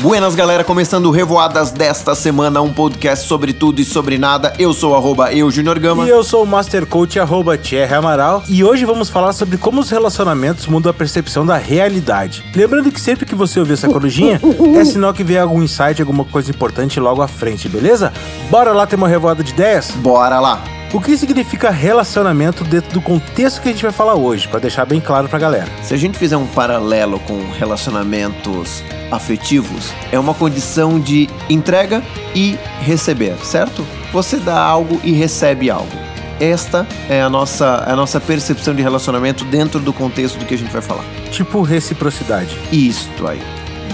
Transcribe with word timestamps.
Buenas 0.00 0.36
galera, 0.36 0.62
começando 0.62 1.06
o 1.06 1.10
Revoadas 1.10 1.72
desta 1.72 2.14
semana, 2.14 2.62
um 2.62 2.72
podcast 2.72 3.26
sobre 3.26 3.52
tudo 3.52 3.80
e 3.80 3.84
sobre 3.84 4.16
nada. 4.16 4.52
Eu 4.56 4.72
sou 4.72 4.94
arroba 4.94 5.32
eu, 5.32 5.50
Junior 5.50 5.76
Gama. 5.80 6.06
E 6.06 6.08
eu 6.08 6.22
sou 6.22 6.44
o 6.44 6.46
Master 6.46 6.86
Coach, 6.86 7.18
arroba 7.18 7.58
Thierry 7.58 7.94
Amaral. 7.94 8.44
E 8.48 8.62
hoje 8.62 8.84
vamos 8.84 9.10
falar 9.10 9.32
sobre 9.32 9.58
como 9.58 9.80
os 9.80 9.90
relacionamentos 9.90 10.68
mudam 10.68 10.90
a 10.90 10.94
percepção 10.94 11.44
da 11.44 11.56
realidade. 11.56 12.44
Lembrando 12.54 12.92
que 12.92 13.00
sempre 13.00 13.26
que 13.26 13.34
você 13.34 13.58
ouvir 13.58 13.72
essa 13.72 13.88
corujinha, 13.88 14.40
é 14.78 14.84
sinal 14.84 15.12
que 15.12 15.24
vem 15.24 15.36
algum 15.36 15.60
insight, 15.60 16.00
alguma 16.00 16.24
coisa 16.24 16.48
importante 16.48 17.00
logo 17.00 17.20
à 17.20 17.26
frente, 17.26 17.68
beleza? 17.68 18.12
Bora 18.48 18.72
lá 18.72 18.86
ter 18.86 18.94
uma 18.94 19.08
revoada 19.08 19.42
de 19.42 19.50
ideias? 19.50 19.90
Bora 19.96 20.38
lá! 20.38 20.77
O 20.90 21.00
que 21.00 21.18
significa 21.18 21.70
relacionamento 21.70 22.64
dentro 22.64 22.94
do 22.94 23.02
contexto 23.02 23.60
que 23.60 23.68
a 23.68 23.72
gente 23.72 23.82
vai 23.82 23.92
falar 23.92 24.14
hoje, 24.14 24.48
para 24.48 24.60
deixar 24.60 24.86
bem 24.86 25.00
claro 25.00 25.28
pra 25.28 25.38
galera. 25.38 25.68
Se 25.82 25.92
a 25.92 25.98
gente 25.98 26.16
fizer 26.16 26.38
um 26.38 26.46
paralelo 26.46 27.20
com 27.20 27.38
relacionamentos 27.52 28.82
afetivos, 29.10 29.92
é 30.10 30.18
uma 30.18 30.32
condição 30.32 30.98
de 30.98 31.28
entrega 31.50 32.02
e 32.34 32.58
receber, 32.80 33.36
certo? 33.44 33.86
Você 34.12 34.38
dá 34.38 34.58
algo 34.58 34.98
e 35.04 35.12
recebe 35.12 35.70
algo. 35.70 35.92
Esta 36.40 36.86
é 37.10 37.20
a 37.20 37.28
nossa, 37.28 37.84
a 37.86 37.94
nossa 37.94 38.18
percepção 38.18 38.74
de 38.74 38.80
relacionamento 38.80 39.44
dentro 39.44 39.80
do 39.80 39.92
contexto 39.92 40.38
do 40.38 40.46
que 40.46 40.54
a 40.54 40.58
gente 40.58 40.72
vai 40.72 40.80
falar. 40.80 41.04
Tipo 41.30 41.60
reciprocidade. 41.60 42.58
Isto 42.72 43.26
aí. 43.26 43.42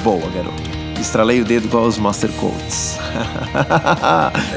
Boa, 0.05 0.30
garoto. 0.30 0.63
Estralei 1.05 1.43
o 1.43 1.45
dedo 1.45 1.67
igual 1.67 1.85
os 1.85 1.99
Master 1.99 2.31
Coats. 2.33 2.99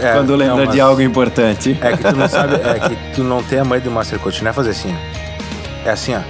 É, 0.01 0.13
Quando 0.13 0.35
lembra 0.35 0.65
não, 0.65 0.71
de 0.71 0.79
algo 0.79 1.01
importante. 1.01 1.77
É 1.81 1.95
que 1.95 2.03
tu 2.03 2.15
não 2.15 2.27
sabe, 2.27 2.55
é 2.55 2.79
que 2.79 2.95
tu 3.13 3.23
não 3.23 3.43
tem 3.43 3.59
a 3.59 3.65
mãe 3.65 3.79
do 3.79 3.91
Master 3.91 4.17
Coach, 4.17 4.43
não 4.43 4.49
é 4.49 4.53
fazer 4.53 4.71
assim, 4.71 4.95
ó. 4.95 5.87
É 5.87 5.91
assim, 5.91 6.15
ó. 6.15 6.21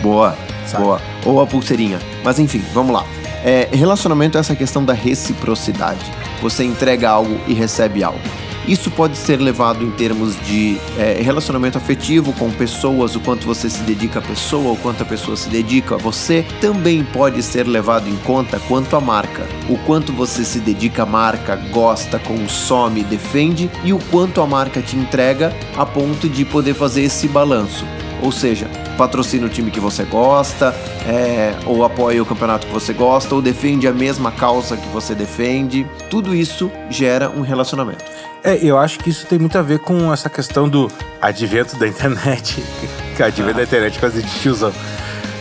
Boa, 0.00 0.36
Sabe? 0.66 0.84
boa. 0.84 1.00
Ou 1.24 1.40
a 1.40 1.46
pulseirinha. 1.46 1.98
Mas 2.22 2.38
enfim, 2.38 2.62
vamos 2.72 2.94
lá. 2.94 3.04
É, 3.44 3.68
relacionamento 3.72 4.36
é 4.36 4.40
essa 4.40 4.54
questão 4.54 4.84
da 4.84 4.92
reciprocidade. 4.92 6.04
Você 6.40 6.62
entrega 6.62 7.10
algo 7.10 7.40
e 7.48 7.54
recebe 7.54 8.04
algo. 8.04 8.20
Isso 8.66 8.90
pode 8.90 9.16
ser 9.16 9.40
levado 9.40 9.84
em 9.84 9.90
termos 9.90 10.36
de 10.46 10.78
é, 10.96 11.20
relacionamento 11.20 11.78
afetivo 11.78 12.32
com 12.34 12.50
pessoas, 12.50 13.16
o 13.16 13.20
quanto 13.20 13.44
você 13.44 13.68
se 13.68 13.80
dedica 13.80 14.20
à 14.20 14.22
pessoa, 14.22 14.72
o 14.72 14.76
quanto 14.76 15.02
a 15.02 15.06
pessoa 15.06 15.36
se 15.36 15.48
dedica 15.48 15.96
a 15.96 15.98
você. 15.98 16.46
Também 16.60 17.02
pode 17.02 17.42
ser 17.42 17.66
levado 17.66 18.08
em 18.08 18.16
conta 18.18 18.60
quanto 18.68 18.94
à 18.96 19.00
marca. 19.00 19.46
O 19.68 19.76
quanto 19.78 20.12
você 20.12 20.44
se 20.44 20.60
dedica 20.60 21.02
à 21.02 21.06
marca, 21.06 21.56
gosta, 21.56 22.18
consome, 22.18 23.02
defende 23.02 23.70
e 23.84 23.92
o 23.92 23.98
quanto 24.10 24.40
a 24.40 24.46
marca 24.46 24.80
te 24.80 24.96
entrega 24.96 25.52
a 25.76 25.84
ponto 25.84 26.28
de 26.28 26.44
poder 26.44 26.74
fazer 26.74 27.02
esse 27.02 27.26
balanço. 27.26 27.84
Ou 28.22 28.30
seja, 28.30 28.70
patrocina 28.96 29.46
o 29.46 29.48
time 29.48 29.72
que 29.72 29.80
você 29.80 30.04
gosta, 30.04 30.72
é, 31.08 31.56
ou 31.66 31.84
apoia 31.84 32.22
o 32.22 32.26
campeonato 32.26 32.68
que 32.68 32.72
você 32.72 32.92
gosta, 32.92 33.34
ou 33.34 33.42
defende 33.42 33.88
a 33.88 33.92
mesma 33.92 34.30
causa 34.30 34.76
que 34.76 34.88
você 34.88 35.12
defende. 35.12 35.84
Tudo 36.08 36.32
isso 36.32 36.70
gera 36.88 37.28
um 37.28 37.40
relacionamento. 37.40 38.11
É, 38.44 38.58
eu 38.60 38.76
acho 38.76 38.98
que 38.98 39.10
isso 39.10 39.26
tem 39.26 39.38
muito 39.38 39.56
a 39.56 39.62
ver 39.62 39.78
com 39.78 40.12
essa 40.12 40.28
questão 40.28 40.68
do 40.68 40.90
advento 41.20 41.76
da 41.76 41.86
internet. 41.86 42.62
advento 43.22 43.54
da 43.54 43.62
internet 43.62 43.96
é 43.96 44.00
coisa 44.00 44.20
de 44.20 44.28
tiozão. 44.40 44.72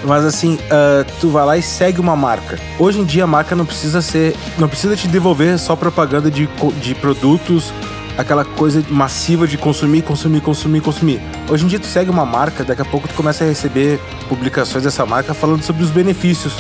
Mas 0.03 0.23
assim, 0.23 0.59
ah, 0.69 1.05
tu 1.19 1.29
vai 1.29 1.45
lá 1.45 1.57
e 1.57 1.61
segue 1.61 1.99
uma 1.99 2.15
marca. 2.15 2.59
Hoje 2.77 2.99
em 2.99 3.03
dia 3.03 3.23
a 3.23 3.27
marca 3.27 3.55
não 3.55 3.65
precisa 3.65 4.01
ser. 4.01 4.35
não 4.57 4.67
precisa 4.67 4.95
te 4.95 5.07
devolver 5.07 5.57
só 5.57 5.75
propaganda 5.75 6.29
de, 6.29 6.47
de 6.79 6.95
produtos, 6.95 7.73
aquela 8.17 8.43
coisa 8.45 8.83
massiva 8.89 9.47
de 9.47 9.57
consumir, 9.57 10.01
consumir, 10.03 10.41
consumir, 10.41 10.81
consumir. 10.81 11.21
Hoje 11.49 11.65
em 11.65 11.67
dia 11.67 11.79
tu 11.79 11.87
segue 11.87 12.09
uma 12.09 12.25
marca, 12.25 12.63
daqui 12.63 12.81
a 12.81 12.85
pouco 12.85 13.07
tu 13.07 13.13
começa 13.13 13.43
a 13.43 13.47
receber 13.47 13.99
publicações 14.29 14.83
dessa 14.83 15.05
marca 15.05 15.33
falando 15.33 15.63
sobre 15.63 15.83
os 15.83 15.89
benefícios 15.89 16.53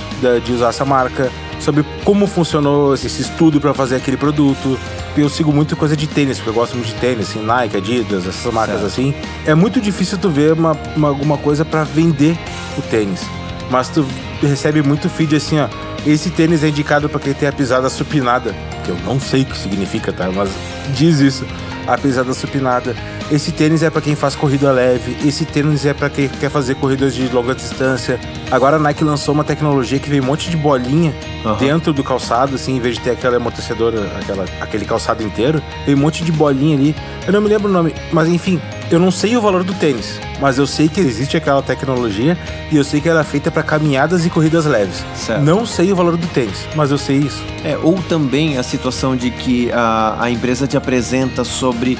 de 0.45 0.51
usar 0.51 0.69
essa 0.69 0.85
marca, 0.85 1.29
sobre 1.59 1.83
como 2.03 2.25
funcionou 2.27 2.93
esse 2.93 3.21
estudo 3.21 3.59
para 3.61 3.73
fazer 3.73 3.95
aquele 3.97 4.17
produto. 4.17 4.77
Eu 5.15 5.29
sigo 5.29 5.51
muito 5.51 5.75
coisa 5.75 5.95
de 5.95 6.07
tênis, 6.07 6.37
porque 6.37 6.49
eu 6.49 6.53
gosto 6.53 6.73
muito 6.75 6.87
de 6.87 6.95
tênis, 6.95 7.29
assim, 7.29 7.43
Nike, 7.45 7.75
Adidas, 7.77 8.25
essas 8.25 8.51
marcas 8.53 8.79
Certo. 8.79 8.87
assim. 8.87 9.13
É 9.45 9.53
muito 9.53 9.81
difícil 9.81 10.17
tu 10.17 10.29
ver 10.29 10.53
uma, 10.53 10.71
uma- 10.95 11.09
alguma 11.09 11.37
coisa 11.37 11.65
para 11.65 11.83
vender 11.83 12.37
o 12.77 12.81
tênis. 12.81 13.21
Mas 13.69 13.89
tu 13.89 14.05
recebe 14.41 14.81
muito 14.81 15.09
feed 15.09 15.35
assim, 15.35 15.59
ó. 15.59 15.67
Esse 16.05 16.29
tênis 16.29 16.63
é 16.63 16.69
indicado 16.69 17.07
para 17.09 17.19
quem 17.19 17.33
tem 17.33 17.47
a 17.47 17.51
pisada 17.51 17.89
supinada. 17.89 18.55
Que 18.83 18.89
eu 18.89 18.97
não 19.05 19.19
sei 19.19 19.43
o 19.43 19.45
que 19.45 19.57
significa, 19.57 20.11
tá? 20.11 20.29
Mas 20.31 20.49
diz 20.95 21.19
isso. 21.19 21.45
A 21.87 21.97
pisada 21.97 22.33
supinada. 22.33 22.95
Esse 23.31 23.51
tênis 23.51 23.81
é 23.81 23.89
para 23.89 24.01
quem 24.01 24.15
faz 24.15 24.35
corrida 24.35 24.71
leve. 24.71 25.15
Esse 25.25 25.45
tênis 25.45 25.85
é 25.85 25.93
para 25.93 26.09
quem 26.09 26.27
quer 26.27 26.49
fazer 26.49 26.75
corridas 26.75 27.15
de 27.15 27.27
longa 27.29 27.55
distância. 27.55 28.19
Agora 28.51 28.75
a 28.75 28.79
Nike 28.79 29.03
lançou 29.03 29.33
uma 29.33 29.43
tecnologia 29.43 29.97
que 29.99 30.09
vem 30.09 30.19
um 30.19 30.25
monte 30.25 30.49
de 30.49 30.57
bolinha 30.57 31.13
Aham. 31.45 31.57
dentro 31.57 31.93
do 31.93 32.03
calçado, 32.03 32.55
assim, 32.55 32.75
em 32.75 32.79
vez 32.79 32.95
de 32.95 33.01
ter 33.01 33.11
aquela 33.11 33.37
amortecedora, 33.37 33.99
aquela, 34.21 34.45
aquele 34.59 34.85
calçado 34.85 35.23
inteiro, 35.23 35.63
tem 35.85 35.95
um 35.95 35.99
monte 35.99 36.23
de 36.23 36.31
bolinha 36.31 36.75
ali. 36.77 36.95
Eu 37.25 37.31
não 37.31 37.41
me 37.41 37.47
lembro 37.47 37.69
o 37.69 37.71
nome, 37.71 37.95
mas 38.11 38.27
enfim, 38.27 38.61
eu 38.91 38.99
não 38.99 39.09
sei 39.09 39.37
o 39.37 39.41
valor 39.41 39.63
do 39.63 39.73
tênis, 39.73 40.19
mas 40.41 40.57
eu 40.57 40.67
sei 40.67 40.89
que 40.89 40.99
existe 40.99 41.37
aquela 41.37 41.61
tecnologia 41.61 42.37
e 42.69 42.75
eu 42.75 42.83
sei 42.83 42.99
que 42.99 43.07
ela 43.07 43.21
é 43.21 43.23
feita 43.23 43.49
para 43.49 43.63
caminhadas 43.63 44.25
e 44.25 44.29
corridas 44.29 44.65
leves. 44.65 45.03
Certo. 45.15 45.41
Não 45.41 45.65
sei 45.65 45.93
o 45.93 45.95
valor 45.95 46.17
do 46.17 46.27
tênis, 46.27 46.67
mas 46.75 46.91
eu 46.91 46.97
sei 46.97 47.19
isso. 47.19 47.41
É, 47.63 47.77
ou 47.77 47.95
também 48.03 48.57
a 48.57 48.63
situação 48.63 49.15
de 49.15 49.31
que 49.31 49.71
a, 49.71 50.17
a 50.19 50.29
empresa 50.29 50.67
te 50.67 50.75
apresenta 50.75 51.45
sobre 51.45 51.97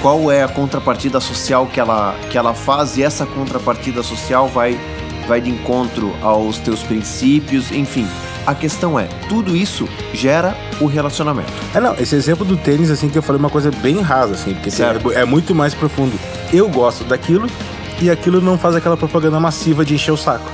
qual 0.00 0.32
é 0.32 0.42
a 0.42 0.48
contrapartida 0.48 1.20
social 1.20 1.64
que 1.66 1.78
ela, 1.78 2.16
que 2.28 2.36
ela 2.36 2.54
faz 2.54 2.96
e 2.96 3.04
essa 3.04 3.24
contrapartida 3.24 4.02
social 4.02 4.48
vai, 4.48 4.76
vai 5.28 5.40
de 5.40 5.48
encontro 5.48 6.12
aos 6.20 6.58
teus 6.58 6.82
princípios, 6.82 7.70
enfim. 7.70 8.08
A 8.44 8.54
questão 8.54 8.98
é, 8.98 9.04
tudo 9.28 9.56
isso 9.56 9.88
gera 10.12 10.56
o 10.80 10.86
relacionamento. 10.86 11.52
É, 11.74 11.80
não, 11.80 11.94
esse 11.94 12.16
exemplo 12.16 12.44
do 12.44 12.56
tênis, 12.56 12.90
assim, 12.90 13.08
que 13.08 13.16
eu 13.16 13.22
falei 13.22 13.38
uma 13.38 13.50
coisa 13.50 13.70
bem 13.70 14.00
rasa, 14.00 14.34
assim, 14.34 14.54
porque 14.54 14.70
é, 14.82 15.20
é 15.20 15.24
muito 15.24 15.54
mais 15.54 15.74
profundo. 15.74 16.18
Eu 16.52 16.68
gosto 16.68 17.04
daquilo 17.04 17.46
e 18.00 18.10
aquilo 18.10 18.40
não 18.40 18.58
faz 18.58 18.74
aquela 18.74 18.96
propaganda 18.96 19.38
massiva 19.38 19.84
de 19.84 19.94
encher 19.94 20.10
o 20.10 20.16
saco. 20.16 20.50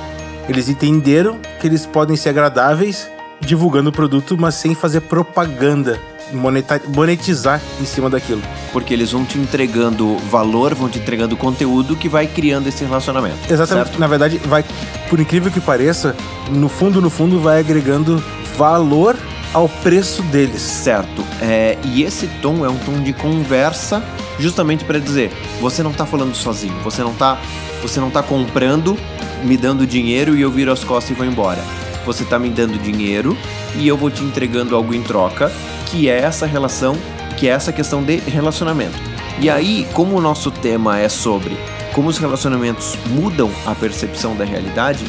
Eles 0.49 0.69
entenderam 0.69 1.39
que 1.61 1.67
eles 1.67 1.87
podem 1.87 2.17
ser 2.17 2.29
agradáveis 2.31 3.09
divulgando 3.41 3.91
o 3.91 3.93
produto, 3.93 4.37
mas 4.39 4.55
sem 4.57 4.75
fazer 4.75 5.01
propaganda, 5.03 5.99
monetizar 6.33 7.61
em 7.81 7.85
cima 7.85 8.11
daquilo. 8.11 8.43
Porque 8.73 8.93
eles 8.93 9.13
vão 9.13 9.25
te 9.25 9.39
entregando 9.39 10.17
valor, 10.31 10.75
vão 10.75 10.89
te 10.89 10.99
entregando 10.99 11.37
conteúdo 11.37 11.97
que 11.97 12.09
vai 12.09 12.27
criando 12.27 12.69
esse 12.69 12.85
relacionamento. 12.85 13.39
Exatamente. 13.51 13.87
certo? 13.89 14.01
Na 14.01 14.07
verdade, 14.07 14.39
vai, 14.39 14.65
por 15.09 15.19
incrível 15.21 15.51
que 15.51 15.61
pareça, 15.61 16.15
no 16.51 16.69
fundo, 16.69 17.01
no 17.01 17.11
fundo, 17.11 17.41
vai 17.41 17.61
agregando 17.61 18.23
valor 18.57 19.17
ao 19.53 19.69
preço 19.69 20.23
deles. 20.23 20.61
Certo. 20.61 21.25
É, 21.41 21.79
e 21.85 22.03
esse 22.03 22.27
tom 22.43 22.65
é 22.65 22.69
um 22.69 22.79
tom 22.79 23.01
de 23.01 23.13
conversa, 23.13 24.03
justamente 24.39 24.85
para 24.85 24.99
dizer, 24.99 25.33
você 25.61 25.83
não 25.83 25.93
tá 25.93 26.05
falando 26.05 26.35
sozinho, 26.35 26.75
você 26.83 27.03
não 27.03 27.15
tá, 27.15 27.39
você 27.83 28.01
não 28.01 28.11
tá 28.11 28.23
comprando, 28.23 28.99
me 29.45 29.57
dando 29.57 29.87
dinheiro 29.87 30.37
e 30.37 30.43
eu 30.43 30.51
viro 30.51 30.73
as 30.73 30.85
costas 30.85 31.11
e 31.11 31.15
vou 31.15 31.27
embora. 31.27 31.63
Você 32.05 32.25
tá 32.25 32.39
me 32.39 32.49
dando 32.51 32.79
dinheiro 32.79 33.37
e 33.77 33.87
eu 33.87 33.97
vou 33.97 34.11
te 34.11 34.23
entregando 34.23 34.75
algo 34.75 34.95
em 34.95 35.03
troca, 35.03 35.53
que 35.87 36.09
é 36.09 36.19
essa 36.19 36.47
relação, 36.47 36.97
que 37.37 37.49
é 37.49 37.51
essa 37.51 37.73
questão 37.73 38.03
de 38.03 38.17
relacionamento. 38.17 38.99
E 39.41 39.49
aí, 39.49 39.87
como 39.93 40.17
o 40.17 40.21
nosso 40.21 40.51
tema 40.51 40.99
é 40.99 41.09
sobre 41.09 41.57
como 41.99 42.09
os 42.09 42.19
relacionamentos 42.19 42.97
mudam 43.09 43.51
a 43.67 43.75
percepção 43.75 44.37
da 44.37 44.45
realidade, 44.45 45.05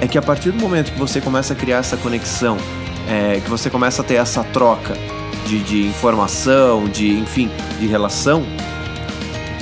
é 0.00 0.08
que 0.08 0.16
a 0.16 0.22
partir 0.22 0.50
do 0.50 0.58
momento 0.58 0.90
que 0.90 0.98
você 0.98 1.20
começa 1.20 1.52
a 1.52 1.56
criar 1.56 1.76
essa 1.78 1.98
conexão, 1.98 2.56
é, 3.06 3.40
que 3.40 3.50
você 3.50 3.68
começa 3.68 4.00
a 4.00 4.04
ter 4.04 4.14
essa 4.14 4.42
troca 4.44 4.94
de, 5.46 5.58
de 5.62 5.86
informação, 5.86 6.88
de 6.88 7.10
enfim, 7.18 7.50
de 7.78 7.86
relação, 7.86 8.42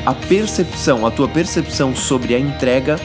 a 0.06 0.14
percepção, 0.14 1.04
a 1.04 1.10
tua 1.10 1.26
percepção 1.26 1.96
sobre 1.96 2.36
a 2.36 2.38
entrega 2.38 2.96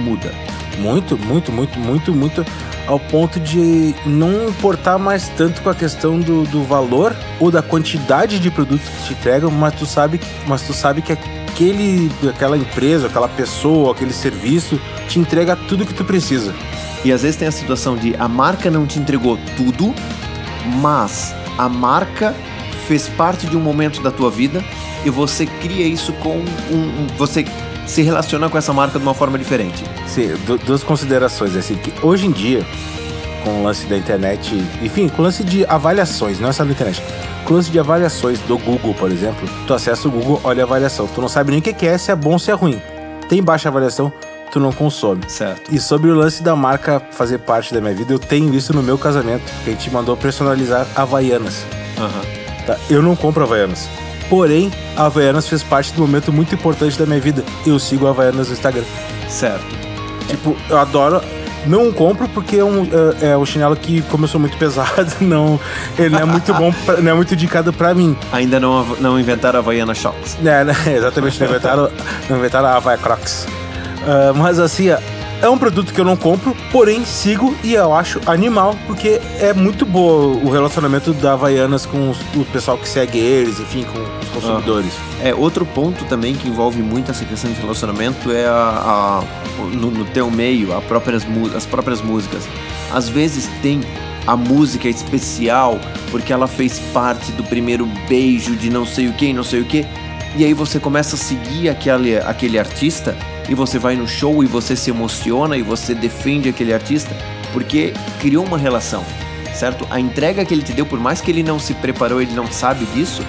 muda. 0.00 0.32
Muito, 0.78 1.18
muito, 1.18 1.52
muito, 1.52 1.78
muito, 1.78 2.14
muito. 2.14 2.46
Ao 2.88 2.98
ponto 2.98 3.38
de 3.38 3.94
não 4.06 4.48
importar 4.48 4.98
mais 4.98 5.28
tanto 5.36 5.60
com 5.60 5.68
a 5.68 5.74
questão 5.74 6.18
do, 6.18 6.44
do 6.44 6.62
valor 6.64 7.14
ou 7.38 7.50
da 7.50 7.60
quantidade 7.62 8.38
de 8.40 8.50
produtos 8.50 8.88
que 8.88 9.04
te 9.08 9.12
entregam, 9.12 9.50
mas 9.50 9.74
tu 9.74 9.84
sabe 9.84 10.16
que, 10.18 10.26
mas 10.46 10.62
tu 10.62 10.72
sabe 10.72 11.02
que 11.02 11.12
aquele, 11.12 12.10
aquela 12.28 12.56
empresa, 12.56 13.06
aquela 13.06 13.28
pessoa, 13.28 13.92
aquele 13.92 14.12
serviço 14.14 14.80
te 15.06 15.18
entrega 15.18 15.54
tudo 15.54 15.84
que 15.84 15.92
tu 15.92 16.02
precisa. 16.02 16.54
E 17.04 17.12
às 17.12 17.20
vezes 17.22 17.36
tem 17.36 17.46
a 17.46 17.52
situação 17.52 17.94
de 17.94 18.16
a 18.18 18.26
marca 18.26 18.70
não 18.70 18.86
te 18.86 18.98
entregou 18.98 19.38
tudo, 19.56 19.94
mas 20.80 21.34
a 21.58 21.68
marca 21.68 22.34
fez 22.86 23.06
parte 23.08 23.46
de 23.46 23.56
um 23.56 23.60
momento 23.60 24.00
da 24.02 24.10
tua 24.10 24.30
vida 24.30 24.64
e 25.04 25.10
você 25.10 25.44
cria 25.44 25.86
isso 25.86 26.12
com 26.14 26.38
um, 26.38 26.74
um- 26.74 27.06
você 27.18 27.44
se 27.88 28.02
relaciona 28.02 28.48
com 28.48 28.56
essa 28.58 28.72
marca 28.72 28.98
de 28.98 29.04
uma 29.04 29.14
forma 29.14 29.38
diferente. 29.38 29.82
Sim, 30.06 30.34
du- 30.46 30.58
duas 30.58 30.82
considerações, 30.84 31.56
assim, 31.56 31.74
que 31.76 31.92
hoje 32.04 32.26
em 32.26 32.30
dia, 32.30 32.64
com 33.42 33.60
o 33.60 33.64
lance 33.64 33.86
da 33.86 33.96
internet, 33.96 34.54
enfim, 34.82 35.08
com 35.08 35.22
o 35.22 35.24
lance 35.24 35.42
de 35.42 35.64
avaliações, 35.66 36.38
não 36.38 36.48
é 36.48 36.52
só 36.52 36.64
da 36.64 36.70
internet, 36.70 37.02
com 37.44 37.54
o 37.54 37.56
lance 37.56 37.70
de 37.70 37.78
avaliações 37.80 38.38
do 38.40 38.58
Google, 38.58 38.94
por 38.94 39.10
exemplo, 39.10 39.48
tu 39.66 39.72
acessa 39.74 40.06
o 40.06 40.10
Google, 40.10 40.40
olha 40.44 40.62
a 40.62 40.66
avaliação, 40.66 41.06
tu 41.06 41.20
não 41.20 41.28
sabe 41.28 41.50
nem 41.50 41.60
o 41.60 41.62
que 41.62 41.86
é, 41.86 41.96
se 41.96 42.10
é 42.10 42.14
bom 42.16 42.32
ou 42.32 42.38
se 42.38 42.50
é 42.50 42.54
ruim. 42.54 42.80
Tem 43.28 43.42
baixa 43.42 43.68
avaliação, 43.68 44.12
tu 44.52 44.60
não 44.60 44.72
consome. 44.72 45.22
Certo. 45.28 45.72
E 45.74 45.78
sobre 45.78 46.10
o 46.10 46.14
lance 46.14 46.42
da 46.42 46.54
marca 46.56 47.00
fazer 47.10 47.38
parte 47.38 47.72
da 47.72 47.80
minha 47.80 47.94
vida, 47.94 48.12
eu 48.12 48.18
tenho 48.18 48.54
isso 48.54 48.72
no 48.74 48.82
meu 48.82 48.98
casamento, 48.98 49.44
que 49.64 49.70
a 49.70 49.72
gente 49.72 49.90
mandou 49.90 50.16
personalizar 50.16 50.86
Havaianas. 50.94 51.64
Aham. 51.98 52.22
Tá? 52.66 52.76
Eu 52.90 53.02
não 53.02 53.16
compro 53.16 53.42
Havaianas. 53.44 53.88
Porém, 54.28 54.70
a 54.96 55.06
Havaianas 55.06 55.48
fez 55.48 55.62
parte 55.62 55.92
do 55.92 56.02
momento 56.02 56.32
muito 56.32 56.54
importante 56.54 56.98
da 56.98 57.06
minha 57.06 57.20
vida. 57.20 57.42
Eu 57.66 57.78
sigo 57.78 58.06
a 58.06 58.10
Havaianas 58.10 58.48
no 58.48 58.52
Instagram. 58.54 58.84
Certo. 59.28 59.64
Tipo, 60.28 60.56
eu 60.68 60.78
adoro. 60.78 61.20
Não 61.66 61.90
compro 61.92 62.28
porque 62.28 62.56
é 62.56 62.64
um, 62.64 62.86
é, 63.20 63.30
é 63.32 63.36
um 63.36 63.44
chinelo 63.44 63.74
que, 63.76 64.00
como 64.02 64.24
eu 64.24 64.28
sou 64.28 64.40
muito 64.40 64.56
pesado, 64.58 65.12
não, 65.20 65.58
ele 65.98 66.10
não 66.10 66.20
é 66.20 66.24
muito 66.24 66.54
bom, 66.54 66.72
pra- 66.86 66.98
não 66.98 67.10
é 67.10 67.14
muito 67.14 67.34
indicado 67.34 67.72
pra 67.72 67.92
mim. 67.94 68.16
Ainda 68.32 68.60
não, 68.60 68.84
não 69.00 69.18
inventaram 69.18 69.58
a 69.58 69.60
Havaiana 69.60 69.92
Shocks. 69.94 70.36
É, 70.44 70.62
né? 70.64 70.72
Exatamente, 70.96 71.40
não 71.40 71.48
inventaram, 71.48 71.90
não 72.30 72.38
inventaram 72.38 72.68
a 72.68 72.76
Havaia 72.76 72.96
Crocs. 72.96 73.46
Ah, 74.06 74.32
mas 74.34 74.58
assim, 74.60 74.88
é 75.40 75.48
um 75.48 75.56
produto 75.56 75.92
que 75.94 76.00
eu 76.00 76.04
não 76.04 76.16
compro, 76.16 76.56
porém 76.72 77.04
sigo 77.04 77.54
e 77.62 77.74
eu 77.74 77.94
acho 77.94 78.20
animal, 78.26 78.76
porque 78.86 79.20
é 79.38 79.52
muito 79.52 79.86
boa 79.86 80.36
o 80.36 80.50
relacionamento 80.50 81.12
da 81.12 81.34
Havaianas 81.34 81.86
com 81.86 82.10
os- 82.10 82.18
o 82.34 82.44
pessoal 82.46 82.76
que 82.76 82.88
segue 82.88 83.18
eles, 83.18 83.60
enfim, 83.60 83.84
com 83.84 83.98
os 84.20 84.28
consumidores. 84.30 84.92
É, 85.22 85.32
outro 85.34 85.64
ponto 85.64 86.04
também 86.06 86.34
que 86.34 86.48
envolve 86.48 86.82
muito 86.82 87.10
essa 87.10 87.24
questão 87.24 87.52
de 87.52 87.60
relacionamento 87.60 88.32
é 88.32 88.46
a, 88.46 89.22
a- 89.22 89.24
no, 89.72 89.90
no 89.90 90.04
teu 90.06 90.28
meio, 90.30 90.76
a 90.76 90.80
próprias, 90.80 91.24
as 91.56 91.64
próprias 91.66 92.00
músicas. 92.02 92.42
Às 92.92 93.08
vezes 93.08 93.48
tem 93.62 93.80
a 94.26 94.36
música 94.36 94.88
especial 94.88 95.78
porque 96.10 96.32
ela 96.32 96.46
fez 96.48 96.78
parte 96.92 97.30
do 97.32 97.44
primeiro 97.44 97.86
beijo 98.08 98.56
de 98.56 98.70
não 98.70 98.84
sei 98.84 99.06
o 99.08 99.12
que, 99.12 99.32
não 99.32 99.44
sei 99.44 99.60
o 99.60 99.64
que. 99.64 99.86
E 100.36 100.44
aí 100.44 100.52
você 100.52 100.78
começa 100.80 101.14
a 101.16 101.18
seguir 101.18 101.68
aquele, 101.68 102.16
aquele 102.18 102.58
artista 102.58 103.16
e 103.48 103.54
você 103.54 103.78
vai 103.78 103.96
no 103.96 104.06
show 104.06 104.42
e 104.42 104.46
você 104.46 104.76
se 104.76 104.90
emociona 104.90 105.56
e 105.56 105.62
você 105.62 105.94
defende 105.94 106.48
aquele 106.48 106.72
artista 106.72 107.14
porque 107.52 107.94
criou 108.20 108.44
uma 108.44 108.58
relação, 108.58 109.04
certo? 109.54 109.86
A 109.90 109.98
entrega 109.98 110.44
que 110.44 110.52
ele 110.52 110.62
te 110.62 110.72
deu, 110.72 110.84
por 110.84 111.00
mais 111.00 111.20
que 111.20 111.30
ele 111.30 111.42
não 111.42 111.58
se 111.58 111.74
preparou, 111.74 112.20
ele 112.20 112.32
não 112.32 112.46
sabe 112.50 112.84
disso, 112.86 113.22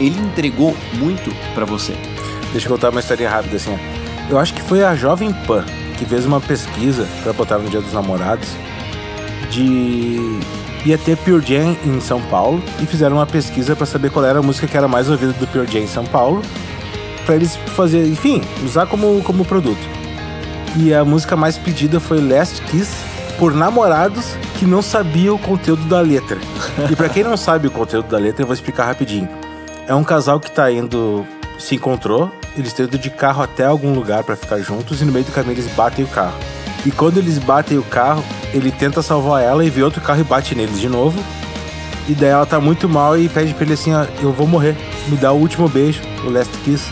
ele 0.00 0.18
entregou 0.18 0.76
muito 0.94 1.30
pra 1.54 1.64
você. 1.64 1.94
Deixa 2.52 2.66
eu 2.66 2.72
contar 2.72 2.90
uma 2.90 3.00
historinha 3.00 3.30
rápida 3.30 3.56
assim. 3.56 3.78
Eu 4.28 4.38
acho 4.38 4.54
que 4.54 4.62
foi 4.62 4.82
a 4.82 4.94
Jovem 4.94 5.32
Pan 5.46 5.64
que 5.96 6.04
fez 6.04 6.24
uma 6.24 6.40
pesquisa 6.40 7.06
pra 7.22 7.32
botar 7.32 7.58
no 7.58 7.68
Dia 7.68 7.80
dos 7.80 7.92
Namorados 7.92 8.48
de 9.50 10.40
ia 10.86 10.96
ter 10.96 11.14
Pure 11.18 11.44
Jam 11.46 11.76
em 11.84 12.00
São 12.00 12.22
Paulo 12.22 12.62
e 12.82 12.86
fizeram 12.86 13.16
uma 13.16 13.26
pesquisa 13.26 13.76
pra 13.76 13.84
saber 13.84 14.10
qual 14.10 14.24
era 14.24 14.38
a 14.38 14.42
música 14.42 14.66
que 14.66 14.76
era 14.76 14.88
mais 14.88 15.10
ouvida 15.10 15.34
do 15.34 15.46
Pure 15.46 15.70
Jam 15.70 15.82
em 15.82 15.86
São 15.86 16.04
Paulo 16.04 16.42
pra 17.26 17.36
eles 17.36 17.56
fazer, 17.76 18.06
enfim, 18.06 18.42
usar 18.64 18.86
como 18.86 19.22
como 19.22 19.44
produto. 19.44 19.80
E 20.76 20.94
a 20.94 21.04
música 21.04 21.36
mais 21.36 21.58
pedida 21.58 21.98
foi 21.98 22.20
Last 22.20 22.62
Kiss 22.62 22.92
por 23.38 23.54
namorados 23.54 24.36
que 24.58 24.64
não 24.64 24.82
sabiam 24.82 25.34
o 25.34 25.38
conteúdo 25.38 25.84
da 25.86 26.00
letra. 26.00 26.38
E 26.90 26.94
pra 26.94 27.08
quem 27.08 27.24
não 27.24 27.36
sabe 27.36 27.66
o 27.66 27.70
conteúdo 27.70 28.08
da 28.08 28.18
letra, 28.18 28.42
eu 28.42 28.46
vou 28.46 28.54
explicar 28.54 28.84
rapidinho. 28.86 29.28
É 29.88 29.94
um 29.94 30.04
casal 30.04 30.38
que 30.38 30.50
tá 30.50 30.70
indo. 30.70 31.26
Se 31.58 31.74
encontrou, 31.74 32.30
eles 32.56 32.68
estão 32.68 32.86
indo 32.86 32.96
de 32.96 33.10
carro 33.10 33.42
até 33.42 33.64
algum 33.64 33.92
lugar 33.92 34.22
pra 34.24 34.36
ficar 34.36 34.58
juntos 34.60 35.02
e 35.02 35.04
no 35.04 35.12
meio 35.12 35.24
do 35.24 35.32
caminho 35.32 35.54
eles 35.54 35.66
batem 35.74 36.04
o 36.04 36.08
carro. 36.08 36.38
E 36.86 36.90
quando 36.90 37.18
eles 37.18 37.38
batem 37.38 37.76
o 37.76 37.82
carro, 37.82 38.24
ele 38.54 38.70
tenta 38.70 39.02
salvar 39.02 39.42
ela 39.42 39.64
e 39.64 39.68
vê 39.68 39.82
outro 39.82 40.00
carro 40.00 40.20
e 40.20 40.24
bate 40.24 40.54
neles 40.54 40.80
de 40.80 40.88
novo. 40.88 41.22
E 42.08 42.14
daí 42.14 42.30
ela 42.30 42.46
tá 42.46 42.58
muito 42.60 42.88
mal 42.88 43.18
e 43.18 43.28
pede 43.28 43.52
pra 43.54 43.64
ele 43.64 43.74
assim: 43.74 43.92
ó, 43.94 44.06
Eu 44.22 44.32
vou 44.32 44.46
morrer, 44.46 44.76
me 45.08 45.16
dá 45.16 45.32
o 45.32 45.36
último 45.36 45.68
beijo, 45.68 46.00
o 46.24 46.30
last 46.30 46.56
kiss. 46.58 46.84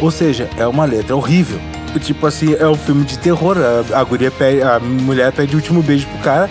Ou 0.00 0.10
seja, 0.10 0.48
é 0.56 0.66
uma 0.66 0.84
letra 0.84 1.16
horrível. 1.16 1.60
Tipo 2.00 2.26
assim, 2.26 2.54
é 2.54 2.68
um 2.68 2.74
filme 2.74 3.04
de 3.04 3.18
terror. 3.18 3.56
A, 3.58 4.00
a, 4.00 4.04
guria 4.04 4.30
pede, 4.30 4.62
a 4.62 4.78
mulher 4.78 5.32
pede 5.32 5.54
o 5.54 5.56
último 5.56 5.82
beijo 5.82 6.06
pro 6.08 6.18
cara. 6.18 6.50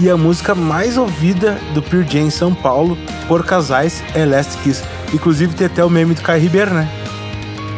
E 0.00 0.08
a 0.08 0.16
música 0.16 0.54
mais 0.54 0.96
ouvida 0.96 1.58
do 1.74 1.82
Pure 1.82 2.06
Jam 2.10 2.22
em 2.22 2.30
São 2.30 2.54
Paulo 2.54 2.96
por 3.28 3.44
casais 3.44 4.02
é 4.14 4.24
Last 4.24 4.56
Kiss. 4.58 4.82
Inclusive 5.12 5.54
tem 5.54 5.66
até 5.66 5.84
o 5.84 5.90
meme 5.90 6.14
do 6.14 6.22
Caio 6.22 6.40
Ribeiro, 6.40 6.72
né? 6.72 6.88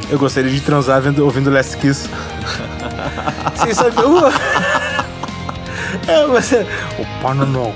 Eu 0.08 0.18
gostaria 0.18 0.50
de 0.50 0.60
transar 0.60 1.00
vendo, 1.00 1.24
ouvindo 1.24 1.50
Last 1.50 1.76
Kiss. 1.78 2.08
Vocês 3.56 3.76
sabem. 3.76 4.04
Uh, 4.04 4.30
é, 6.06 6.26
você. 6.26 6.66
O 6.98 7.22
bananão. 7.22 7.72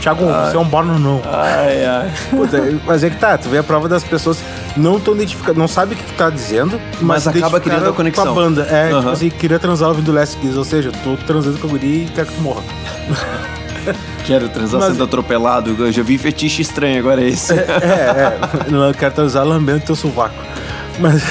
Thiago, 0.00 0.24
você 0.24 0.56
é 0.56 0.58
um 0.58 0.64
bananão. 0.64 1.20
Ai, 1.24 1.84
ai. 1.84 2.12
Puta, 2.30 2.58
mas 2.86 3.02
é 3.02 3.10
que 3.10 3.16
tá, 3.16 3.36
tu 3.36 3.48
vê 3.48 3.58
a 3.58 3.62
prova 3.62 3.88
das 3.88 4.04
pessoas 4.04 4.38
não 4.78 4.98
tão 5.00 5.14
identificadas, 5.14 5.56
não 5.56 5.68
sabe 5.68 5.94
o 5.94 5.96
que, 5.96 6.12
tá 6.12 6.30
dizendo, 6.30 6.80
Mas 7.00 7.26
mas, 7.26 7.36
acaba 7.36 7.60
criando 7.60 7.88
a 7.88 7.92
conexão. 7.92 8.24
Com 8.24 8.30
a 8.30 8.34
banda. 8.34 8.62
É, 8.62 8.90
Aham. 8.90 8.98
tipo 9.00 9.12
assim, 9.12 9.30
queria 9.30 9.58
transar 9.58 9.88
ouvindo 9.88 10.12
Last 10.12 10.36
Kiss, 10.38 10.56
ou 10.56 10.64
seja, 10.64 10.90
tô 11.04 11.16
transando 11.16 11.58
com 11.58 11.66
a 11.66 11.70
guria 11.70 12.04
e 12.04 12.06
quero 12.08 12.26
que 12.28 12.34
tu 12.34 12.40
morra. 12.40 12.62
Quero 14.26 14.48
transar 14.50 14.80
Mas- 14.80 14.92
sendo 14.92 15.04
atropelado. 15.04 15.74
Eu 15.78 15.90
já 15.90 16.02
vi 16.02 16.18
fetiche 16.18 16.60
estranho, 16.60 16.98
agora 16.98 17.22
é 17.22 17.28
esse. 17.28 17.54
É, 17.54 17.56
é, 17.56 18.38
não 18.70 18.92
quero 18.92 19.14
transar 19.14 19.46
lambendo 19.46 19.80
teu 19.80 19.96
sovaco. 19.96 20.34
Mas, 20.98 21.22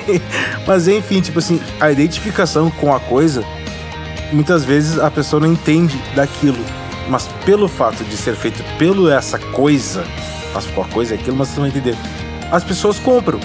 mas 0.66 0.88
enfim, 0.88 1.20
tipo 1.20 1.38
assim, 1.38 1.60
a 1.78 1.90
identificação 1.92 2.70
com 2.70 2.92
a 2.92 2.98
coisa, 2.98 3.44
muitas 4.32 4.64
vezes 4.64 4.98
a 4.98 5.08
pessoa 5.10 5.38
não 5.38 5.52
entende 5.52 5.96
daquilo. 6.16 6.58
Mas 7.08 7.28
pelo 7.44 7.68
fato 7.68 8.02
de 8.02 8.16
ser 8.16 8.34
feito 8.34 8.64
pelo 8.76 9.08
essa 9.08 9.38
coisa, 9.38 10.04
mas 10.52 10.66
qual 10.66 10.88
coisa 10.88 11.14
é 11.14 11.18
aquilo, 11.18 11.36
mas 11.36 11.48
você 11.48 11.60
não 11.60 11.68
vai 11.68 11.78
entender. 11.78 11.96
As 12.50 12.64
pessoas 12.64 12.98
compram. 12.98 13.40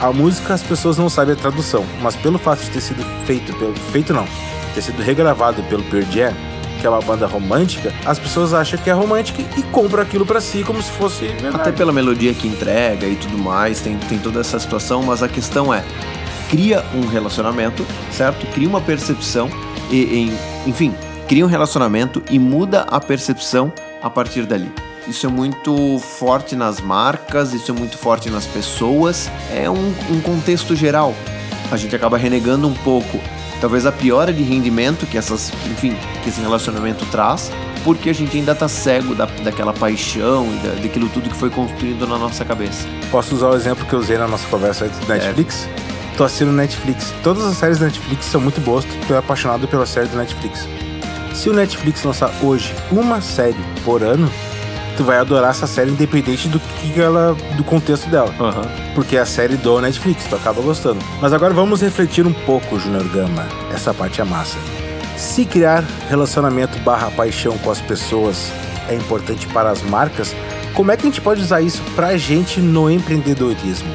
A 0.00 0.12
música 0.12 0.52
as 0.52 0.62
pessoas 0.62 0.98
não 0.98 1.08
sabem 1.08 1.34
a 1.34 1.36
tradução, 1.36 1.84
mas 2.02 2.14
pelo 2.14 2.38
fato 2.38 2.62
de 2.62 2.70
ter 2.70 2.82
sido 2.82 3.02
feito 3.24 3.54
pelo 3.54 3.74
feito 3.74 4.12
não, 4.12 4.26
ter 4.74 4.82
sido 4.82 5.02
regravado 5.02 5.62
pelo 5.64 5.82
Pearl 5.84 6.04
Jam, 6.10 6.34
que 6.78 6.86
é 6.86 6.90
uma 6.90 7.00
banda 7.00 7.26
romântica, 7.26 7.90
as 8.04 8.18
pessoas 8.18 8.52
acham 8.52 8.78
que 8.78 8.90
é 8.90 8.92
romântica 8.92 9.42
e 9.58 9.62
compram 9.62 10.02
aquilo 10.02 10.26
pra 10.26 10.38
si 10.38 10.62
como 10.62 10.82
se 10.82 10.90
fosse 10.92 11.24
verdade. 11.28 11.56
Até 11.56 11.72
pela 11.72 11.92
melodia 11.92 12.34
que 12.34 12.46
entrega 12.46 13.06
e 13.06 13.16
tudo 13.16 13.38
mais, 13.38 13.80
tem, 13.80 13.96
tem 13.96 14.18
toda 14.18 14.40
essa 14.40 14.58
situação, 14.58 15.02
mas 15.02 15.22
a 15.22 15.28
questão 15.28 15.72
é: 15.72 15.82
cria 16.50 16.84
um 16.94 17.06
relacionamento, 17.06 17.86
certo? 18.12 18.46
Cria 18.52 18.68
uma 18.68 18.82
percepção, 18.82 19.48
e, 19.90 20.30
enfim, 20.66 20.94
cria 21.26 21.44
um 21.44 21.48
relacionamento 21.48 22.22
e 22.30 22.38
muda 22.38 22.82
a 22.82 23.00
percepção 23.00 23.72
a 24.02 24.10
partir 24.10 24.44
dali. 24.44 24.70
Isso 25.08 25.26
é 25.26 25.28
muito 25.28 25.98
forte 26.00 26.56
nas 26.56 26.80
marcas, 26.80 27.52
isso 27.52 27.70
é 27.70 27.74
muito 27.74 27.96
forte 27.96 28.28
nas 28.28 28.44
pessoas, 28.44 29.30
é 29.52 29.70
um, 29.70 29.94
um 30.10 30.20
contexto 30.20 30.74
geral. 30.74 31.14
A 31.70 31.76
gente 31.76 31.94
acaba 31.94 32.18
renegando 32.18 32.66
um 32.66 32.74
pouco, 32.74 33.20
talvez 33.60 33.86
a 33.86 33.92
piora 33.92 34.32
de 34.32 34.42
rendimento 34.42 35.06
que 35.06 35.16
essas, 35.16 35.52
enfim, 35.70 35.96
que 36.22 36.28
esse 36.28 36.40
relacionamento 36.40 37.06
traz, 37.06 37.52
porque 37.84 38.10
a 38.10 38.12
gente 38.12 38.36
ainda 38.36 38.52
tá 38.52 38.66
cego 38.66 39.14
da, 39.14 39.26
daquela 39.26 39.72
paixão 39.72 40.48
e 40.52 40.66
da, 40.66 40.74
daquilo 40.82 41.08
tudo 41.08 41.30
que 41.30 41.36
foi 41.36 41.50
construído 41.50 42.04
na 42.04 42.18
nossa 42.18 42.44
cabeça. 42.44 42.88
Posso 43.10 43.36
usar 43.36 43.50
o 43.50 43.54
exemplo 43.54 43.86
que 43.86 43.92
eu 43.92 44.00
usei 44.00 44.18
na 44.18 44.26
nossa 44.26 44.46
conversa 44.48 44.86
antes 44.86 44.98
do 44.98 45.06
Netflix? 45.06 45.68
Tô 46.16 46.24
assistindo 46.24 46.50
Netflix. 46.50 47.14
Todas 47.22 47.44
as 47.44 47.58
séries 47.58 47.78
da 47.78 47.86
Netflix 47.86 48.24
são 48.24 48.40
muito 48.40 48.60
boas, 48.60 48.84
é 49.08 49.16
apaixonado 49.16 49.68
pela 49.68 49.86
série 49.86 50.08
do 50.08 50.16
Netflix. 50.16 50.66
Se 51.32 51.50
o 51.50 51.52
Netflix 51.52 52.02
lançar 52.02 52.32
hoje 52.42 52.74
uma 52.90 53.20
série 53.20 53.62
por 53.84 54.02
ano, 54.02 54.28
tu 54.96 55.04
vai 55.04 55.18
adorar 55.18 55.50
essa 55.50 55.66
série 55.66 55.90
independente 55.90 56.48
do 56.48 56.58
que 56.58 57.00
ela 57.00 57.36
do 57.56 57.64
contexto 57.64 58.08
dela, 58.08 58.34
porque 58.94 59.16
é 59.16 59.20
a 59.20 59.26
série 59.26 59.56
do 59.56 59.80
Netflix, 59.80 60.24
tu 60.24 60.34
acaba 60.34 60.62
gostando. 60.62 60.98
Mas 61.20 61.32
agora 61.32 61.52
vamos 61.52 61.82
refletir 61.82 62.26
um 62.26 62.32
pouco, 62.32 62.78
Junior 62.78 63.04
Gama. 63.08 63.46
Essa 63.72 63.92
parte 63.92 64.20
é 64.20 64.24
massa. 64.24 64.56
Se 65.16 65.44
criar 65.44 65.84
relacionamento 66.08 66.78
barra 66.80 67.10
paixão 67.10 67.56
com 67.58 67.70
as 67.70 67.80
pessoas 67.80 68.50
é 68.88 68.94
importante 68.94 69.46
para 69.48 69.70
as 69.70 69.82
marcas, 69.82 70.34
como 70.74 70.92
é 70.92 70.96
que 70.96 71.02
a 71.02 71.10
gente 71.10 71.20
pode 71.20 71.40
usar 71.40 71.60
isso 71.60 71.82
pra 71.94 72.16
gente 72.16 72.60
no 72.60 72.90
empreendedorismo? 72.90 73.88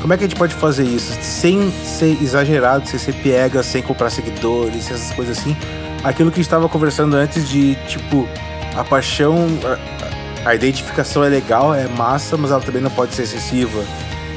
Como 0.00 0.12
é 0.12 0.16
que 0.16 0.24
a 0.24 0.28
gente 0.28 0.36
pode 0.36 0.54
fazer 0.54 0.84
isso 0.84 1.16
sem 1.22 1.70
ser 1.70 2.18
exagerado, 2.20 2.88
sem 2.88 2.98
ser 2.98 3.14
piega, 3.14 3.62
sem 3.62 3.80
comprar 3.82 4.10
seguidores, 4.10 4.90
essas 4.90 5.14
coisas 5.14 5.38
assim? 5.38 5.56
Aquilo 6.02 6.30
que 6.30 6.34
a 6.34 6.42
gente 6.42 6.46
estava 6.46 6.68
conversando 6.68 7.14
antes 7.14 7.48
de, 7.48 7.76
tipo, 7.86 8.28
a 8.76 8.82
paixão, 8.82 9.46
a, 10.44 10.54
identificação 10.54 11.24
é 11.24 11.28
legal, 11.28 11.74
é 11.74 11.86
massa, 11.88 12.36
mas 12.36 12.50
ela 12.50 12.60
também 12.60 12.82
não 12.82 12.90
pode 12.90 13.14
ser 13.14 13.22
excessiva. 13.22 13.84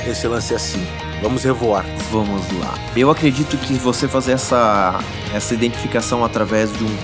Esse 0.06 0.28
lance 0.28 0.54
é 0.54 0.56
assim. 0.56 0.86
Vamos 1.22 1.44
revoar. 1.44 1.86
Vamos 2.12 2.42
lá. 2.60 2.74
Eu 2.96 3.10
acredito 3.10 3.58
que 3.58 3.74
você 3.74 4.08
fazer 4.08 4.34
essa, 4.34 5.00
essa 5.34 5.54
identificação 5.54 6.24
através 6.24 6.72
de 6.72 6.84
um 6.84 6.98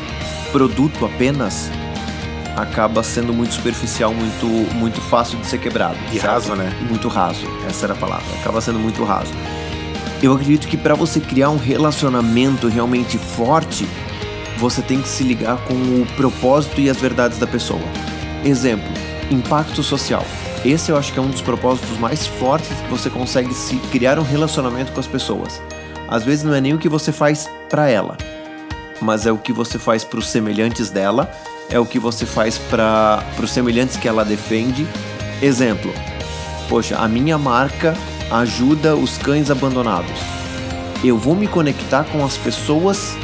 produto 0.52 1.06
apenas 1.06 1.70
acaba 2.56 3.02
sendo 3.02 3.34
muito 3.34 3.54
superficial, 3.54 4.14
muito, 4.14 4.46
muito 4.76 5.02
fácil 5.02 5.40
de 5.40 5.48
ser 5.48 5.58
quebrado. 5.58 5.98
E 6.12 6.18
raso, 6.18 6.56
né? 6.56 6.72
Muito 6.88 7.08
raso, 7.08 7.46
essa 7.68 7.86
era 7.86 7.94
a 7.94 7.98
palavra. 7.98 8.26
Acaba 8.40 8.62
sendo 8.62 8.80
muito 8.80 9.04
raso. 9.04 9.32
Eu 10.22 10.34
acredito 10.34 10.68
que 10.68 10.78
para 10.78 10.94
você 10.94 11.20
criar 11.20 11.50
um 11.50 11.58
relacionamento 11.58 12.68
realmente 12.68 13.18
forte, 13.18 13.88
você 14.58 14.82
tem 14.82 15.02
que 15.02 15.08
se 15.08 15.24
ligar 15.24 15.58
com 15.66 15.74
o 15.74 16.06
propósito 16.16 16.80
e 16.80 16.90
as 16.90 16.98
verdades 16.98 17.40
da 17.40 17.48
pessoa. 17.48 17.82
Exemplo, 18.44 18.92
impacto 19.30 19.84
social. 19.84 20.26
Esse 20.66 20.92
eu 20.92 20.98
acho 20.98 21.14
que 21.14 21.20
é 21.20 21.22
um 21.22 21.30
dos 21.30 21.42
propósitos 21.42 21.98
mais 21.98 22.26
fortes 22.26 22.70
que 22.82 22.90
você 22.90 23.10
consegue 23.10 23.54
se 23.54 23.78
criar 23.92 24.20
um 24.20 24.24
relacionamento 24.24 24.92
com 24.92 25.00
as 25.00 25.08
pessoas. 25.08 25.62
às 26.08 26.24
vezes 26.24 26.44
não 26.44 26.54
é 26.54 26.60
nem 26.60 26.74
o 26.74 26.78
que 26.78 26.90
você 26.90 27.12
faz 27.12 27.50
para 27.70 27.88
ela, 27.88 28.18
mas 29.02 29.26
é 29.26 29.32
o 29.32 29.38
que 29.38 29.54
você 29.54 29.80
faz 29.80 30.04
para 30.04 30.20
os 30.20 30.30
semelhantes 30.30 30.90
dela, 30.90 31.32
é 31.70 31.80
o 31.80 31.86
que 31.86 31.98
você 31.98 32.26
faz 32.26 32.58
para 32.58 33.24
os 33.42 33.52
semelhantes 33.52 33.96
que 33.96 34.08
ela 34.08 34.26
defende. 34.26 34.86
Exemplo: 35.42 35.94
Poxa, 36.68 36.98
a 36.98 37.08
minha 37.08 37.38
marca 37.38 37.96
ajuda 38.30 38.96
os 38.96 39.18
cães 39.18 39.50
abandonados. 39.50 40.20
Eu 41.04 41.18
vou 41.18 41.36
me 41.36 41.48
conectar 41.48 42.04
com 42.04 42.24
as 42.26 42.38
pessoas 42.38 43.16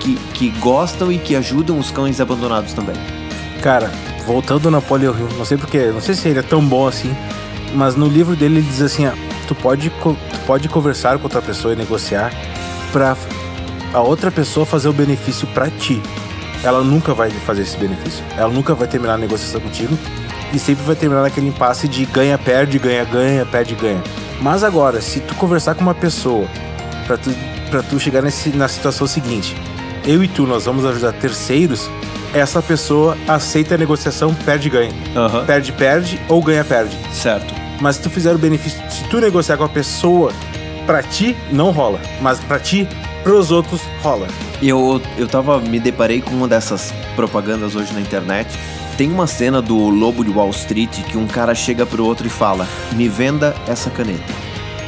que, 0.00 0.14
que 0.32 0.50
gostam 0.60 1.10
e 1.10 1.18
que 1.18 1.34
ajudam 1.34 1.78
os 1.78 1.90
cães 1.90 2.20
abandonados 2.20 2.72
também. 2.72 2.96
Cara, 3.60 3.90
voltando 4.26 4.70
na 4.70 4.78
Napoleão 4.78 5.16
Hill, 5.16 5.28
não 5.38 5.44
sei 5.44 5.56
porque, 5.56 5.78
não 5.86 6.00
sei 6.00 6.14
se 6.14 6.28
ele 6.28 6.40
é 6.40 6.42
tão 6.42 6.60
bom 6.66 6.88
assim, 6.88 7.16
mas 7.74 7.94
no 7.94 8.08
livro 8.08 8.34
dele 8.34 8.56
ele 8.58 8.66
diz 8.66 8.82
assim, 8.82 9.06
ó, 9.06 9.12
tu 9.46 9.54
pode, 9.54 9.88
tu 9.90 10.16
pode 10.46 10.68
conversar 10.68 11.16
com 11.18 11.24
outra 11.24 11.40
pessoa 11.40 11.72
e 11.72 11.76
negociar 11.76 12.32
para 12.92 13.16
a 13.94 14.00
outra 14.00 14.30
pessoa 14.30 14.66
fazer 14.66 14.88
o 14.88 14.92
benefício 14.92 15.46
para 15.48 15.70
ti. 15.70 16.02
Ela 16.64 16.82
nunca 16.82 17.14
vai 17.14 17.30
fazer 17.30 17.62
esse 17.62 17.76
benefício. 17.76 18.24
Ela 18.36 18.50
nunca 18.50 18.74
vai 18.74 18.88
terminar 18.88 19.14
a 19.14 19.18
negociação 19.18 19.60
contigo 19.60 19.96
e 20.52 20.58
sempre 20.58 20.84
vai 20.84 20.96
terminar 20.96 21.22
naquele 21.22 21.48
impasse 21.48 21.86
de 21.86 22.04
ganha, 22.06 22.36
perde, 22.36 22.78
ganha, 22.78 23.04
ganha, 23.04 23.46
perde, 23.46 23.74
ganha. 23.74 24.02
Mas 24.40 24.64
agora, 24.64 25.00
se 25.00 25.20
tu 25.20 25.34
conversar 25.36 25.74
com 25.74 25.82
uma 25.82 25.94
pessoa 25.94 26.46
para 27.06 27.16
tu, 27.16 27.30
pra 27.70 27.82
tu 27.82 28.00
chegar 28.00 28.22
nesse, 28.22 28.50
na 28.50 28.68
situação 28.68 29.06
seguinte, 29.06 29.56
eu 30.04 30.22
e 30.22 30.28
tu 30.28 30.46
nós 30.46 30.64
vamos 30.64 30.84
ajudar 30.84 31.12
terceiros, 31.12 31.88
essa 32.38 32.60
pessoa 32.62 33.16
aceita 33.26 33.74
a 33.74 33.78
negociação 33.78 34.34
perde-ganha. 34.34 34.92
Uhum. 35.14 35.44
Perde-perde 35.46 36.20
ou 36.28 36.42
ganha-perde. 36.42 36.96
Certo. 37.12 37.54
Mas 37.80 37.96
se 37.96 38.02
tu 38.02 38.10
fizer 38.10 38.34
o 38.34 38.38
benefício, 38.38 38.80
se 38.90 39.04
tu 39.04 39.20
negociar 39.20 39.56
com 39.56 39.64
a 39.64 39.68
pessoa, 39.68 40.32
pra 40.86 41.02
ti 41.02 41.36
não 41.50 41.70
rola. 41.70 42.00
Mas 42.20 42.38
pra 42.40 42.58
ti, 42.58 42.88
pros 43.22 43.50
outros 43.50 43.80
rola. 44.02 44.28
Eu, 44.62 45.00
eu 45.18 45.26
tava, 45.26 45.60
me 45.60 45.78
deparei 45.78 46.20
com 46.22 46.30
uma 46.30 46.48
dessas 46.48 46.92
propagandas 47.14 47.74
hoje 47.74 47.92
na 47.92 48.00
internet. 48.00 48.48
Tem 48.96 49.10
uma 49.10 49.26
cena 49.26 49.60
do 49.60 49.76
Lobo 49.88 50.24
de 50.24 50.30
Wall 50.30 50.50
Street 50.50 51.02
que 51.04 51.18
um 51.18 51.26
cara 51.26 51.54
chega 51.54 51.84
pro 51.84 52.04
outro 52.04 52.26
e 52.26 52.30
fala: 52.30 52.66
Me 52.92 53.08
venda 53.08 53.54
essa 53.66 53.90
caneta. 53.90 54.32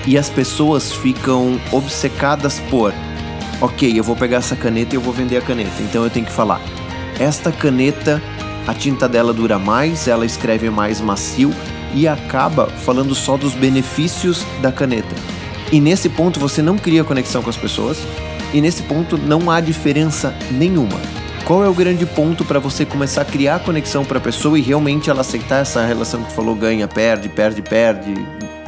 E 0.07 0.17
as 0.17 0.31
pessoas 0.31 0.93
ficam 0.93 1.61
obcecadas 1.71 2.59
por: 2.71 2.95
Ok, 3.61 3.93
eu 3.95 4.03
vou 4.03 4.17
pegar 4.17 4.39
essa 4.39 4.57
caneta 4.57 4.95
e 4.95 4.97
eu 4.97 5.03
vou 5.03 5.13
vender 5.13 5.37
a 5.37 5.43
caneta. 5.43 5.83
Então 5.83 6.05
eu 6.05 6.09
tenho 6.09 6.25
que 6.25 6.33
falar: 6.33 6.59
Esta 7.19 7.51
caneta, 7.51 8.23
a 8.67 8.73
tinta 8.73 9.09
dela 9.09 9.33
dura 9.33 9.59
mais, 9.59 10.07
ela 10.07 10.25
escreve 10.25 10.71
mais 10.71 11.01
macio 11.01 11.53
e 11.95 12.07
acaba 12.07 12.67
falando 12.67 13.15
só 13.15 13.37
dos 13.37 13.55
benefícios 13.55 14.45
da 14.63 14.71
caneta. 14.71 15.15
E 15.73 15.81
nesse 15.81 16.09
ponto 16.09 16.39
você 16.39 16.63
não 16.63 16.79
cria 16.79 17.03
conexão 17.03 17.43
com 17.43 17.51
as 17.51 17.57
pessoas, 17.57 17.99
e 18.53 18.61
nesse 18.61 18.83
ponto 18.83 19.19
não 19.19 19.51
há 19.51 19.61
diferença 19.61 20.35
nenhuma. 20.51 20.99
Qual 21.45 21.65
é 21.65 21.69
o 21.69 21.75
grande 21.75 22.07
ponto 22.07 22.45
para 22.45 22.59
você 22.59 22.85
começar 22.85 23.23
a 23.23 23.25
criar 23.25 23.61
conexão 23.61 24.05
para 24.05 24.19
a 24.19 24.21
pessoa 24.21 24.59
e 24.59 24.63
realmente 24.63 25.11
ela 25.11 25.23
aceitar 25.23 25.63
essa 25.63 25.85
relação 25.85 26.23
que 26.23 26.29
tu 26.29 26.35
falou 26.35 26.55
ganha, 26.55 26.87
perde, 26.87 27.29
perde, 27.29 27.63
perde, 27.63 28.13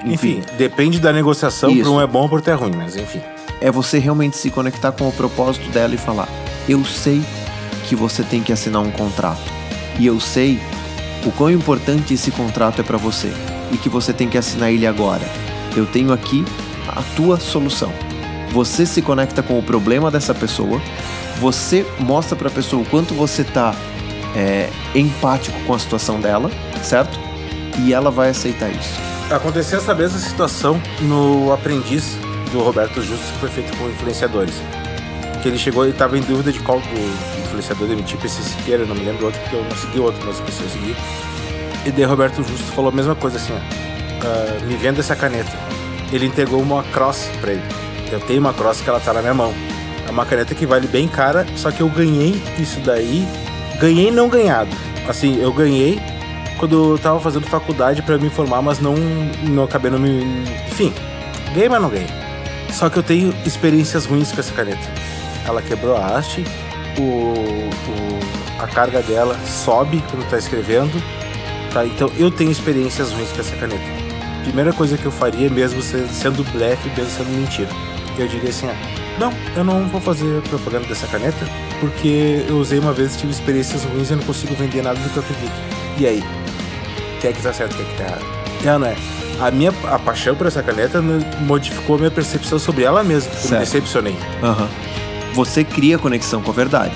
enfim. 0.04 0.38
Enfim, 0.38 0.42
depende 0.56 0.98
da 0.98 1.12
negociação, 1.12 1.76
para 1.76 1.90
um 1.90 2.00
é 2.00 2.06
bom, 2.06 2.26
para 2.26 2.36
outro 2.36 2.50
é 2.50 2.54
ruim, 2.54 2.72
mas 2.74 2.96
enfim. 2.96 3.20
É 3.60 3.70
você 3.70 3.98
realmente 3.98 4.36
se 4.36 4.50
conectar 4.50 4.92
com 4.92 5.08
o 5.08 5.12
propósito 5.12 5.68
dela 5.70 5.94
e 5.94 5.98
falar: 5.98 6.28
"Eu 6.66 6.84
sei 6.84 7.22
que 7.90 7.96
você 7.96 8.22
tem 8.22 8.40
que 8.40 8.52
assinar 8.52 8.80
um 8.80 8.90
contrato. 8.92 9.42
E 9.98 10.06
eu 10.06 10.20
sei 10.20 10.60
o 11.26 11.32
quão 11.32 11.50
importante 11.50 12.14
esse 12.14 12.30
contrato 12.30 12.80
é 12.80 12.84
para 12.84 12.96
você 12.96 13.32
e 13.72 13.76
que 13.76 13.88
você 13.88 14.12
tem 14.12 14.28
que 14.28 14.38
assinar 14.38 14.70
ele 14.70 14.86
agora. 14.86 15.28
Eu 15.76 15.84
tenho 15.86 16.12
aqui 16.12 16.44
a 16.86 17.02
tua 17.16 17.40
solução. 17.40 17.92
Você 18.52 18.86
se 18.86 19.02
conecta 19.02 19.42
com 19.42 19.58
o 19.58 19.62
problema 19.62 20.08
dessa 20.08 20.32
pessoa, 20.32 20.80
você 21.40 21.84
mostra 21.98 22.36
para 22.36 22.46
a 22.46 22.50
pessoa 22.52 22.80
o 22.80 22.86
quanto 22.86 23.12
você 23.12 23.42
tá 23.42 23.74
é, 24.36 24.70
empático 24.94 25.58
com 25.66 25.74
a 25.74 25.78
situação 25.78 26.20
dela, 26.20 26.48
certo? 26.84 27.18
E 27.80 27.92
ela 27.92 28.12
vai 28.12 28.28
aceitar 28.28 28.70
isso. 28.70 29.00
Aconteceu 29.32 29.78
essa 29.78 29.96
mesma 29.96 30.18
situação 30.20 30.80
no 31.00 31.52
Aprendiz 31.52 32.16
do 32.52 32.60
Roberto 32.60 33.02
Justus, 33.02 33.30
que 33.32 33.38
foi 33.38 33.48
feito 33.48 33.76
com 33.76 33.88
influenciadores. 33.88 34.54
Que 35.42 35.48
ele 35.48 35.58
chegou 35.58 35.86
e 35.86 35.90
estava 35.90 36.16
em 36.16 36.22
dúvida 36.22 36.52
de 36.52 36.60
qual 36.60 36.78
do 36.78 37.39
influenciador 37.60 37.88
demitir 37.88 38.18
PC 38.18 38.42
Siqueira, 38.42 38.84
não 38.84 38.94
me 38.94 39.04
lembro 39.04 39.26
outro, 39.26 39.40
porque 39.42 39.56
eu 39.56 39.62
não 39.62 39.76
segui 39.76 40.00
outro, 40.00 40.20
mas 40.26 40.40
PC 40.40 40.62
eu 40.64 40.68
segui. 40.70 40.96
E 41.86 41.90
daí 41.90 42.04
Roberto 42.04 42.36
Justus 42.42 42.70
falou 42.74 42.90
a 42.90 42.94
mesma 42.94 43.14
coisa 43.14 43.36
assim, 43.36 43.52
ó, 43.52 43.56
"Ah, 44.26 44.64
me 44.64 44.76
venda 44.76 45.00
essa 45.00 45.14
caneta. 45.14 45.52
Ele 46.12 46.26
entregou 46.26 46.60
uma 46.60 46.82
cross 46.84 47.28
pra 47.40 47.52
ele. 47.52 47.62
Eu 48.10 48.20
tenho 48.20 48.40
uma 48.40 48.52
cross 48.52 48.80
que 48.80 48.88
ela 48.88 48.98
tá 48.98 49.12
na 49.12 49.20
minha 49.20 49.34
mão. 49.34 49.52
É 50.06 50.10
uma 50.10 50.26
caneta 50.26 50.54
que 50.54 50.66
vale 50.66 50.88
bem 50.88 51.06
cara, 51.06 51.46
só 51.56 51.70
que 51.70 51.80
eu 51.80 51.88
ganhei 51.88 52.42
isso 52.58 52.80
daí, 52.80 53.26
ganhei 53.78 54.10
não 54.10 54.28
ganhado. 54.28 54.70
Assim, 55.08 55.40
eu 55.40 55.52
ganhei 55.52 56.00
quando 56.58 56.92
eu 56.94 56.98
tava 56.98 57.20
fazendo 57.20 57.46
faculdade 57.46 58.02
pra 58.02 58.18
me 58.18 58.28
formar, 58.28 58.60
mas 58.60 58.80
não, 58.80 58.94
não 59.44 59.64
acabei 59.64 59.90
não 59.90 59.98
me. 59.98 60.44
Enfim, 60.70 60.92
ganhei, 61.54 61.68
mas 61.68 61.80
não 61.80 61.88
ganhei. 61.88 62.08
Só 62.72 62.88
que 62.90 62.96
eu 62.98 63.02
tenho 63.02 63.34
experiências 63.46 64.04
ruins 64.06 64.32
com 64.32 64.40
essa 64.40 64.52
caneta. 64.52 64.86
Ela 65.46 65.62
quebrou 65.62 65.96
a 65.96 66.16
haste, 66.18 66.44
o, 66.98 67.02
o- 67.02 68.62
a 68.62 68.66
carga 68.66 69.00
dela 69.02 69.38
sobe 69.46 70.02
quando 70.10 70.28
tá 70.28 70.38
escrevendo. 70.38 71.02
Tá? 71.72 71.84
Então 71.86 72.10
eu 72.18 72.30
tenho 72.30 72.50
experiências 72.50 73.12
ruins 73.12 73.30
com 73.32 73.40
essa 73.40 73.54
caneta. 73.56 73.82
Primeira 74.42 74.72
coisa 74.72 74.96
que 74.98 75.06
eu 75.06 75.12
faria, 75.12 75.48
mesmo 75.50 75.80
se- 75.82 76.06
sendo 76.08 76.42
blefe, 76.52 76.88
mesmo 76.96 77.10
sendo 77.10 77.28
mentira, 77.30 77.68
eu 78.18 78.26
diria 78.26 78.50
assim: 78.50 78.66
ah, 78.68 78.74
não, 79.18 79.32
eu 79.56 79.62
não 79.64 79.86
vou 79.88 80.00
fazer 80.00 80.40
propaganda 80.48 80.86
dessa 80.86 81.06
caneta, 81.06 81.46
porque 81.78 82.44
eu 82.48 82.56
usei 82.56 82.78
uma 82.78 82.92
vez 82.92 83.16
tive 83.16 83.32
experiências 83.32 83.84
ruins 83.84 84.08
e 84.10 84.14
eu 84.14 84.16
não 84.16 84.24
consigo 84.24 84.54
vender 84.54 84.82
nada 84.82 84.98
do 84.98 85.08
que 85.10 85.16
eu 85.16 85.22
acredito. 85.22 85.52
E 85.98 86.06
aí? 86.06 86.24
Quem 87.20 87.30
é 87.30 87.32
que 87.34 87.42
tá 87.42 87.52
certo, 87.52 87.76
quem 87.76 87.84
é 87.84 87.88
que 87.88 87.96
tá 87.96 88.04
errado? 88.04 88.24
É, 88.64 88.78
não 88.78 88.86
é? 88.86 88.96
A 89.40 89.50
minha 89.50 89.72
a 89.90 89.98
paixão 89.98 90.34
por 90.34 90.46
essa 90.46 90.62
caneta 90.62 91.00
modificou 91.40 91.96
a 91.96 91.98
minha 91.98 92.10
percepção 92.10 92.58
sobre 92.58 92.82
ela 92.84 93.02
mesma. 93.04 93.30
Eu 93.44 93.50
me 93.52 93.58
decepcionei. 93.58 94.16
Aham. 94.42 94.68
Você 95.34 95.64
cria 95.64 95.98
conexão 95.98 96.42
com 96.42 96.50
a 96.50 96.54
verdade. 96.54 96.94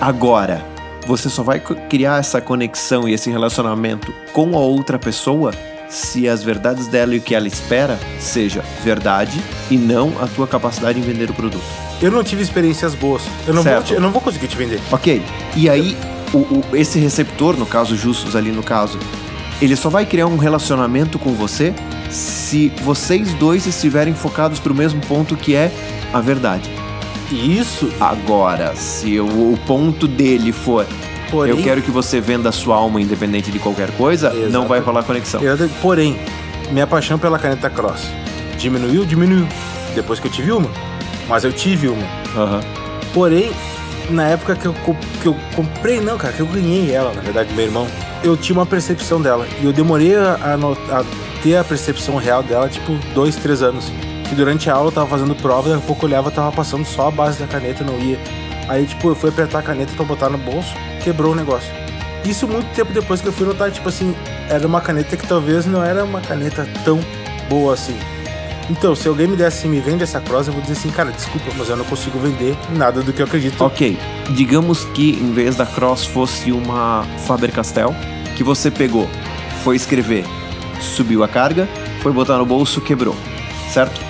Agora, 0.00 0.64
você 1.06 1.28
só 1.28 1.42
vai 1.42 1.60
criar 1.60 2.18
essa 2.18 2.40
conexão 2.40 3.08
e 3.08 3.12
esse 3.14 3.30
relacionamento 3.30 4.12
com 4.32 4.56
a 4.56 4.60
outra 4.60 4.98
pessoa 4.98 5.52
se 5.88 6.28
as 6.28 6.42
verdades 6.42 6.88
dela 6.88 7.14
e 7.14 7.18
o 7.18 7.20
que 7.22 7.32
ela 7.34 7.46
espera 7.46 7.96
seja 8.18 8.62
verdade 8.82 9.40
e 9.70 9.76
não 9.76 10.12
a 10.20 10.26
tua 10.26 10.46
capacidade 10.46 10.98
em 10.98 11.02
vender 11.02 11.30
o 11.30 11.34
produto. 11.34 11.62
Eu 12.02 12.10
não 12.10 12.24
tive 12.24 12.42
experiências 12.42 12.94
boas. 12.94 13.22
Eu 13.46 13.54
não, 13.54 13.62
vou, 13.62 13.72
Certo. 13.72 13.94
eu 13.94 14.00
não 14.00 14.10
vou 14.10 14.20
conseguir 14.20 14.48
te 14.48 14.56
vender. 14.56 14.80
Ok. 14.90 15.22
E 15.54 15.70
aí, 15.70 15.96
o, 16.34 16.38
o- 16.38 16.64
esse 16.74 16.98
receptor, 16.98 17.56
no 17.56 17.64
caso, 17.64 17.96
Justus 17.96 18.34
ali 18.34 18.50
no 18.50 18.62
caso, 18.64 18.98
ele 19.62 19.76
só 19.76 19.88
vai 19.88 20.04
criar 20.04 20.26
um 20.26 20.36
relacionamento 20.36 21.18
com 21.20 21.32
você 21.32 21.72
se 22.10 22.68
vocês 22.82 23.32
dois 23.34 23.64
estiverem 23.66 24.12
focados 24.12 24.58
para 24.58 24.72
o 24.72 24.74
mesmo 24.74 25.00
ponto 25.02 25.36
que 25.36 25.54
é 25.54 25.70
a 26.12 26.20
verdade. 26.20 26.68
E 27.30 27.58
isso, 27.58 27.90
Agora, 28.00 28.74
se 28.76 29.18
o, 29.18 29.24
o 29.26 29.58
ponto 29.66 30.06
dele 30.06 30.52
for 30.52 30.86
porém. 31.30 31.56
eu 31.56 31.62
quero 31.62 31.82
que 31.82 31.90
você 31.90 32.20
venda 32.20 32.48
a 32.48 32.52
sua 32.52 32.76
alma 32.76 33.00
independente 33.00 33.50
de 33.50 33.58
qualquer 33.58 33.90
coisa, 33.92 34.30
não 34.30 34.46
Exato. 34.46 34.66
vai 34.68 34.80
rolar 34.80 35.02
conexão. 35.02 35.40
Eu- 35.42 35.68
Porém, 35.82 36.16
minha 36.70 36.86
paixão 36.86 37.18
pela 37.18 37.38
caneta 37.38 37.68
Cross 37.68 38.02
diminuiu, 38.58 39.04
diminuiu. 39.04 39.46
Depois 39.94 40.20
que 40.20 40.28
eu 40.28 40.30
tive 40.32 40.52
uma. 40.52 40.70
Mas 41.28 41.42
eu 41.44 41.52
tive 41.52 41.88
uma. 41.88 42.06
Aham. 42.36 42.60
Porém, 43.12 43.50
na 44.10 44.28
época 44.28 44.54
que 44.54 44.66
eu, 44.66 44.74
que 45.22 45.26
eu 45.26 45.36
comprei, 45.54 46.00
não, 46.00 46.16
cara, 46.16 46.32
que 46.32 46.40
eu 46.40 46.46
ganhei 46.46 46.92
ela, 46.92 47.12
na 47.12 47.20
verdade, 47.22 47.52
meu 47.54 47.64
irmão, 47.64 47.86
eu 48.22 48.36
tinha 48.36 48.56
uma 48.58 48.66
percepção 48.66 49.20
dela. 49.20 49.46
E 49.60 49.64
eu 49.64 49.72
demorei 49.72 50.14
a, 50.14 50.38
a 50.42 51.00
a 51.00 51.04
ter 51.42 51.56
a 51.56 51.64
percepção 51.64 52.16
real 52.16 52.42
dela, 52.42 52.68
tipo, 52.68 52.92
dois, 53.14 53.34
três 53.36 53.62
anos. 53.62 53.90
Que 54.28 54.34
durante 54.34 54.68
a 54.68 54.74
aula 54.74 54.88
eu 54.88 54.92
tava 54.92 55.06
fazendo 55.06 55.34
prova, 55.34 55.68
daqui 55.70 55.82
a 55.82 55.86
pouco 55.86 56.04
eu 56.04 56.08
olhava, 56.08 56.30
tava 56.30 56.50
passando 56.52 56.84
só 56.84 57.08
a 57.08 57.10
base 57.10 57.38
da 57.38 57.46
caneta, 57.46 57.84
não 57.84 57.98
ia. 57.98 58.18
Aí, 58.68 58.84
tipo, 58.86 59.08
eu 59.08 59.14
fui 59.14 59.30
apertar 59.30 59.60
a 59.60 59.62
caneta 59.62 59.92
pra 59.94 60.04
botar 60.04 60.28
no 60.28 60.38
bolso, 60.38 60.74
quebrou 61.02 61.32
o 61.32 61.34
negócio. 61.34 61.72
Isso 62.24 62.48
muito 62.48 62.66
tempo 62.74 62.92
depois 62.92 63.20
que 63.20 63.28
eu 63.28 63.32
fui 63.32 63.46
notar, 63.46 63.70
tipo 63.70 63.88
assim, 63.88 64.14
era 64.48 64.66
uma 64.66 64.80
caneta 64.80 65.16
que 65.16 65.26
talvez 65.26 65.64
não 65.64 65.84
era 65.84 66.04
uma 66.04 66.20
caneta 66.20 66.68
tão 66.84 66.98
boa 67.48 67.74
assim. 67.74 67.96
Então, 68.68 68.96
se 68.96 69.06
alguém 69.06 69.28
me 69.28 69.36
desse 69.36 69.58
assim, 69.58 69.68
me 69.68 69.78
vende 69.78 70.02
essa 70.02 70.20
cross, 70.20 70.48
eu 70.48 70.52
vou 70.52 70.60
dizer 70.60 70.72
assim, 70.74 70.90
cara, 70.90 71.12
desculpa, 71.12 71.52
mas 71.56 71.68
eu 71.68 71.76
não 71.76 71.84
consigo 71.84 72.18
vender 72.18 72.56
nada 72.70 73.00
do 73.00 73.12
que 73.12 73.22
eu 73.22 73.26
acredito. 73.26 73.62
Ok, 73.62 73.96
digamos 74.30 74.84
que 74.86 75.12
em 75.12 75.32
vez 75.32 75.54
da 75.54 75.64
Cross 75.64 76.04
fosse 76.04 76.50
uma 76.50 77.06
Faber-Castell, 77.26 77.94
que 78.36 78.42
você 78.42 78.68
pegou, 78.68 79.08
foi 79.62 79.76
escrever, 79.76 80.24
subiu 80.80 81.22
a 81.22 81.28
carga, 81.28 81.68
foi 82.02 82.10
botar 82.12 82.38
no 82.38 82.44
bolso, 82.44 82.80
quebrou, 82.80 83.14
certo? 83.70 84.00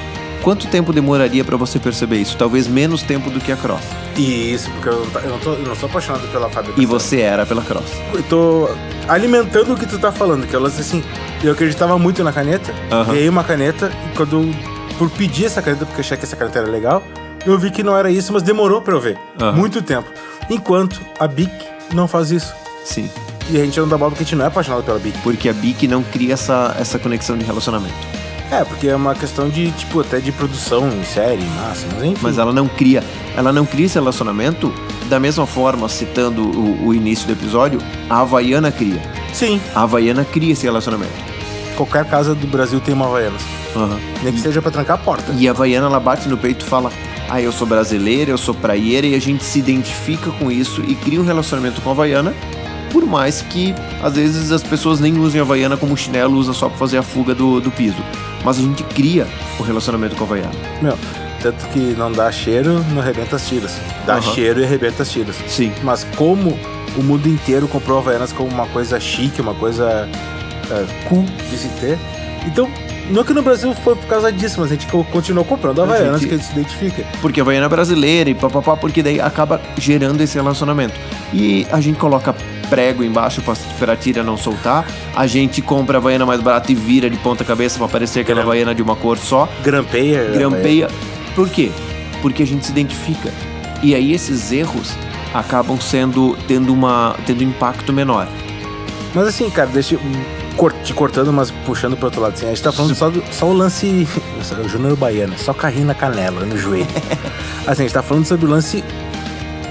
Quanto 0.47 0.69
tempo 0.69 0.93
demoraria 0.93 1.43
pra 1.43 1.57
você 1.57 1.77
perceber 1.77 2.19
isso? 2.19 2.37
Talvez 2.37 2.69
menos 2.69 3.03
tempo 3.03 3.31
do 3.31 3.41
que 3.41 3.51
a 3.51 3.57
Cross. 3.57 3.83
E 4.17 4.53
isso, 4.55 4.71
porque 4.71 4.91
eu 4.91 5.05
não, 5.05 5.21
eu 5.21 5.31
não, 5.31 5.39
tô, 5.41 5.53
eu 5.55 5.67
não 5.67 5.75
sou 5.75 5.89
apaixonado 5.89 6.29
pela 6.29 6.49
fábrica. 6.49 6.81
E 6.81 6.87
você 6.87 7.19
era 7.19 7.45
pela 7.45 7.63
Cross. 7.63 7.91
Eu 8.15 8.23
tô 8.23 8.71
alimentando 9.09 9.75
o 9.75 9.77
que 9.77 9.85
tu 9.85 9.99
tá 9.99 10.13
falando, 10.13 10.47
que 10.47 10.55
eu 10.55 10.61
lance 10.61 10.81
assim, 10.81 11.03
eu 11.43 11.51
acreditava 11.51 11.99
muito 11.99 12.23
na 12.23 12.33
caneta, 12.33 12.73
ganhei 13.09 13.29
uma 13.29 13.43
caneta, 13.43 13.91
e 14.07 14.17
quando, 14.17 14.55
por 14.97 15.11
pedir 15.11 15.47
essa 15.47 15.61
caneta, 15.61 15.85
porque 15.85 16.01
eu 16.01 16.05
achei 16.05 16.17
que 16.17 16.25
essa 16.25 16.37
caneta 16.37 16.61
era 16.61 16.71
legal, 16.71 17.03
eu 17.45 17.59
vi 17.59 17.73
que 17.73 17.83
não 17.83 17.99
era 17.99 18.09
isso, 18.09 18.33
mas 18.33 18.45
demorou 18.45 18.81
pra 18.81 18.95
eu 18.95 19.01
ver. 19.01 19.19
Aham. 19.41 19.51
Muito 19.51 19.83
tempo. 19.83 20.09
Enquanto 20.49 21.01
a 21.19 21.27
Bic 21.27 21.51
não 21.93 22.07
faz 22.07 22.31
isso. 22.31 22.55
Sim. 22.85 23.11
E 23.51 23.61
a 23.61 23.65
gente 23.65 23.81
não 23.81 23.89
dá 23.89 23.99
bola 23.99 24.13
porque 24.13 24.23
a 24.23 24.25
gente 24.25 24.37
não 24.37 24.45
é 24.45 24.49
apaixonado 24.49 24.85
pela 24.85 25.01
Bic. 25.01 25.19
Porque 25.25 25.49
a 25.49 25.53
Bic 25.53 25.89
não 25.89 26.05
cria 26.05 26.35
essa, 26.35 26.73
essa 26.79 27.01
conexão 27.01 27.37
de 27.37 27.45
relacionamento. 27.45 28.26
É, 28.51 28.63
porque 28.65 28.87
é 28.89 28.95
uma 28.95 29.15
questão 29.15 29.49
de, 29.49 29.71
tipo, 29.73 30.01
até 30.01 30.21
de 30.21 30.31
produção 30.31 30.89
em 30.89 31.03
série, 31.05 31.43
em 31.43 31.49
massa, 31.51 31.87
mas 31.95 32.05
enfim. 32.05 32.21
Mas 32.23 32.39
ela 32.39 32.53
não 32.53 32.69
cria. 32.69 33.03
Ela 33.37 33.53
não 33.53 33.67
cria 33.67 33.87
esse 33.87 33.95
relacionamento 33.95 34.73
da 35.09 35.19
mesma 35.19 35.47
forma, 35.47 35.89
citando 35.89 36.43
o, 36.43 36.87
o 36.89 36.95
início 36.95 37.27
do 37.27 37.33
episódio, 37.33 37.81
a 38.09 38.21
Havaiana 38.21 38.71
cria. 38.71 39.01
Sim, 39.33 39.61
A 39.75 39.83
Havaiana 39.83 40.25
cria 40.25 40.53
esse 40.53 40.65
relacionamento. 40.65 41.13
qualquer 41.77 42.05
casa 42.07 42.35
do 42.35 42.47
Brasil 42.47 42.81
tem 42.81 42.95
uma 42.95 43.07
Havaianas. 43.07 43.43
Aham. 43.75 43.99
Nem 44.23 44.33
que 44.33 44.41
seja 44.41 44.63
pra 44.63 44.71
trancar 44.71 44.97
a 44.97 44.99
porta. 44.99 45.33
E 45.37 45.47
a 45.47 45.51
Havaiana, 45.51 45.87
ela 45.87 46.01
bate 46.01 46.29
no 46.29 46.39
peito 46.39 46.65
e 46.65 46.69
fala: 46.69 46.91
Ah, 47.29 47.41
eu 47.43 47.53
sou 47.53 47.67
brasileira, 47.67 48.31
eu 48.31 48.39
sou 48.39 48.55
praieira, 48.55 49.07
e 49.07 49.15
a 49.15 49.21
gente 49.21 49.45
se 49.45 49.59
identifica 49.59 50.31
com 50.31 50.51
isso 50.51 50.83
e 50.87 50.95
cria 50.95 51.21
um 51.21 51.25
relacionamento 51.25 51.81
com 51.83 51.91
a 51.91 51.93
Havaiana. 51.93 52.33
Por 52.91 53.05
mais 53.07 53.43
que, 53.43 53.75
às 54.03 54.15
vezes, 54.15 54.51
as 54.53 54.63
pessoas 54.63 55.01
nem 55.01 55.19
usem 55.19 55.41
a 55.41 55.45
Havaiana 55.45 55.77
como 55.77 55.97
chinelo, 55.97 56.37
usa 56.37 56.53
só 56.53 56.69
pra 56.69 56.79
fazer 56.79 56.99
a 56.99 57.03
fuga 57.03 57.35
do, 57.35 57.61
do 57.61 57.71
piso. 57.71 58.03
Mas 58.45 58.59
a 58.59 58.63
gente 58.63 58.83
cria 58.85 59.27
o 59.59 59.63
relacionamento 59.63 60.15
com 60.17 60.25
a 60.25 60.27
Havaiana. 60.27 60.53
Meu, 60.81 60.97
tanto 61.43 61.67
que 61.69 61.79
não 61.99 62.11
dá 62.13 62.31
cheiro, 62.31 62.85
não 62.93 63.01
arrebenta 63.03 63.37
as 63.37 63.47
tiras. 63.49 63.77
Dá 64.07 64.15
Aham. 64.15 64.35
cheiro 64.35 64.61
e 64.61 64.65
arrebenta 64.65 65.03
as 65.03 65.11
tiras. 65.11 65.37
Sim. 65.49 65.73
Mas 65.83 66.07
como 66.17 66.59
o 66.97 67.03
mundo 67.03 67.29
inteiro 67.29 67.67
comprou 67.69 67.99
Havaianas 67.99 68.33
como 68.33 68.49
uma 68.51 68.67
coisa 68.67 68.99
chique, 69.01 69.41
uma 69.41 69.55
coisa 69.55 70.09
é, 70.71 70.85
cool 71.09 71.25
de 71.51 71.57
se 71.59 71.69
ter, 71.81 71.99
então, 72.47 72.69
não 73.11 73.23
que 73.25 73.33
no 73.35 73.43
Brasil 73.43 73.75
foi 73.75 73.97
por 73.97 74.07
causa 74.07 74.31
disso, 74.33 74.61
mas 74.61 74.71
a 74.71 74.75
gente 74.75 74.87
co- 74.87 75.05
continuou 75.05 75.45
comprando 75.45 75.83
Havaianas 75.83 76.21
gente- 76.21 76.29
que 76.29 76.35
a 76.35 76.39
gente 76.39 76.47
se 76.47 76.53
identifica. 76.59 77.05
Porque 77.21 77.41
a 77.41 77.43
Havaiana 77.43 77.67
é 77.67 77.69
brasileira 77.69 78.31
e 78.31 78.35
papapá, 78.35 78.77
porque 78.77 79.03
daí 79.03 79.21
acaba 79.21 79.61
gerando 79.77 80.21
esse 80.21 80.37
relacionamento. 80.37 80.95
E 81.35 81.67
a 81.73 81.81
gente 81.81 81.99
coloca 81.99 82.35
prego 82.69 83.03
embaixo 83.05 83.41
pra, 83.43 83.55
pra 83.79 83.97
tira 83.97 84.23
não 84.23 84.37
soltar. 84.37 84.87
A 85.15 85.27
gente 85.27 85.61
compra 85.63 85.99
a 85.99 86.01
Havaiana 86.01 86.27
mais 86.27 86.41
barata 86.41 86.71
e 86.71 86.75
vira 86.75 87.09
de 87.11 87.17
ponta 87.19 87.45
cabeça 87.45 87.79
pra 87.79 87.89
parecer 87.89 88.21
aquela 88.21 88.41
Gram- 88.41 88.51
Havaiana 88.51 88.75
de 88.75 88.83
uma 88.83 88.97
cor 88.97 89.19
só. 89.19 89.49
Grampeia. 89.63 90.25
Grampeia. 90.33 90.89
Por 91.35 91.49
quê? 91.49 91.71
Porque 92.23 92.43
a 92.43 92.47
gente 92.47 92.65
se 92.67 92.73
identifica. 92.73 93.33
E 93.83 93.95
aí 93.95 94.13
esses 94.13 94.51
erros 94.53 94.93
acabam 95.35 95.79
sendo 95.81 96.37
tendo 96.49 96.73
uma 96.73 97.15
tendo 97.27 97.43
impacto 97.45 97.93
menor. 97.93 98.27
Mas 99.15 99.29
assim, 99.29 99.49
cara, 99.51 99.69
deixa 99.69 99.99
te 100.83 100.95
cortando, 100.95 101.33
mas 101.33 101.51
puxando 101.51 101.97
pro 101.97 102.07
outro 102.07 102.21
lado. 102.21 102.33
Assim, 102.35 102.47
a 102.47 102.49
gente 102.49 102.63
tá 102.63 102.73
falando 102.73 102.95
só, 102.95 103.11
do, 103.11 103.23
só 103.31 103.47
o 103.47 103.53
lance. 103.53 104.09
Júnior 104.71 104.97
Baiano, 104.97 105.37
só 105.39 105.53
carrinho 105.53 105.87
na 105.87 105.95
canela, 105.95 106.45
no 106.47 106.57
joelho. 106.57 106.87
assim, 107.67 107.83
a 107.83 107.87
gente 107.87 107.93
tá 107.93 108.03
falando 108.03 108.25
sobre 108.25 108.47
o 108.47 108.49
lance, 108.49 108.83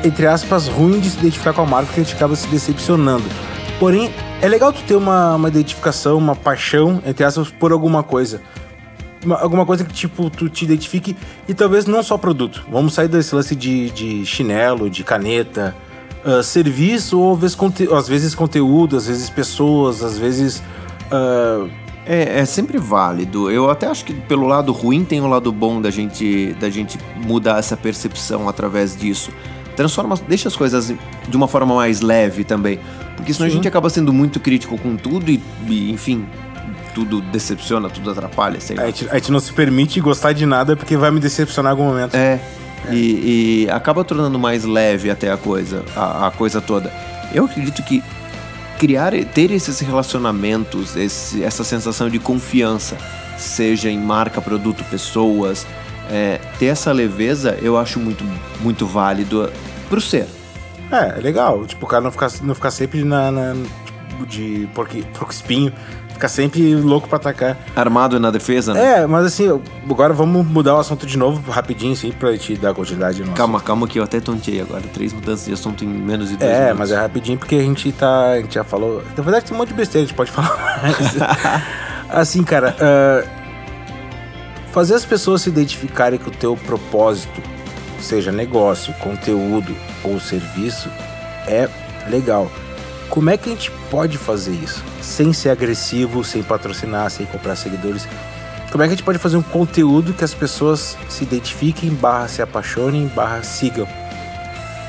entre 0.04 0.28
aspas, 0.28 0.68
ruim 0.68 1.00
de 1.00 1.10
se 1.10 1.18
identificar 1.20 1.54
com 1.54 1.62
a 1.62 1.66
marca, 1.66 1.94
que 1.94 2.00
a 2.00 2.04
gente 2.04 2.16
acaba 2.16 2.36
se 2.36 2.48
decepcionando. 2.48 3.24
Porém, 3.80 4.12
é 4.42 4.48
legal 4.48 4.72
tu 4.72 4.82
ter 4.84 4.96
uma, 4.96 5.36
uma 5.36 5.48
identificação, 5.50 6.18
uma 6.18 6.36
paixão, 6.36 7.02
entre 7.06 7.24
aspas, 7.24 7.50
por 7.50 7.72
alguma 7.72 8.04
coisa. 8.04 8.42
Uma- 9.24 9.40
alguma 9.42 9.66
coisa 9.66 9.84
que, 9.84 9.94
tipo, 9.94 10.30
tu 10.30 10.48
te 10.48 10.64
identifique 10.66 11.16
e 11.48 11.54
talvez 11.54 11.86
não 11.86 12.02
só 12.04 12.18
produto. 12.18 12.64
Vamos 12.72 12.94
sair 12.94 13.08
desse 13.08 13.34
lance 13.36 13.56
de, 13.56 13.90
de 13.90 14.26
chinelo, 14.26 14.90
de 14.90 15.04
caneta, 15.04 15.76
ah, 16.24 16.42
serviço 16.44 17.20
ou 17.20 17.38
às 17.98 18.08
vezes, 18.08 18.36
conteúdo, 18.36 18.96
às 18.98 19.08
vezes 19.08 19.30
pessoas, 19.30 20.04
às 20.04 20.18
vezes. 20.18 20.62
ah, 21.12 21.68
É, 22.08 22.42
é 22.42 22.46
sempre 22.46 22.78
válido. 22.78 23.50
Eu 23.50 23.68
até 23.68 23.88
acho 23.88 24.06
que 24.06 24.14
pelo 24.14 24.46
lado 24.46 24.72
ruim 24.72 25.04
tem 25.04 25.22
o 25.22 25.28
lado 25.28 25.52
bom 25.52 25.82
da 25.82 25.90
gente 25.90 26.56
da 26.60 26.70
gente 26.70 27.00
mudar 27.16 27.58
essa 27.58 27.76
percepção 27.76 28.48
através 28.48 28.96
disso. 28.96 29.32
Transforma, 29.76 30.16
deixa 30.28 30.48
as 30.48 30.56
coisas 30.56 30.94
de 31.28 31.36
uma 31.38 31.48
forma 31.48 31.76
mais 31.76 32.02
leve 32.02 32.44
também. 32.44 32.80
Porque 33.16 33.34
senão 33.34 33.48
Sim. 33.48 33.54
a 33.54 33.56
gente 33.56 33.68
acaba 33.68 33.90
sendo 33.90 34.12
muito 34.14 34.40
crítico 34.40 34.78
com 34.78 34.96
tudo 34.96 35.30
e, 35.32 35.42
e, 35.68 35.92
enfim, 35.92 36.26
tudo 36.94 37.22
decepciona, 37.22 37.90
tudo 37.90 38.10
atrapalha, 38.12 38.60
sei 38.60 38.76
lá. 38.76 38.84
a, 38.84 38.86
gente, 38.88 39.08
a 39.10 39.16
gente 39.16 39.32
não 39.32 39.40
se 39.40 39.52
permite 39.54 40.00
gostar 40.00 40.34
de 40.34 40.46
nada 40.46 40.76
porque 40.76 40.96
vai 40.98 41.12
me 41.12 41.20
decepcionar 41.20 41.72
em 41.72 41.74
algum 41.74 41.86
momento. 41.90 42.16
É. 42.16 42.40
E, 42.92 43.64
e 43.66 43.70
acaba 43.72 44.04
tornando 44.04 44.38
mais 44.38 44.64
leve 44.64 45.10
até 45.10 45.32
a 45.32 45.38
coisa, 45.38 45.84
a, 45.96 46.28
a 46.28 46.32
coisa 46.32 46.62
toda. 46.62 46.92
Eu 47.34 47.46
acredito 47.46 47.82
que 47.84 48.04
criar, 48.78 49.12
ter 49.34 49.52
esses 49.52 49.80
relacionamentos, 49.80 50.96
esse- 50.96 51.44
essa 51.44 51.64
sensação 51.64 52.10
de 52.10 52.20
confiança, 52.20 52.96
seja 53.38 53.90
em 53.90 53.98
marca, 53.98 54.40
produto, 54.42 54.84
pessoas, 54.86 55.66
é, 56.10 56.40
ter 56.60 56.68
essa 56.68 56.92
leveza, 56.92 57.58
eu 57.62 57.78
acho 57.78 58.00
muito, 58.00 58.24
muito 58.62 58.86
válido 58.86 59.52
pro 59.90 60.00
ser. 60.02 60.28
É, 60.92 61.18
é 61.18 61.22
legal. 61.22 61.66
Tipo, 61.66 61.86
o 61.86 61.90
cara 61.90 62.04
não 62.04 62.12
ficar, 62.12 62.30
não 62.42 62.54
ficar 62.56 62.72
sempre 62.72 63.04
na. 63.04 63.32
na- 63.32 63.56
tipo, 64.10 64.26
de 64.26 64.70
porco, 64.74 64.96
porco 65.18 65.32
espinho. 65.34 65.74
Ficar 66.14 66.30
sempre 66.30 66.74
louco 66.76 67.10
pra 67.10 67.18
atacar. 67.18 67.58
Armado 67.76 68.18
na 68.22 68.32
defesa, 68.32 68.74
né? 68.74 69.02
É, 69.02 69.06
mas 69.06 69.26
assim, 69.26 69.50
agora 69.90 70.14
vamos 70.14 70.48
mudar 70.48 70.76
o 70.76 70.80
assunto 70.80 71.06
de 71.06 71.18
novo, 71.18 71.52
rapidinho, 71.52 71.92
assim, 71.92 72.10
pra 72.14 72.38
te 72.38 72.56
dar 72.56 72.74
continuidade 72.74 73.22
Calma, 73.36 73.60
calma 73.60 73.86
que 73.86 74.00
eu 74.00 74.04
até 74.06 74.22
tontei 74.22 74.62
agora. 74.62 74.82
Três 74.94 75.12
mudanças 75.12 75.46
de 75.46 75.52
assunto 75.52 75.84
em 75.84 75.88
menos 75.90 76.30
de 76.30 76.38
dois 76.38 76.50
É, 76.50 76.60
minutos. 76.60 76.80
mas 76.80 76.92
é 76.94 76.96
rapidinho 76.96 77.38
porque 77.38 77.56
a 77.56 77.62
gente 77.62 77.92
tá. 77.92 78.30
A 78.32 78.38
gente 78.40 78.54
já 78.56 78.64
falou. 78.64 79.04
Na 79.18 79.24
verdade, 79.24 79.44
tem 79.44 79.54
um 79.54 79.58
monte 79.58 79.68
de 79.70 79.74
besteira, 79.74 80.06
a 80.06 80.08
gente 80.08 80.16
pode 80.16 80.32
falar 80.32 80.56
mais. 80.82 80.96
assim, 82.10 82.44
cara, 82.44 82.74
ah, 82.80 83.24
fazer 84.76 84.96
as 84.96 85.06
pessoas 85.06 85.44
se 85.44 85.48
identificarem 85.48 86.20
com 86.20 86.30
o 86.30 86.34
teu 86.34 86.58
propósito, 86.58 87.42
seja 87.98 88.30
negócio, 88.30 88.94
conteúdo 88.96 89.74
ou 90.04 90.20
serviço, 90.20 90.90
é 91.48 91.70
legal. 92.10 92.52
Como 93.10 93.30
é 93.30 93.38
que 93.38 93.48
a 93.48 93.54
gente 93.54 93.72
pode 93.90 94.18
fazer 94.18 94.52
isso? 94.52 94.84
Sem 95.02 95.32
ser 95.32 95.52
agressivo, 95.52 96.26
sem 96.26 96.44
patrocinar, 96.44 97.10
sem 97.10 97.26
comprar 97.26 97.56
seguidores. 97.56 98.06
Como 98.70 98.84
é 98.84 98.88
que 98.88 98.94
a 98.94 98.96
gente 98.98 99.06
pode 99.06 99.18
fazer 99.18 99.38
um 99.38 99.42
conteúdo 99.42 100.12
que 100.12 100.26
as 100.26 100.34
pessoas 100.34 100.98
se 101.08 101.24
identifiquem, 101.24 101.92
barra 101.92 102.28
se 102.28 102.42
apaixonem, 102.42 103.08
barra 103.08 103.44
sigam? 103.44 103.88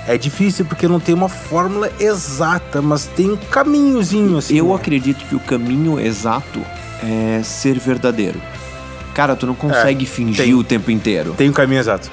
É 0.09 0.19
difícil 0.19 0.65
porque 0.65 0.89
não 0.89 0.99
tem 0.99 1.15
uma 1.15 1.29
fórmula 1.29 1.93
exata, 2.01 2.83
mas 2.83 3.07
tem 3.07 3.31
um 3.31 3.37
caminhozinho 3.37 4.39
assim. 4.39 4.57
Eu 4.57 4.67
né? 4.67 4.75
acredito 4.75 5.25
que 5.27 5.37
o 5.37 5.41
caminho 5.41 6.01
exato 6.01 6.61
é 7.05 7.41
ser 7.45 7.79
verdadeiro. 7.79 8.41
Cara, 9.17 9.35
tu 9.35 9.47
não 9.47 9.55
consegue 9.55 10.05
fingir 10.05 10.45
tem. 10.45 10.55
o 10.55 10.63
tempo 10.63 10.91
inteiro. 10.91 11.33
Tem 11.39 11.49
um 11.49 11.53
caminho 11.53 11.81
exato. 11.81 12.11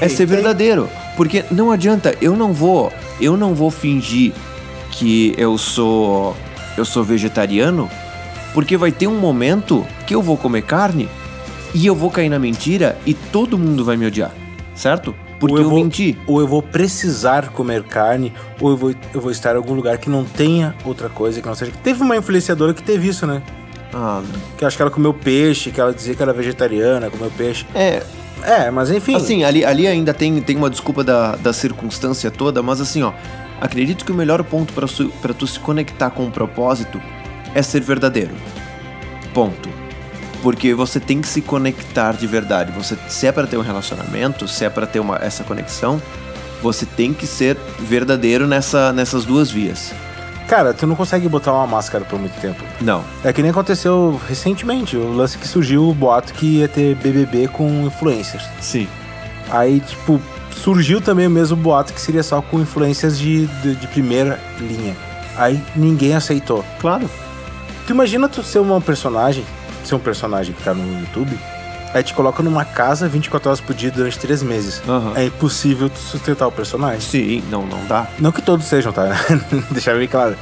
É 0.00 0.08
ser 0.08 0.24
verdadeiro. 0.26 0.88
Porque 1.14 1.44
não 1.50 1.70
adianta, 1.70 2.16
eu 2.22 2.34
não 2.34 2.54
vou, 2.54 2.90
eu 3.20 3.36
não 3.36 3.54
vou 3.54 3.70
fingir 3.70 4.32
que 4.90 5.34
eu 5.36 5.58
sou 5.58 6.34
eu 6.74 6.86
sou 6.86 7.04
vegetariano, 7.04 7.90
porque 8.54 8.78
vai 8.78 8.90
ter 8.90 9.06
um 9.06 9.18
momento 9.18 9.86
que 10.06 10.14
eu 10.14 10.22
vou 10.22 10.38
comer 10.38 10.62
carne 10.62 11.06
e 11.74 11.84
eu 11.84 11.94
vou 11.94 12.10
cair 12.10 12.30
na 12.30 12.38
mentira 12.38 12.96
e 13.04 13.12
todo 13.12 13.58
mundo 13.58 13.84
vai 13.84 13.98
me 13.98 14.06
odiar, 14.06 14.32
certo? 14.74 15.14
Porque 15.38 15.56
Ou 15.56 15.62
eu, 15.62 15.68
vou, 15.68 15.84
menti. 15.84 16.16
Ou 16.26 16.40
eu 16.40 16.48
vou 16.48 16.62
precisar 16.62 17.48
comer 17.48 17.82
carne, 17.82 18.32
ou 18.58 18.70
eu 18.70 18.76
vou, 18.76 18.94
eu 19.12 19.20
vou 19.20 19.30
estar 19.30 19.52
em 19.52 19.56
algum 19.56 19.74
lugar 19.74 19.98
que 19.98 20.08
não 20.08 20.24
tenha 20.24 20.74
outra 20.82 21.10
coisa, 21.10 21.42
que 21.42 21.46
não 21.46 21.54
seja. 21.54 21.72
Teve 21.82 22.02
uma 22.02 22.16
influenciadora 22.16 22.72
que 22.72 22.82
teve 22.82 23.06
isso, 23.06 23.26
né? 23.26 23.42
Ah, 23.92 24.22
Que 24.56 24.64
acho 24.64 24.76
que 24.76 24.82
ela 24.82 24.90
comeu 24.90 25.14
peixe, 25.14 25.70
que 25.70 25.80
ela 25.80 25.92
dizia 25.92 26.14
que 26.14 26.22
era 26.22 26.32
vegetariana, 26.32 27.10
comeu 27.10 27.30
peixe. 27.36 27.66
é, 27.74 28.02
É, 28.42 28.70
mas 28.70 28.90
enfim. 28.90 29.16
Assim, 29.16 29.44
ali, 29.44 29.64
ali 29.64 29.86
ainda 29.86 30.14
tem, 30.14 30.40
tem 30.40 30.56
uma 30.56 30.70
desculpa 30.70 31.02
da, 31.02 31.36
da 31.36 31.52
circunstância 31.52 32.30
toda, 32.30 32.62
mas 32.62 32.80
assim, 32.80 33.02
ó, 33.02 33.12
acredito 33.60 34.04
que 34.04 34.12
o 34.12 34.14
melhor 34.14 34.42
ponto 34.44 34.72
pra 34.72 35.34
tu 35.34 35.46
se 35.46 35.58
conectar 35.58 36.10
com 36.10 36.26
o 36.26 36.30
propósito 36.30 37.00
é 37.54 37.62
ser 37.62 37.80
verdadeiro. 37.80 38.34
Ponto. 39.34 39.68
Porque 40.42 40.72
você 40.72 41.00
tem 41.00 41.20
que 41.20 41.26
se 41.26 41.40
conectar 41.42 42.12
de 42.12 42.26
verdade. 42.26 42.70
Você, 42.72 42.96
se 43.08 43.26
é 43.26 43.32
pra 43.32 43.46
ter 43.46 43.56
um 43.56 43.62
relacionamento, 43.62 44.46
se 44.46 44.64
é 44.64 44.70
pra 44.70 44.86
ter 44.86 45.00
uma, 45.00 45.16
essa 45.16 45.42
conexão, 45.42 46.00
você 46.62 46.86
tem 46.86 47.12
que 47.12 47.26
ser 47.26 47.56
verdadeiro 47.80 48.46
nessa, 48.46 48.92
nessas 48.92 49.24
duas 49.24 49.50
vias. 49.50 49.92
Cara, 50.48 50.72
tu 50.72 50.86
não 50.86 50.96
consegue 50.96 51.28
botar 51.28 51.52
uma 51.52 51.66
máscara 51.66 52.06
por 52.06 52.18
muito 52.18 52.40
tempo. 52.40 52.64
Não. 52.80 53.04
É 53.22 53.30
que 53.34 53.42
nem 53.42 53.50
aconteceu 53.50 54.18
recentemente, 54.26 54.96
o 54.96 55.12
lance 55.12 55.36
que 55.36 55.46
surgiu 55.46 55.86
o 55.86 55.94
boato 55.94 56.32
que 56.32 56.60
ia 56.60 56.68
ter 56.68 56.94
BBB 56.96 57.48
com 57.48 57.68
influencers. 57.86 58.48
Sim. 58.58 58.88
Aí, 59.50 59.80
tipo, 59.80 60.18
surgiu 60.50 61.02
também 61.02 61.26
o 61.26 61.30
mesmo 61.30 61.54
boato 61.54 61.92
que 61.92 62.00
seria 62.00 62.22
só 62.22 62.40
com 62.40 62.60
influências 62.60 63.18
de, 63.18 63.46
de, 63.46 63.74
de 63.74 63.86
primeira 63.88 64.40
linha. 64.58 64.96
Aí 65.36 65.62
ninguém 65.76 66.14
aceitou. 66.14 66.64
Claro. 66.80 67.08
Tu 67.86 67.92
imagina 67.92 68.26
tu 68.26 68.42
ser 68.42 68.58
uma 68.58 68.80
personagem, 68.80 69.44
ser 69.84 69.96
um 69.96 70.00
personagem 70.00 70.54
que 70.54 70.62
tá 70.62 70.72
no 70.72 71.00
YouTube, 71.00 71.38
aí 71.94 72.02
te 72.02 72.12
coloca 72.14 72.42
numa 72.42 72.64
casa 72.64 73.08
24 73.08 73.48
horas 73.48 73.60
por 73.60 73.74
dia 73.74 73.90
durante 73.90 74.18
três 74.18 74.42
meses. 74.42 74.82
Aham. 74.88 75.12
É 75.16 75.24
impossível 75.26 75.88
tu 75.88 75.98
sustentar 75.98 76.46
o 76.46 76.52
personagem. 76.52 77.00
Sim, 77.00 77.42
não, 77.50 77.66
não 77.66 77.84
dá. 77.86 78.06
Não 78.18 78.30
que 78.32 78.42
todos 78.42 78.66
sejam, 78.66 78.92
tá? 78.92 79.04
Deixar 79.70 79.96
bem 79.96 80.08
claro. 80.08 80.36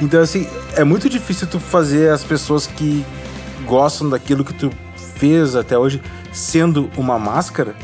Então, 0.00 0.20
assim, 0.20 0.46
é 0.74 0.84
muito 0.84 1.08
difícil 1.08 1.46
tu 1.46 1.58
fazer 1.58 2.10
as 2.10 2.22
pessoas 2.22 2.66
que 2.66 3.04
gostam 3.64 4.08
daquilo 4.10 4.44
que 4.44 4.52
tu 4.52 4.70
fez 5.16 5.56
até 5.56 5.78
hoje, 5.78 6.00
sendo 6.32 6.90
uma 6.96 7.18
máscara, 7.18 7.74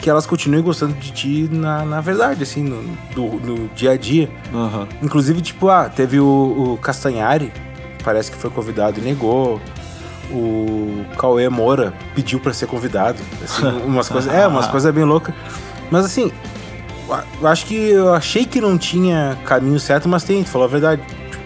que 0.00 0.10
elas 0.10 0.26
continuem 0.26 0.62
gostando 0.62 0.94
de 0.94 1.12
ti 1.12 1.48
na, 1.52 1.84
na 1.84 2.00
verdade, 2.00 2.42
assim, 2.42 2.62
no, 2.64 2.82
do- 3.14 3.38
no 3.46 3.68
dia 3.68 3.92
a 3.92 3.96
dia. 3.96 4.28
Aham. 4.52 4.88
Inclusive, 5.02 5.40
tipo, 5.40 5.68
ah, 5.68 5.88
teve 5.88 6.18
o, 6.18 6.72
o 6.74 6.78
Castanhari, 6.78 7.52
parece 8.02 8.30
que 8.32 8.36
foi 8.36 8.50
convidado 8.50 8.98
e 8.98 9.02
negou. 9.02 9.60
O 10.30 11.04
Cauê 11.18 11.48
Moura 11.48 11.92
pediu 12.14 12.38
pra 12.38 12.52
ser 12.52 12.66
convidado. 12.66 13.18
Assim, 13.42 13.66
umas 13.84 14.08
coisas. 14.08 14.32
É, 14.32 14.46
umas 14.46 14.66
coisas 14.68 14.94
bem 14.94 15.04
loucas. 15.04 15.34
Mas 15.90 16.04
assim, 16.04 16.30
eu 17.40 17.46
acho 17.46 17.66
que 17.66 17.74
eu 17.74 18.14
achei 18.14 18.44
que 18.44 18.60
não 18.60 18.78
tinha 18.78 19.36
caminho 19.44 19.80
certo, 19.80 20.08
mas 20.08 20.22
tem, 20.22 20.42
tu 20.44 20.50
falou 20.50 20.66
a 20.66 20.70
verdade. 20.70 21.02
Tipo, 21.02 21.40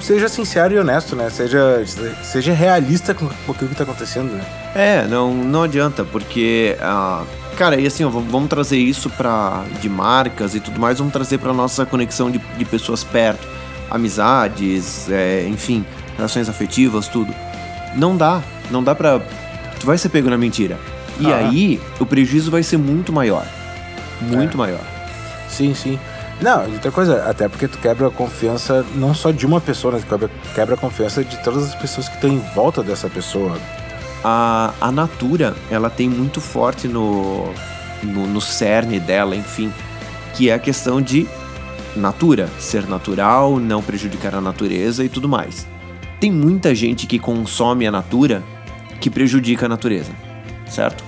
Seja 0.00 0.28
sincero 0.28 0.74
e 0.74 0.78
honesto, 0.78 1.16
né? 1.16 1.28
Seja, 1.30 1.82
seja 2.22 2.52
realista 2.52 3.14
com 3.14 3.26
aquilo 3.26 3.70
que 3.70 3.74
tá 3.74 3.82
acontecendo, 3.82 4.32
né? 4.32 4.44
É, 4.74 5.06
não, 5.08 5.34
não 5.34 5.64
adianta, 5.64 6.04
porque. 6.04 6.76
ah, 6.80 7.24
cara, 7.56 7.80
e 7.80 7.86
assim, 7.86 8.04
ó, 8.04 8.08
vamos, 8.08 8.30
vamos 8.30 8.48
trazer 8.48 8.78
isso 8.78 9.10
pra, 9.10 9.64
de 9.80 9.88
marcas 9.88 10.54
e 10.54 10.60
tudo 10.60 10.78
mais, 10.78 10.98
vamos 10.98 11.12
trazer 11.12 11.38
pra 11.38 11.52
nossa 11.52 11.84
conexão 11.84 12.30
de, 12.30 12.38
de 12.38 12.64
pessoas 12.64 13.02
perto. 13.02 13.46
Amizades, 13.90 15.10
é, 15.10 15.46
enfim, 15.48 15.84
relações 16.16 16.48
afetivas, 16.48 17.08
tudo. 17.08 17.34
Não 17.94 18.16
dá, 18.16 18.42
não 18.70 18.82
dá 18.82 18.94
pra. 18.94 19.20
Tu 19.80 19.86
vai 19.86 19.96
ser 19.98 20.08
pego 20.08 20.28
na 20.30 20.36
mentira. 20.38 20.78
E 21.20 21.26
Ah. 21.32 21.36
aí, 21.36 21.80
o 21.98 22.06
prejuízo 22.06 22.50
vai 22.50 22.62
ser 22.62 22.76
muito 22.76 23.12
maior. 23.12 23.44
Muito 24.20 24.56
maior. 24.58 24.80
Sim, 25.48 25.74
sim. 25.74 25.98
Não, 26.40 26.64
outra 26.70 26.90
coisa, 26.92 27.24
até 27.28 27.48
porque 27.48 27.66
tu 27.66 27.78
quebra 27.78 28.06
a 28.06 28.10
confiança 28.10 28.84
não 28.94 29.12
só 29.12 29.30
de 29.32 29.44
uma 29.44 29.60
pessoa, 29.60 29.94
né? 29.94 30.00
Tu 30.00 30.06
quebra, 30.06 30.30
quebra 30.54 30.74
a 30.74 30.78
confiança 30.78 31.24
de 31.24 31.36
todas 31.38 31.64
as 31.64 31.74
pessoas 31.74 32.08
que 32.08 32.14
estão 32.14 32.30
em 32.30 32.38
volta 32.54 32.82
dessa 32.82 33.08
pessoa. 33.08 33.56
A, 34.22 34.72
a 34.80 34.92
Natura, 34.92 35.54
ela 35.70 35.90
tem 35.90 36.08
muito 36.08 36.40
forte 36.40 36.86
no, 36.86 37.52
no, 38.02 38.26
no 38.26 38.40
cerne 38.40 39.00
dela, 39.00 39.34
enfim, 39.34 39.72
que 40.34 40.50
é 40.50 40.54
a 40.54 40.58
questão 40.58 41.00
de 41.02 41.26
natura, 41.96 42.48
ser 42.60 42.86
natural, 42.86 43.58
não 43.58 43.82
prejudicar 43.82 44.34
a 44.34 44.40
natureza 44.40 45.04
e 45.04 45.08
tudo 45.08 45.28
mais. 45.28 45.66
Tem 46.20 46.30
muita 46.30 46.74
gente 46.74 47.06
que 47.06 47.18
consome 47.18 47.86
a 47.86 47.90
natura 47.90 48.42
que 49.00 49.08
prejudica 49.08 49.66
a 49.66 49.68
natureza, 49.68 50.10
certo? 50.68 51.04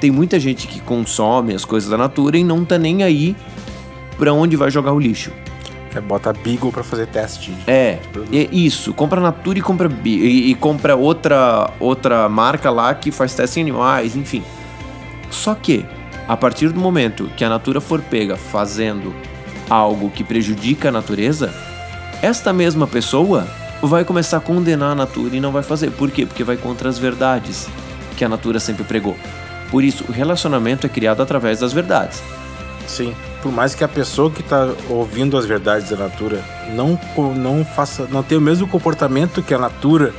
Tem 0.00 0.10
muita 0.10 0.38
gente 0.38 0.66
que 0.66 0.80
consome 0.80 1.54
as 1.54 1.64
coisas 1.64 1.88
da 1.88 1.96
natura 1.96 2.36
e 2.36 2.44
não 2.44 2.64
tá 2.64 2.76
nem 2.76 3.02
aí 3.02 3.34
pra 4.18 4.32
onde 4.32 4.56
vai 4.56 4.70
jogar 4.70 4.92
o 4.92 4.98
lixo. 4.98 5.32
É, 5.94 6.00
bota 6.00 6.32
Beagle 6.32 6.72
pra 6.72 6.82
fazer 6.82 7.06
teste. 7.06 7.52
É, 7.66 7.98
é 8.32 8.48
isso. 8.50 8.94
Compra 8.94 9.20
Natura 9.20 9.58
e 9.58 9.62
compra 9.62 9.90
e, 10.04 10.50
e 10.50 10.54
compra 10.54 10.96
outra 10.96 11.70
outra 11.78 12.28
marca 12.28 12.70
lá 12.70 12.94
que 12.94 13.10
faz 13.10 13.34
teste 13.34 13.60
em 13.60 13.62
animais, 13.62 14.16
enfim. 14.16 14.42
Só 15.30 15.54
que 15.54 15.84
a 16.26 16.36
partir 16.36 16.68
do 16.70 16.80
momento 16.80 17.30
que 17.36 17.44
a 17.44 17.48
Natura 17.48 17.80
for 17.80 18.00
pega 18.00 18.36
fazendo 18.36 19.14
algo 19.68 20.10
que 20.10 20.24
prejudica 20.24 20.88
a 20.88 20.92
natureza, 20.92 21.52
esta 22.22 22.52
mesma 22.52 22.86
pessoa 22.86 23.46
vai 23.88 24.04
começar 24.04 24.36
a 24.38 24.40
condenar 24.40 24.92
a 24.92 24.94
Natura 24.94 25.36
e 25.36 25.40
não 25.40 25.52
vai 25.52 25.62
fazer. 25.62 25.90
Por 25.90 26.10
quê? 26.10 26.24
Porque 26.24 26.44
vai 26.44 26.56
contra 26.56 26.88
as 26.88 26.98
verdades 26.98 27.68
que 28.16 28.24
a 28.24 28.28
Natura 28.28 28.60
sempre 28.60 28.84
pregou. 28.84 29.16
Por 29.70 29.82
isso, 29.82 30.04
o 30.08 30.12
relacionamento 30.12 30.86
é 30.86 30.88
criado 30.88 31.22
através 31.22 31.60
das 31.60 31.72
verdades. 31.72 32.22
Sim. 32.86 33.14
Por 33.42 33.50
mais 33.50 33.74
que 33.74 33.82
a 33.82 33.88
pessoa 33.88 34.30
que 34.30 34.42
tá 34.42 34.68
ouvindo 34.88 35.36
as 35.36 35.44
verdades 35.44 35.90
da 35.90 35.96
Natura 35.96 36.42
não, 36.74 36.98
não 37.36 37.64
faça. 37.64 38.06
não 38.10 38.22
tenha 38.22 38.38
o 38.38 38.42
mesmo 38.42 38.66
comportamento 38.68 39.42
que 39.42 39.54
a 39.54 39.58
Natura, 39.58 40.14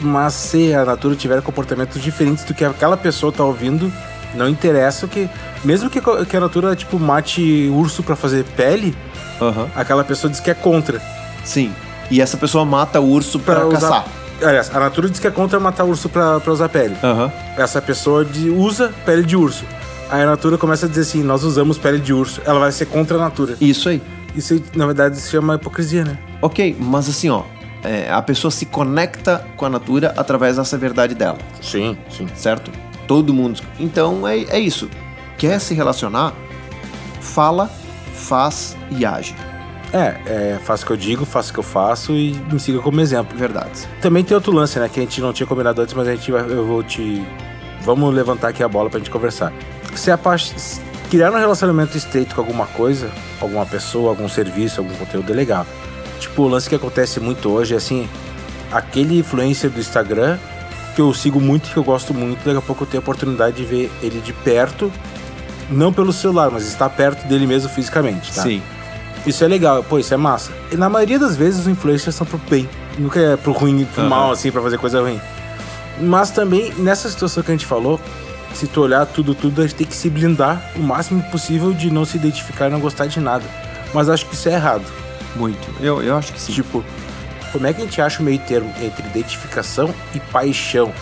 mas 0.00 0.32
se 0.34 0.72
a 0.72 0.84
Natura 0.84 1.14
tiver 1.16 1.42
comportamentos 1.42 2.00
diferentes 2.00 2.44
do 2.44 2.54
que 2.54 2.64
aquela 2.64 2.96
pessoa 2.96 3.32
tá 3.32 3.44
ouvindo, 3.44 3.92
não 4.34 4.48
interessa 4.48 5.06
que. 5.06 5.28
Mesmo 5.64 5.90
que, 5.90 6.00
que 6.00 6.36
a 6.36 6.40
Natura, 6.40 6.76
tipo, 6.76 6.98
mate 6.98 7.68
urso 7.72 8.02
pra 8.02 8.14
fazer 8.14 8.44
pele, 8.56 8.96
Aham. 9.40 9.68
aquela 9.74 10.04
pessoa 10.04 10.30
diz 10.30 10.40
que 10.40 10.50
é 10.50 10.54
contra. 10.54 11.00
Sim. 11.44 11.72
E 12.10 12.20
essa 12.20 12.36
pessoa 12.36 12.64
mata 12.64 13.00
o 13.00 13.08
urso 13.10 13.38
pra, 13.38 13.66
usar. 13.66 13.80
caçar. 13.80 14.04
Aliás, 14.42 14.74
a 14.74 14.80
Natura 14.80 15.08
diz 15.08 15.18
que 15.20 15.26
é 15.26 15.30
contra 15.30 15.58
matar 15.60 15.84
urso 15.84 16.08
pra, 16.08 16.38
pra 16.40 16.52
usar 16.52 16.68
pele. 16.68 16.96
Aham. 17.02 17.32
Essa 17.56 17.80
pessoa 17.80 18.24
de- 18.24 18.50
usa 18.50 18.92
pele 19.06 19.22
de 19.22 19.36
urso. 19.36 19.64
Aí 20.10 20.22
a 20.22 20.26
Natura 20.26 20.58
começa 20.58 20.86
a 20.86 20.88
dizer 20.88 21.02
assim: 21.02 21.22
nós 21.22 21.44
usamos 21.44 21.78
pele 21.78 21.98
de 21.98 22.12
urso. 22.12 22.40
Ela 22.44 22.58
vai 22.60 22.72
ser 22.72 22.86
contra 22.86 23.16
a 23.16 23.20
Natura. 23.20 23.56
Isso 23.60 23.88
aí. 23.88 24.02
Isso, 24.36 24.60
na 24.74 24.84
verdade, 24.86 25.16
se 25.18 25.30
chama 25.30 25.54
hipocrisia, 25.54 26.04
né? 26.04 26.18
Ok, 26.42 26.76
mas 26.78 27.08
assim, 27.08 27.30
ó, 27.30 27.42
é, 27.84 28.10
a 28.10 28.20
pessoa 28.20 28.50
se 28.50 28.66
conecta 28.66 29.44
com 29.56 29.64
a 29.64 29.68
natura 29.70 30.12
através 30.16 30.56
dessa 30.56 30.76
verdade 30.76 31.14
dela, 31.14 31.38
Sim, 31.62 31.96
sim. 32.10 32.26
certo? 32.34 32.70
Todo 33.06 33.32
mundo. 33.32 33.60
Então 33.78 34.26
é, 34.26 34.38
é 34.38 34.58
isso. 34.58 34.90
Quer 35.38 35.60
se 35.60 35.72
relacionar? 35.72 36.32
Fala, 37.20 37.70
faz 38.14 38.76
e 38.90 39.06
age. 39.06 39.34
É, 39.94 40.16
é, 40.26 40.58
faço 40.58 40.82
o 40.82 40.86
que 40.88 40.92
eu 40.92 40.96
digo, 40.96 41.24
faço 41.24 41.50
o 41.50 41.54
que 41.54 41.60
eu 41.60 41.64
faço 41.64 42.12
e 42.12 42.32
me 42.50 42.58
siga 42.58 42.80
como 42.80 43.00
exemplo. 43.00 43.38
Verdades. 43.38 43.88
Também 44.02 44.24
tem 44.24 44.34
outro 44.34 44.52
lance, 44.52 44.76
né? 44.80 44.88
Que 44.92 44.98
a 44.98 45.02
gente 45.04 45.20
não 45.20 45.32
tinha 45.32 45.46
combinado 45.46 45.80
antes, 45.80 45.94
mas 45.94 46.08
a 46.08 46.14
gente 46.16 46.32
vai, 46.32 46.42
eu 46.42 46.66
vou 46.66 46.82
te. 46.82 47.24
Vamos 47.82 48.12
levantar 48.12 48.48
aqui 48.48 48.62
a 48.62 48.68
bola 48.68 48.90
pra 48.90 48.98
gente 48.98 49.10
conversar. 49.10 49.52
Se 49.94 50.10
a 50.10 50.18
parte. 50.18 50.54
Criar 51.10 51.30
um 51.30 51.38
relacionamento 51.38 51.96
estreito 51.96 52.34
com 52.34 52.40
alguma 52.40 52.66
coisa, 52.66 53.08
alguma 53.40 53.64
pessoa, 53.64 54.08
algum 54.08 54.28
serviço, 54.28 54.80
algum 54.80 54.94
conteúdo 54.94 55.30
é 55.30 55.34
legal. 55.34 55.64
Tipo, 56.18 56.42
o 56.42 56.48
lance 56.48 56.68
que 56.68 56.74
acontece 56.74 57.20
muito 57.20 57.48
hoje 57.50 57.74
é 57.74 57.76
assim: 57.76 58.08
aquele 58.72 59.18
influencer 59.18 59.70
do 59.70 59.78
Instagram 59.78 60.38
que 60.94 61.00
eu 61.00 61.12
sigo 61.12 61.40
muito, 61.40 61.70
que 61.70 61.76
eu 61.76 61.84
gosto 61.84 62.14
muito, 62.14 62.44
daqui 62.44 62.56
a 62.56 62.62
pouco 62.62 62.84
eu 62.84 62.86
tenho 62.86 63.00
a 63.00 63.02
oportunidade 63.02 63.56
de 63.56 63.64
ver 63.64 63.92
ele 64.02 64.20
de 64.20 64.32
perto, 64.32 64.92
não 65.68 65.92
pelo 65.92 66.12
celular, 66.12 66.50
mas 66.50 66.66
estar 66.66 66.88
perto 66.88 67.26
dele 67.26 67.46
mesmo 67.46 67.68
fisicamente, 67.68 68.32
tá? 68.32 68.42
Sim. 68.42 68.62
Isso 69.26 69.42
é 69.42 69.48
legal, 69.48 69.82
pô, 69.82 69.98
isso 69.98 70.12
é 70.12 70.16
massa. 70.16 70.52
E 70.70 70.76
na 70.76 70.88
maioria 70.88 71.18
das 71.18 71.36
vezes 71.36 71.60
os 71.60 71.66
influencers 71.68 72.14
são 72.14 72.26
pro 72.26 72.38
bem. 72.50 72.68
Nunca 72.98 73.18
é 73.18 73.36
pro 73.36 73.52
ruim, 73.52 73.84
pro 73.86 74.02
Aham. 74.02 74.10
mal, 74.10 74.30
assim, 74.30 74.50
pra 74.50 74.60
fazer 74.60 74.78
coisa 74.78 75.00
ruim. 75.00 75.20
Mas 76.00 76.30
também, 76.30 76.72
nessa 76.74 77.08
situação 77.08 77.42
que 77.42 77.50
a 77.50 77.54
gente 77.54 77.66
falou, 77.66 77.98
se 78.52 78.66
tu 78.66 78.82
olhar 78.82 79.06
tudo, 79.06 79.34
tudo, 79.34 79.62
a 79.62 79.66
gente 79.66 79.76
tem 79.76 79.86
que 79.86 79.96
se 79.96 80.10
blindar 80.10 80.62
o 80.76 80.80
máximo 80.80 81.22
possível 81.24 81.72
de 81.72 81.90
não 81.90 82.04
se 82.04 82.16
identificar 82.16 82.66
e 82.68 82.70
não 82.70 82.80
gostar 82.80 83.06
de 83.06 83.18
nada. 83.18 83.44
Mas 83.92 84.08
acho 84.08 84.26
que 84.26 84.34
isso 84.34 84.48
é 84.48 84.52
errado. 84.52 84.84
Muito. 85.36 85.68
Eu, 85.80 86.02
eu 86.02 86.16
acho 86.16 86.32
que 86.32 86.40
sim. 86.40 86.52
Tipo, 86.52 86.84
como 87.52 87.66
é 87.66 87.72
que 87.72 87.80
a 87.80 87.84
gente 87.84 88.00
acha 88.00 88.20
o 88.20 88.24
meio 88.24 88.38
termo 88.40 88.72
entre 88.80 89.06
identificação 89.06 89.92
e 90.14 90.20
paixão? 90.20 90.92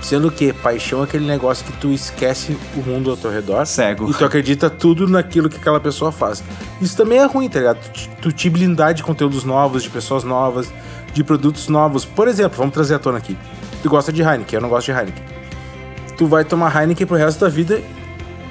Sendo 0.00 0.30
que 0.30 0.52
paixão 0.52 1.00
é 1.00 1.04
aquele 1.04 1.26
negócio 1.26 1.64
que 1.66 1.72
tu 1.72 1.88
esquece 1.92 2.56
o 2.76 2.80
mundo 2.88 3.10
ao 3.10 3.16
teu 3.16 3.30
redor. 3.30 3.66
Cego. 3.66 4.08
E 4.10 4.14
tu 4.14 4.24
acredita 4.24 4.70
tudo 4.70 5.06
naquilo 5.08 5.48
que 5.50 5.56
aquela 5.56 5.80
pessoa 5.80 6.12
faz. 6.12 6.42
Isso 6.80 6.96
também 6.96 7.18
é 7.18 7.24
ruim, 7.24 7.48
tá 7.48 7.58
ligado? 7.58 7.78
Tu, 7.80 7.90
te- 7.90 8.08
tu 8.22 8.32
te 8.32 8.48
blindar 8.48 8.94
de 8.94 9.02
conteúdos 9.02 9.44
novos, 9.44 9.82
de 9.82 9.90
pessoas 9.90 10.22
novas, 10.24 10.72
de 11.12 11.24
produtos 11.24 11.68
novos. 11.68 12.04
Por 12.04 12.28
exemplo, 12.28 12.56
vamos 12.56 12.72
trazer 12.72 12.94
à 12.94 12.98
tona 12.98 13.18
aqui. 13.18 13.36
Tu 13.82 13.88
gosta 13.90 14.12
de 14.12 14.22
Heineken, 14.22 14.56
eu 14.56 14.60
não 14.62 14.68
gosto 14.68 14.86
de 14.86 14.92
Heineken. 14.92 15.22
Tu 16.16 16.26
vai 16.26 16.44
tomar 16.44 16.74
Heineken 16.80 17.06
pro 17.06 17.16
resto 17.16 17.40
da 17.40 17.48
vida 17.48 17.82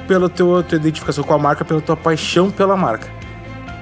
pela 0.07 0.29
tua, 0.29 0.63
tua 0.63 0.75
identificação 0.77 1.23
com 1.23 1.33
a 1.33 1.37
marca, 1.39 1.65
pela 1.65 1.81
tua 1.81 1.97
paixão 1.97 2.51
pela 2.51 2.77
marca. 2.77 3.07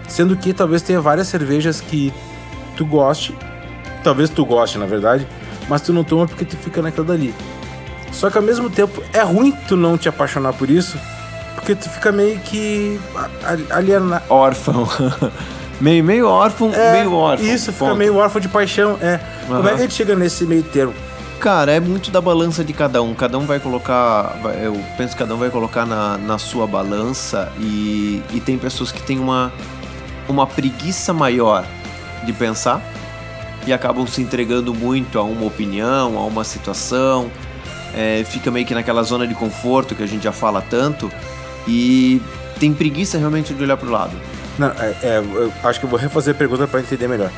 Sendo 0.08 0.36
que 0.38 0.54
talvez 0.54 0.82
tenha 0.82 1.02
várias 1.02 1.28
cervejas 1.28 1.82
que 1.82 2.14
tu 2.78 2.86
goste, 2.86 3.36
talvez 4.04 4.30
tu 4.30 4.46
goste, 4.46 4.78
na 4.78 4.86
verdade, 4.86 5.28
mas 5.68 5.82
tu 5.82 5.92
não 5.94 6.04
toma 6.04 6.28
porque 6.28 6.46
tu 6.46 6.56
fica 6.58 6.82
naquela 6.82 7.08
dali. 7.08 7.34
Só 8.12 8.30
que 8.30 8.38
ao 8.38 8.44
mesmo 8.44 8.70
tempo 8.70 9.04
é 9.14 9.22
ruim 9.22 9.52
tu 9.68 9.76
não 9.76 9.98
te 9.98 10.08
apaixonar 10.08 10.54
por 10.54 10.70
isso, 10.70 10.98
porque 11.56 11.76
tu 11.76 11.90
fica 11.90 12.12
meio 12.12 12.40
que 12.40 13.00
a- 13.16 13.30
a- 13.74 13.78
aliena, 13.78 14.24
Órfão. 14.30 14.88
meio, 15.82 16.04
meio 16.04 16.28
órfão, 16.28 16.72
é, 16.74 16.94
meio 16.94 17.14
órfão. 17.14 17.46
Isso, 17.46 17.72
fica 17.74 17.86
Ponto. 17.86 17.98
meio 17.98 18.16
órfão 18.16 18.40
de 18.42 18.48
paixão. 18.48 18.98
É. 19.02 19.20
Como 19.48 19.68
é 19.68 19.72
que 19.74 19.78
a 19.80 19.82
gente 19.82 19.94
chega 19.94 20.16
nesse 20.16 20.46
meio 20.46 20.64
termo? 20.64 20.94
Cara, 21.40 21.74
é 21.74 21.80
muito 21.82 22.10
da 22.10 22.22
balança 22.22 22.64
de 22.64 22.72
cada 22.72 23.04
um. 23.04 23.14
Cada 23.14 23.38
um 23.38 23.46
vai 23.46 23.60
colocar. 23.60 24.38
Eu 24.64 24.82
penso 24.98 25.14
que 25.14 25.20
cada 25.20 25.36
um 25.36 25.38
vai 25.38 25.50
colocar 25.50 25.86
na, 25.86 26.18
na 26.18 26.38
sua 26.38 26.66
balança 26.66 27.52
e, 27.60 28.24
e 28.34 28.40
tem 28.40 28.58
pessoas 28.58 28.92
que 28.92 29.02
têm 29.04 29.20
uma, 29.20 29.52
uma 30.30 30.48
preguiça 30.48 31.14
maior 31.14 31.66
de 32.24 32.32
pensar 32.32 32.82
e 33.68 33.74
acabam 33.74 34.08
se 34.08 34.22
entregando 34.22 34.74
muito 34.74 35.20
a 35.20 35.24
uma 35.24 35.46
opinião, 35.46 36.18
a 36.18 36.22
uma 36.26 36.44
situação. 36.46 37.30
É, 37.96 38.24
fica 38.26 38.52
meio 38.52 38.66
que 38.66 38.74
naquela 38.74 39.04
zona 39.04 39.26
de 39.26 39.34
conforto 39.34 39.96
que 39.96 40.04
a 40.04 40.08
gente 40.08 40.24
já 40.24 40.32
fala 40.32 40.62
tanto 40.62 41.10
e 41.68 42.22
tem 42.60 42.74
preguiça 42.74 43.18
realmente 43.18 43.54
de 43.54 43.64
olhar 43.64 43.78
pro 43.78 43.90
lado. 43.90 44.16
Não, 44.60 44.68
é, 44.68 44.96
é, 45.02 45.18
eu 45.18 45.52
acho 45.64 45.80
que 45.80 45.86
eu 45.86 45.90
vou 45.90 45.98
refazer 45.98 46.36
a 46.36 46.38
pergunta 46.38 46.68
pra 46.68 46.80
entender 46.80 47.08
melhor. 47.08 47.32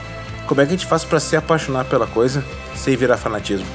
Como 0.48 0.62
é 0.62 0.66
que 0.66 0.74
a 0.74 0.78
gente 0.78 0.88
faz 0.88 1.04
pra 1.04 1.20
se 1.20 1.36
apaixonar 1.36 1.86
pela 1.86 2.08
coisa 2.08 2.44
sem 2.76 2.96
virar 2.96 3.18
fanatismo? 3.18 3.68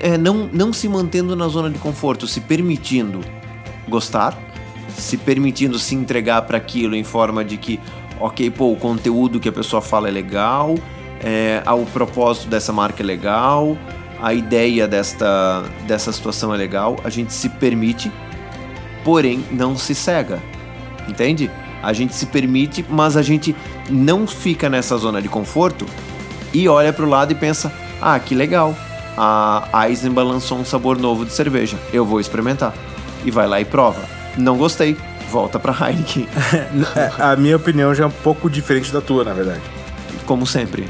é, 0.00 0.18
não, 0.18 0.48
não 0.52 0.72
se 0.72 0.88
mantendo 0.88 1.34
na 1.34 1.48
zona 1.48 1.70
de 1.70 1.78
conforto, 1.78 2.26
se 2.26 2.40
permitindo 2.40 3.20
gostar, 3.88 4.36
se 4.88 5.16
permitindo 5.16 5.78
se 5.78 5.94
entregar 5.94 6.42
para 6.42 6.58
aquilo 6.58 6.94
em 6.94 7.04
forma 7.04 7.44
de 7.44 7.56
que, 7.56 7.80
ok, 8.20 8.50
pô, 8.50 8.72
o 8.72 8.76
conteúdo 8.76 9.40
que 9.40 9.48
a 9.48 9.52
pessoa 9.52 9.80
fala 9.80 10.08
é 10.08 10.10
legal, 10.10 10.74
é, 11.20 11.62
ah, 11.64 11.74
o 11.74 11.86
propósito 11.86 12.48
dessa 12.48 12.72
marca 12.72 13.02
é 13.02 13.06
legal, 13.06 13.78
a 14.20 14.34
ideia 14.34 14.88
desta, 14.88 15.64
dessa 15.86 16.12
situação 16.12 16.52
é 16.52 16.56
legal, 16.56 16.96
a 17.04 17.10
gente 17.10 17.32
se 17.32 17.48
permite, 17.48 18.10
porém 19.04 19.44
não 19.50 19.76
se 19.76 19.94
cega. 19.94 20.40
Entende? 21.08 21.50
A 21.82 21.92
gente 21.92 22.14
se 22.14 22.26
permite, 22.26 22.84
mas 22.88 23.16
a 23.16 23.22
gente 23.22 23.54
não 23.88 24.26
fica 24.26 24.68
nessa 24.68 24.96
zona 24.96 25.22
de 25.22 25.28
conforto 25.28 25.86
e 26.52 26.68
olha 26.68 26.92
para 26.92 27.04
o 27.04 27.08
lado 27.08 27.32
e 27.32 27.34
pensa: 27.34 27.72
ah, 28.00 28.18
que 28.18 28.34
legal, 28.34 28.74
a 29.16 29.86
Eisenbahn 29.88 30.28
lançou 30.28 30.58
um 30.58 30.64
sabor 30.64 30.98
novo 30.98 31.24
de 31.24 31.32
cerveja, 31.32 31.76
eu 31.92 32.04
vou 32.04 32.20
experimentar. 32.20 32.74
E 33.24 33.30
vai 33.30 33.46
lá 33.46 33.60
e 33.60 33.64
prova. 33.64 34.00
Não 34.36 34.56
gostei, 34.56 34.96
volta 35.30 35.58
para 35.58 35.72
Heineken. 35.72 36.28
a 37.18 37.34
minha 37.36 37.56
opinião 37.56 37.94
já 37.94 38.04
é 38.04 38.06
um 38.06 38.10
pouco 38.10 38.48
diferente 38.48 38.92
da 38.92 39.00
tua, 39.00 39.24
na 39.24 39.32
verdade. 39.32 39.60
Como 40.24 40.46
sempre. 40.46 40.86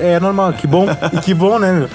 É, 0.00 0.14
é 0.14 0.20
normal, 0.20 0.52
que 0.52 0.66
bom. 0.66 0.86
e 1.12 1.20
que 1.20 1.34
bom, 1.34 1.58
né, 1.58 1.72
meu? 1.72 1.88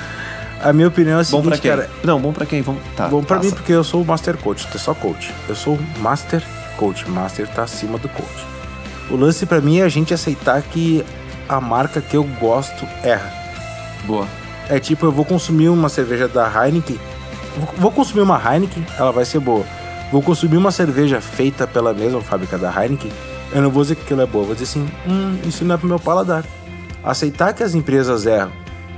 A 0.63 0.71
minha 0.71 0.88
opinião 0.88 1.17
é 1.17 1.21
a 1.21 1.24
seguinte, 1.24 1.43
bom 1.43 1.50
pra 1.50 1.58
quem? 1.58 1.71
cara. 1.71 1.89
Não, 2.04 2.19
bom 2.19 2.32
pra 2.32 2.45
quem? 2.45 2.62
Vamos... 2.62 2.82
Tá, 2.95 3.08
bom 3.08 3.24
pra 3.24 3.38
passa. 3.38 3.50
mim 3.50 3.56
porque 3.56 3.71
eu 3.71 3.84
sou 3.84 4.02
o 4.02 4.06
Master 4.06 4.38
Coach, 4.38 4.67
tu 4.67 4.78
é 4.78 4.80
só 4.80 4.93
coach. 4.93 5.34
Eu 5.50 5.56
sou 5.56 5.80
Master 6.00 6.43
Coach. 6.78 7.10
Master 7.10 7.47
tá 7.47 7.63
acima 7.63 7.97
do 7.97 8.08
coach. 8.10 8.45
O 9.10 9.15
lance 9.15 9.45
pra 9.45 9.60
mim 9.60 9.80
é 9.80 9.84
a 9.84 9.89
gente 9.89 10.13
aceitar 10.13 10.62
que 10.62 11.04
a 11.50 11.60
marca 11.60 12.00
que 12.00 12.15
eu 12.15 12.24
gosto 12.39 12.88
erra. 13.04 13.32
Boa. 14.06 14.28
É 14.69 14.80
tipo, 14.80 15.06
eu 15.06 15.12
vou 15.12 15.26
consumir 15.26 15.69
uma 15.69 15.89
cerveja 15.89 16.28
da 16.28 16.47
Heineken. 16.47 17.00
Vou 17.78 17.91
consumir 17.91 18.21
uma 18.21 18.38
Heineken, 18.39 18.86
ela 18.97 19.12
vai 19.12 19.26
ser 19.26 19.39
boa. 19.39 19.65
Vou 20.12 20.21
consumir 20.21 20.58
uma 20.58 20.71
cerveja 20.71 21.19
feita 21.19 21.65
pela 21.67 21.93
mesma 21.93 22.21
fábrica 22.21 22.58
da 22.58 22.71
Heineken. 22.71 23.12
Eu 23.52 23.62
não 23.62 23.69
vou 23.69 23.82
dizer 23.84 23.95
que 23.95 24.04
aquilo 24.04 24.21
é 24.21 24.26
boa, 24.26 24.45
vou 24.45 24.54
dizer 24.54 24.65
assim, 24.65 24.89
hum, 25.08 25.38
isso 25.45 25.65
não 25.65 25.76
é 25.76 25.78
pro 25.78 25.88
meu 25.88 26.00
paladar. 26.00 26.45
Aceitar 27.04 27.54
que 27.54 27.63
as 27.63 27.74
empresas 27.76 28.26
erram. 28.26 28.52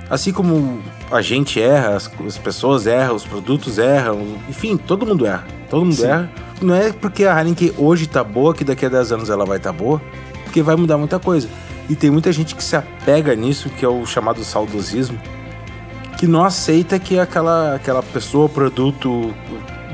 Assim 0.10 0.32
como 0.32 0.80
a 1.12 1.22
gente 1.22 1.62
erra, 1.62 1.96
as, 1.96 2.12
as 2.26 2.38
pessoas 2.38 2.86
erram, 2.86 3.16
os 3.16 3.26
produtos 3.26 3.78
erram, 3.78 4.38
enfim, 4.50 4.78
todo 4.78 5.06
mundo 5.06 5.26
erra. 5.26 5.46
Todo 5.70 5.86
mundo 5.86 5.96
Sim. 5.96 6.08
erra. 6.08 6.30
Não 6.62 6.76
é 6.76 6.92
porque 6.92 7.26
a 7.26 7.38
Heineken 7.39 7.74
hoje 7.78 8.08
tá 8.08 8.24
boa 8.24 8.54
que 8.54 8.63
daqui 8.63 8.86
a 8.86 8.89
10 8.89 9.12
anos 9.12 9.30
ela 9.30 9.46
vai 9.46 9.58
estar 9.58 9.74
tá 9.74 9.78
boa, 9.78 10.02
porque 10.44 10.62
vai 10.62 10.76
mudar 10.76 10.98
muita 10.98 11.20
coisa. 11.20 11.48
E 11.89 11.96
tem 11.96 12.10
muita 12.10 12.32
gente 12.32 12.56
que 12.56 12.63
se 12.63 12.76
apega 12.76 13.36
nisso, 13.36 13.70
que 13.70 13.84
é 13.84 13.88
o 13.88 14.06
chamado 14.06 14.44
saudosismo, 14.44 15.20
que 16.18 16.28
não 16.28 16.44
aceita 16.44 16.98
que 16.98 17.20
aquela, 17.20 17.76
aquela 17.76 18.02
pessoa, 18.02 18.48
produto, 18.48 19.34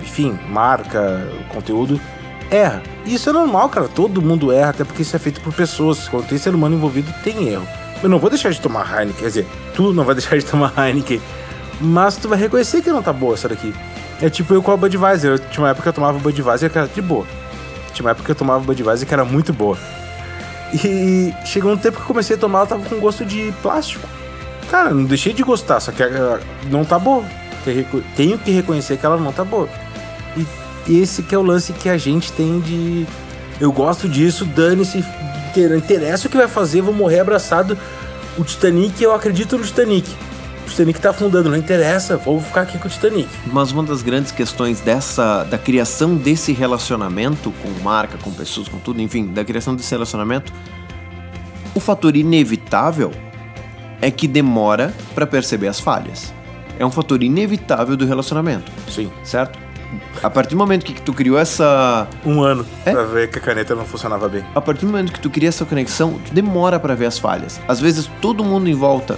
enfim, 0.02 0.38
marca, 0.48 1.28
conteúdo, 1.50 2.00
erra. 2.52 2.84
E 3.06 3.15
isso 3.15 3.30
é 3.30 3.34
normal, 3.34 3.69
cara. 3.69 3.88
Todo 3.88 4.22
mundo 4.22 4.52
erra, 4.52 4.69
até 4.69 4.84
porque 4.84 5.02
isso 5.02 5.15
é 5.15 5.19
feito 5.19 5.41
por 5.41 5.54
pessoas. 5.54 6.08
Quando 6.08 6.28
tem 6.28 6.38
ser 6.38 6.54
humano 6.54 6.76
envolvido, 6.76 7.12
tem 7.24 7.48
erro. 7.48 7.67
Eu 8.01 8.09
não 8.09 8.19
vou 8.19 8.29
deixar 8.29 8.49
de 8.51 8.62
tomar 8.62 8.88
Heineken, 8.88 9.19
quer 9.19 9.27
dizer, 9.27 9.47
tu 9.75 9.93
não 9.93 10.03
vai 10.03 10.15
deixar 10.15 10.38
de 10.38 10.45
tomar 10.45 10.73
Heineken, 10.77 11.21
mas 11.81 12.17
tu 12.17 12.27
vai 12.29 12.38
reconhecer 12.38 12.81
que 12.81 12.89
não 12.89 13.01
tá 13.01 13.12
boa 13.12 13.33
essa 13.33 13.49
daqui. 13.49 13.73
É 14.21 14.29
tipo 14.29 14.53
eu 14.53 14.62
com 14.62 14.71
a 14.71 14.77
Budweiser. 14.77 15.31
Eu, 15.31 15.39
tinha 15.39 15.63
uma 15.63 15.69
época 15.69 15.83
que 15.83 15.89
eu 15.89 15.93
tomava 15.93 16.19
Budweiser 16.19 16.69
que 16.69 16.77
era 16.77 16.88
de 16.88 17.01
boa. 17.01 17.25
Tinha 17.93 18.05
uma 18.05 18.12
época 18.12 18.25
que 18.25 18.31
eu 18.31 18.35
tomava 18.35 18.59
Budweiser 18.59 19.07
que 19.07 19.13
era 19.13 19.23
muito 19.23 19.53
boa. 19.53 19.77
E 20.73 21.33
chegou 21.45 21.71
um 21.71 21.77
tempo 21.77 21.97
que 21.97 22.03
eu 22.03 22.07
comecei 22.07 22.35
a 22.35 22.39
tomar, 22.39 22.59
ela 22.59 22.67
tava 22.67 22.83
com 22.83 22.99
gosto 22.99 23.25
de 23.25 23.53
plástico. 23.62 24.07
Cara, 24.69 24.91
não 24.91 25.05
deixei 25.05 25.33
de 25.33 25.41
gostar, 25.41 25.79
só 25.79 25.91
que 25.91 26.03
não 26.69 26.85
tá 26.85 26.99
boa. 26.99 27.23
Tenho 28.15 28.38
que 28.38 28.51
reconhecer 28.51 28.97
que 28.97 29.05
ela 29.05 29.17
não 29.17 29.31
tá 29.31 29.43
boa. 29.43 29.67
E 30.88 30.99
esse 30.99 31.23
que 31.23 31.33
é 31.33 31.38
o 31.38 31.41
lance 31.41 31.73
que 31.73 31.89
a 31.89 31.97
gente 31.97 32.31
tem 32.33 32.59
de. 32.59 33.05
Eu 33.59 33.71
gosto 33.71 34.07
disso, 34.07 34.45
dane-se, 34.45 35.03
interessa 35.75 36.27
o 36.27 36.29
que 36.29 36.38
vai 36.38 36.47
fazer, 36.47 36.81
vou 36.81 36.93
morrer 36.93 37.19
abraçado. 37.19 37.77
O 38.38 38.43
Titanic, 38.43 39.01
eu 39.01 39.13
acredito 39.13 39.57
no 39.57 39.63
Titanic. 39.63 40.09
O 40.65 40.69
Titanic 40.69 40.99
tá 40.99 41.09
afundando, 41.09 41.49
não 41.49 41.57
interessa, 41.57 42.17
vou 42.17 42.39
ficar 42.39 42.62
aqui 42.62 42.77
com 42.77 42.88
o 42.88 42.91
Titanic. 42.91 43.27
Mas 43.47 43.71
uma 43.71 43.83
das 43.83 44.01
grandes 44.01 44.31
questões 44.31 44.81
dessa, 44.81 45.43
da 45.43 45.57
criação 45.57 46.15
desse 46.15 46.53
relacionamento 46.53 47.51
com 47.63 47.83
marca, 47.83 48.17
com 48.17 48.31
pessoas, 48.31 48.67
com 48.67 48.77
tudo, 48.77 49.01
enfim, 49.01 49.27
da 49.27 49.43
criação 49.43 49.75
desse 49.75 49.91
relacionamento, 49.91 50.53
o 51.73 51.79
fator 51.79 52.15
inevitável 52.15 53.12
é 54.01 54.09
que 54.12 54.27
demora 54.27 54.93
para 55.13 55.27
perceber 55.27 55.67
as 55.67 55.79
falhas. 55.79 56.33
É 56.77 56.85
um 56.85 56.91
fator 56.91 57.21
inevitável 57.21 57.97
do 57.97 58.05
relacionamento. 58.05 58.71
Sim. 58.89 59.12
Certo? 59.23 59.68
A 60.21 60.30
partir 60.30 60.52
do 60.52 60.58
momento 60.58 60.86
que 60.86 61.02
tu 61.02 61.13
criou 61.13 61.38
essa. 61.38 62.08
Um 62.25 62.41
ano 62.41 62.65
é? 62.86 62.91
pra 62.91 63.04
ver 63.04 63.30
que 63.30 63.39
a 63.39 63.41
caneta 63.41 63.73
não 63.75 63.86
funcionava 63.86 64.30
bem. 64.30 64.43
A 64.54 64.62
partir 64.62 64.86
do 64.86 64.91
momento 64.91 65.12
que 65.12 65.19
tu 65.19 65.30
cria 65.30 65.49
essa 65.49 65.65
conexão, 65.65 66.19
tu 66.25 66.34
demora 66.34 66.80
para 66.80 66.95
ver 66.95 67.06
as 67.06 67.17
falhas. 67.17 67.60
Às 67.67 67.80
vezes 67.80 68.10
todo 68.21 68.43
mundo 68.43 68.69
em 68.69 68.73
volta, 68.73 69.17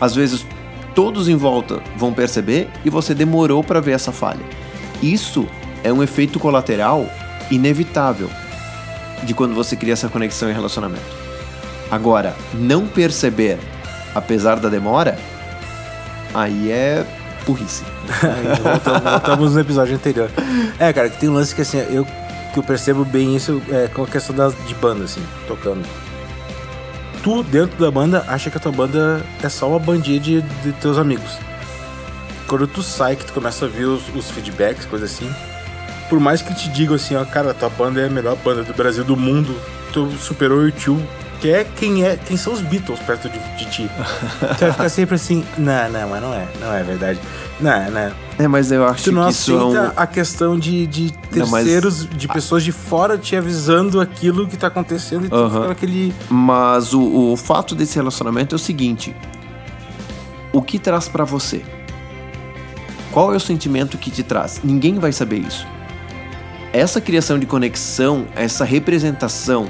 às 0.00 0.14
vezes 0.14 0.46
todos 0.94 1.28
em 1.28 1.36
volta 1.36 1.80
vão 1.96 2.12
perceber 2.12 2.68
e 2.84 2.90
você 2.90 3.14
demorou 3.14 3.62
para 3.62 3.80
ver 3.80 3.92
essa 3.92 4.12
falha. 4.12 4.44
Isso 5.02 5.46
é 5.82 5.92
um 5.92 6.02
efeito 6.02 6.38
colateral 6.38 7.06
inevitável 7.50 8.30
de 9.22 9.34
quando 9.34 9.54
você 9.54 9.76
cria 9.76 9.92
essa 9.92 10.08
conexão 10.08 10.50
e 10.50 10.52
relacionamento. 10.52 11.04
Agora, 11.90 12.34
não 12.52 12.86
perceber, 12.86 13.58
apesar 14.14 14.56
da 14.56 14.68
demora, 14.68 15.18
aí 16.34 16.70
é 16.70 17.06
burrice. 17.46 17.84
Voltamos, 18.62 19.02
voltamos, 19.02 19.54
no 19.54 19.60
episódio 19.60 19.94
anterior. 19.94 20.28
É, 20.78 20.92
cara, 20.92 21.08
que 21.08 21.18
tem 21.18 21.28
um 21.28 21.34
lance 21.34 21.54
que 21.54 21.62
assim, 21.62 21.78
eu, 21.90 22.04
que 22.52 22.58
eu 22.58 22.62
percebo 22.62 23.04
bem 23.04 23.36
isso 23.36 23.62
é 23.70 23.88
com 23.88 24.02
a 24.02 24.06
questão 24.06 24.34
das, 24.34 24.54
de 24.66 24.74
banda, 24.74 25.04
assim, 25.04 25.22
tocando. 25.46 25.86
Tu, 27.22 27.42
dentro 27.44 27.82
da 27.82 27.90
banda, 27.90 28.24
acha 28.28 28.50
que 28.50 28.56
a 28.56 28.60
tua 28.60 28.72
banda 28.72 29.24
é 29.42 29.48
só 29.48 29.68
uma 29.68 29.78
bandinha 29.78 30.20
de, 30.20 30.42
de 30.42 30.72
teus 30.72 30.98
amigos. 30.98 31.38
Quando 32.46 32.66
tu 32.66 32.82
sai, 32.82 33.16
que 33.16 33.24
tu 33.24 33.32
começa 33.32 33.64
a 33.64 33.68
ver 33.68 33.84
os, 33.84 34.02
os 34.14 34.30
feedbacks, 34.30 34.84
coisa 34.84 35.06
assim, 35.06 35.28
por 36.08 36.20
mais 36.20 36.42
que 36.42 36.54
te 36.54 36.68
digam 36.68 36.94
assim, 36.94 37.16
ó, 37.16 37.24
cara, 37.24 37.54
tua 37.54 37.68
banda 37.68 38.00
é 38.00 38.06
a 38.06 38.10
melhor 38.10 38.36
banda 38.36 38.62
do 38.62 38.72
Brasil 38.74 39.02
do 39.02 39.16
mundo, 39.16 39.56
tu 39.92 40.10
superou 40.12 40.58
o 40.58 40.66
YouTube 40.66 41.02
que 41.40 41.50
é 41.50 41.64
quem 41.64 42.04
é 42.04 42.16
quem 42.16 42.36
são 42.36 42.52
os 42.52 42.60
Beatles 42.60 42.98
perto 43.00 43.28
de, 43.28 43.38
de 43.56 43.70
ti. 43.70 43.90
tu 44.58 44.60
vai 44.60 44.72
ficar 44.72 44.88
sempre 44.88 45.14
assim, 45.14 45.44
não, 45.58 45.90
não, 45.90 46.08
mas 46.08 46.22
não 46.22 46.34
é, 46.34 46.48
não 46.60 46.72
é 46.72 46.82
verdade. 46.82 47.20
Não, 47.60 47.90
não. 47.90 48.12
É, 48.38 48.48
mas 48.48 48.70
eu 48.70 48.86
acho 48.86 49.04
tu 49.04 49.12
não 49.12 49.22
que 49.22 49.28
aceita 49.30 49.60
isso 49.60 49.76
é 49.76 49.88
um... 49.88 49.92
a 49.96 50.06
questão 50.06 50.58
de, 50.58 50.86
de 50.86 51.12
terceiros, 51.30 52.00
não, 52.02 52.08
mas... 52.08 52.18
de 52.18 52.28
pessoas 52.28 52.62
de 52.62 52.72
fora 52.72 53.16
te 53.16 53.34
avisando 53.34 54.00
aquilo 54.00 54.46
que 54.46 54.56
tá 54.56 54.66
acontecendo 54.66 55.26
e 55.26 55.28
tu 55.28 55.70
aquele. 55.70 56.14
Mas 56.28 56.92
o, 56.92 57.32
o 57.32 57.36
fato 57.36 57.74
desse 57.74 57.96
relacionamento 57.96 58.54
é 58.54 58.56
o 58.56 58.58
seguinte: 58.58 59.14
o 60.52 60.60
que 60.62 60.78
traz 60.78 61.08
para 61.08 61.24
você? 61.24 61.62
Qual 63.10 63.32
é 63.32 63.36
o 63.36 63.40
sentimento 63.40 63.96
que 63.96 64.10
te 64.10 64.22
traz? 64.22 64.60
Ninguém 64.62 64.98
vai 64.98 65.12
saber 65.12 65.38
isso. 65.38 65.66
Essa 66.72 67.00
criação 67.00 67.38
de 67.38 67.46
conexão, 67.46 68.26
essa 68.34 68.62
representação 68.62 69.66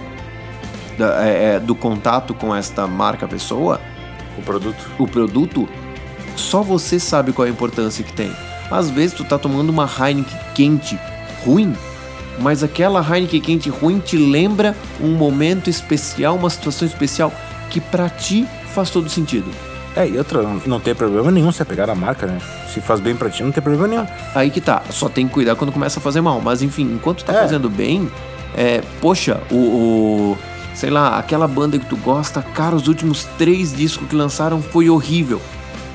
da, 0.97 1.25
é, 1.25 1.55
é, 1.55 1.61
do 1.61 1.75
contato 1.75 2.35
com 2.35 2.55
esta 2.55 2.87
marca 2.87 3.27
pessoa, 3.27 3.81
o 4.39 4.43
produto, 4.43 4.91
o 4.99 5.07
produto, 5.07 5.69
só 6.37 6.63
você 6.63 6.99
sabe 6.99 7.33
qual 7.33 7.47
é 7.47 7.51
a 7.51 7.53
importância 7.53 8.05
que 8.05 8.13
tem. 8.13 8.33
Às 8.71 8.91
vezes 8.91 9.17
tu 9.17 9.25
tá 9.25 9.39
tomando 9.39 9.71
uma 9.71 9.89
Heineken 9.89 10.39
quente 10.55 10.99
ruim, 11.45 11.75
mas 12.39 12.63
aquela 12.63 13.01
Heineken 13.01 13.41
quente 13.41 13.71
ruim 13.71 13.99
te 13.99 14.17
lembra 14.17 14.75
um 15.01 15.15
momento 15.15 15.71
especial, 15.71 16.37
uma 16.37 16.51
situação 16.51 16.87
especial 16.87 17.33
que 17.71 17.81
para 17.81 18.09
ti 18.09 18.47
faz 18.75 18.91
todo 18.91 19.09
sentido. 19.09 19.51
É, 19.95 20.07
e 20.07 20.19
outra, 20.19 20.43
não 20.67 20.79
tem 20.79 20.95
problema 20.95 21.31
nenhum 21.31 21.51
se 21.51 21.63
apegar 21.63 21.89
a 21.89 21.95
marca, 21.95 22.27
né? 22.27 22.39
Se 22.73 22.83
faz 22.83 23.01
bem 23.01 23.17
pra 23.17 23.31
ti, 23.31 23.43
não 23.43 23.51
tem 23.51 23.63
problema 23.63 23.89
nenhum. 23.89 24.07
Aí 24.35 24.51
que 24.51 24.61
tá, 24.61 24.83
só 24.91 25.09
tem 25.09 25.27
que 25.27 25.33
cuidar 25.33 25.57
quando 25.57 25.73
começa 25.73 25.99
a 25.99 26.03
fazer 26.03 26.21
mal. 26.21 26.39
Mas 26.43 26.61
enfim, 26.61 26.83
enquanto 26.83 27.25
tá 27.25 27.33
é. 27.33 27.41
fazendo 27.41 27.71
bem, 27.71 28.11
é, 28.55 28.83
poxa, 29.01 29.41
o, 29.51 29.57
o 29.57 30.39
sei 30.77 30.91
lá, 30.91 31.19
aquela 31.19 31.49
banda 31.49 31.79
que 31.79 31.87
tu 31.87 31.97
gosta, 31.97 32.43
cara, 32.43 32.77
os 32.77 32.87
últimos 32.87 33.25
três 33.39 33.75
discos 33.75 34.07
que 34.07 34.15
lançaram 34.15 34.61
foi 34.61 34.91
horrível. 34.91 35.41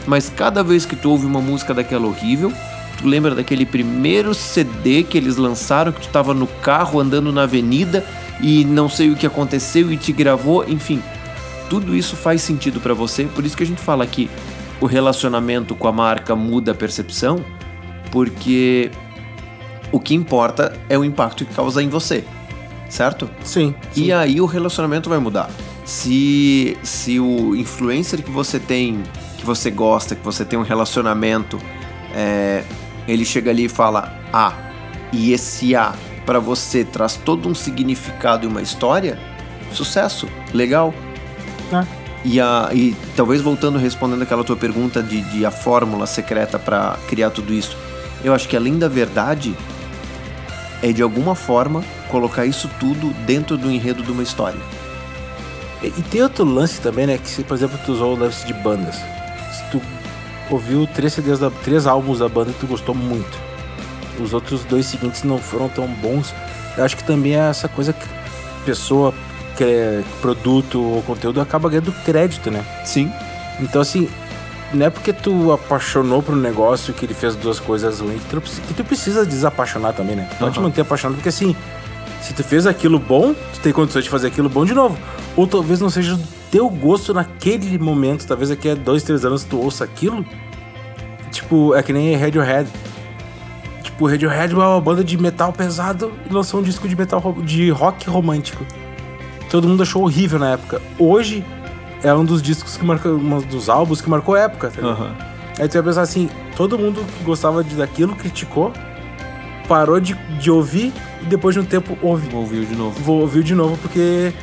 Mas 0.08 0.28
cada 0.28 0.64
vez 0.64 0.88
que 0.88 0.96
tu 0.96 1.12
ouve 1.12 1.28
uma 1.28 1.40
música 1.40 1.72
daquela 1.72 2.08
horrível, 2.08 2.52
tu 2.98 3.08
lembra 3.08 3.36
daquele 3.36 3.64
primeiro 3.64 4.34
CD 4.34 5.04
que 5.04 5.20
eles 5.20 5.38
lançaram, 5.38 5.92
que 5.92 6.02
tu 6.02 6.08
tava 6.08 6.34
no 6.34 6.48
carro 6.48 7.00
andando 7.00 7.32
na 7.32 7.44
avenida 7.44 8.04
e 8.42 8.66
não 8.66 8.90
sei 8.90 9.12
o 9.12 9.16
que 9.16 9.28
aconteceu 9.28 9.92
e 9.94 9.98
te 9.98 10.12
gravou, 10.12 10.68
enfim. 10.68 11.00
Tudo 11.70 11.96
isso 11.96 12.16
faz 12.16 12.42
sentido 12.42 12.80
para 12.80 12.96
você, 12.96 13.26
por 13.26 13.46
isso 13.46 13.56
que 13.56 13.64
a 13.64 13.68
gente 13.68 13.82
fala 13.82 14.06
que 14.08 14.32
o 14.82 14.88
relacionamento 14.88 15.76
com 15.76 15.88
a 15.88 15.92
marca 15.92 16.36
muda 16.36 16.72
a 16.72 16.76
percepção, 16.76 17.46
porque 18.12 18.90
o 19.92 20.00
que 20.00 20.16
importa 20.16 20.74
é 20.90 20.98
o 20.98 21.06
impacto 21.06 21.46
que 21.46 21.54
causa 21.54 21.84
em 21.84 21.88
você 21.88 22.26
certo? 22.92 23.30
Sim, 23.44 23.74
sim. 23.92 24.04
E 24.04 24.12
aí 24.12 24.40
o 24.42 24.46
relacionamento 24.46 25.10
vai 25.10 25.18
mudar. 25.18 25.50
Se, 25.86 26.78
se 26.84 27.20
o 27.20 27.56
influencer 27.56 28.22
que 28.22 28.30
você 28.30 28.60
tem, 28.60 29.02
que 29.38 29.46
você 29.46 29.72
gosta, 29.72 30.16
que 30.16 30.24
você 30.24 30.46
tem 30.46 30.60
um 30.60 30.62
relacionamento, 30.62 31.58
é, 32.14 32.64
ele 33.08 33.26
chega 33.26 33.50
ali 33.50 33.66
e 33.66 33.70
fala 33.70 34.20
A, 34.32 34.54
e 35.12 35.32
esse 35.32 35.76
A 35.76 35.96
para 36.26 36.38
você 36.38 36.84
traz 36.84 37.16
todo 37.16 37.50
um 37.50 37.56
significado 37.56 38.46
e 38.46 38.48
uma 38.48 38.62
história, 38.62 39.18
sucesso, 39.72 40.28
legal. 40.54 40.94
É. 41.74 41.86
E, 42.24 42.40
a, 42.40 42.70
e 42.74 42.96
talvez 43.16 43.42
voltando 43.42 43.80
respondendo 43.80 44.22
aquela 44.22 44.44
tua 44.44 44.56
pergunta 44.56 45.02
de, 45.02 45.22
de 45.32 45.46
a 45.46 45.50
fórmula 45.50 46.06
secreta 46.06 46.60
para 46.60 46.98
criar 47.08 47.32
tudo 47.32 47.54
isso, 47.54 47.76
eu 48.24 48.34
acho 48.34 48.48
que 48.48 48.56
além 48.56 48.78
da 48.78 48.88
verdade 48.88 49.56
é 50.84 50.92
de 50.92 51.02
alguma 51.02 51.34
forma 51.34 51.84
colocar 52.12 52.46
isso 52.46 52.70
tudo 52.80 53.12
dentro 53.26 53.58
do 53.58 53.72
enredo 53.72 54.04
de 54.04 54.12
uma 54.12 54.22
história. 54.22 54.60
E, 55.82 55.88
e 55.88 56.04
tem 56.12 56.22
outro 56.22 56.44
lance 56.44 56.82
também, 56.82 57.08
né? 57.08 57.18
Que 57.18 57.28
se, 57.28 57.44
por 57.44 57.56
exemplo, 57.56 57.80
tu 57.86 57.94
usou 57.94 58.14
o 58.14 58.20
lance 58.20 58.46
de 58.46 58.54
bandas. 58.54 58.96
Se 58.96 59.64
tu 59.72 59.82
ouviu 60.50 60.86
três 60.86 61.14
CDs 61.14 61.40
da, 61.40 61.50
três 61.50 61.88
álbuns 61.88 62.20
da 62.20 62.28
banda 62.28 62.52
e 62.52 62.54
tu 62.54 62.68
gostou 62.68 62.94
muito. 62.94 63.40
Os 64.20 64.34
outros 64.34 64.64
dois 64.66 64.86
seguintes 64.86 65.24
não 65.24 65.38
foram 65.40 65.70
tão 65.70 65.88
bons. 65.88 66.36
Eu 66.78 66.84
acho 66.84 66.98
que 66.98 67.04
também 67.04 67.36
é 67.36 67.50
essa 67.50 67.68
coisa 67.68 67.94
que 67.94 68.06
pessoa 68.66 69.14
que 69.58 69.64
é 69.64 70.04
produto 70.22 70.82
ou 70.82 71.02
conteúdo 71.04 71.42
acaba 71.42 71.70
ganhando 71.70 71.92
crédito, 72.04 72.52
né? 72.52 72.64
Sim. 72.86 73.12
Então 73.60 73.82
assim, 73.82 74.10
não 74.74 74.86
é 74.86 74.90
porque 74.90 75.12
tu 75.12 75.52
apaixonou 75.52 76.22
pro 76.22 76.36
negócio 76.36 76.94
que 76.94 77.06
ele 77.06 77.14
fez 77.14 77.36
duas 77.36 77.60
coisas 77.60 78.00
ruins 78.00 78.22
que 78.22 78.30
tu, 78.30 78.42
que 78.42 78.74
tu 78.74 78.84
precisa 78.84 79.26
desapaixonar 79.26 79.94
também, 79.94 80.16
né? 80.16 80.28
Tu 80.30 80.38
pode 80.38 80.58
Aham. 80.58 80.68
manter 80.68 80.82
apaixonado, 80.82 81.16
porque 81.16 81.30
assim, 81.30 81.56
se 82.22 82.34
tu 82.34 82.44
fez 82.44 82.68
aquilo 82.68 83.00
bom, 83.00 83.34
tu 83.34 83.60
tem 83.62 83.74
condições 83.74 84.04
de 84.04 84.10
fazer 84.10 84.28
aquilo 84.28 84.48
bom 84.48 84.64
de 84.64 84.74
novo. 84.74 84.98
Ou 85.36 85.48
talvez 85.48 85.80
não 85.82 85.90
seja 85.90 86.16
do 86.16 86.28
teu 86.52 86.70
gosto 86.70 87.14
naquele 87.14 87.78
momento, 87.80 88.26
talvez 88.28 88.50
daqui 88.50 88.70
a 88.70 88.76
dois, 88.76 89.04
três 89.04 89.26
anos 89.26 89.44
tu 89.44 89.60
ouça 89.60 89.84
aquilo. 89.84 90.26
Tipo, 91.32 91.74
é 91.76 91.82
que 91.82 91.92
nem 91.92 92.16
Radiohead. 92.16 92.70
Tipo, 93.82 94.08
Radiohead 94.08 94.54
é 94.54 94.58
uma 94.58 94.82
banda 94.82 95.04
de 95.04 95.18
metal 95.18 95.52
pesado 95.52 96.12
e 96.30 96.34
lançou 96.34 96.60
um 96.60 96.64
disco 96.64 96.88
de 96.88 96.96
metal 96.96 97.36
de 97.44 97.70
rock 97.72 98.10
romântico. 98.10 98.66
Todo 99.50 99.68
mundo 99.68 99.84
achou 99.84 100.04
horrível 100.04 100.38
na 100.38 100.52
época. 100.52 100.82
Hoje 101.00 101.44
é 102.04 102.14
um 102.14 102.24
dos 102.24 102.42
discos 102.42 102.78
que 102.78 102.86
marcou, 102.86 103.14
um 103.14 103.42
dos 103.42 103.70
álbuns 103.70 104.02
que 104.02 104.10
marcou 104.10 104.36
época, 104.36 104.70
tá 104.70 104.82
ligado? 104.82 105.02
Aham. 105.02 105.16
Aí 105.60 105.68
tu 105.68 105.76
ia 105.76 105.84
pensar 105.84 106.02
assim, 106.02 106.30
todo 106.56 106.78
mundo 106.78 107.04
que 107.18 107.24
gostava 107.24 107.64
de, 107.64 107.76
daquilo 107.76 108.16
criticou, 108.16 108.72
parou 109.72 110.02
de, 110.02 110.16
de 110.38 110.52
ouvir 110.52 110.92
e 111.22 111.26
depois 111.28 111.56
de 111.56 111.62
um 111.62 111.64
tempo 111.64 111.98
ouve. 112.02 112.28
Ouviu 112.36 112.66
de 112.66 112.76
novo. 112.76 113.00
Vou 113.00 113.22
ouvir 113.22 113.42
de 113.42 113.56
novo 113.56 113.78
porque 113.78 114.34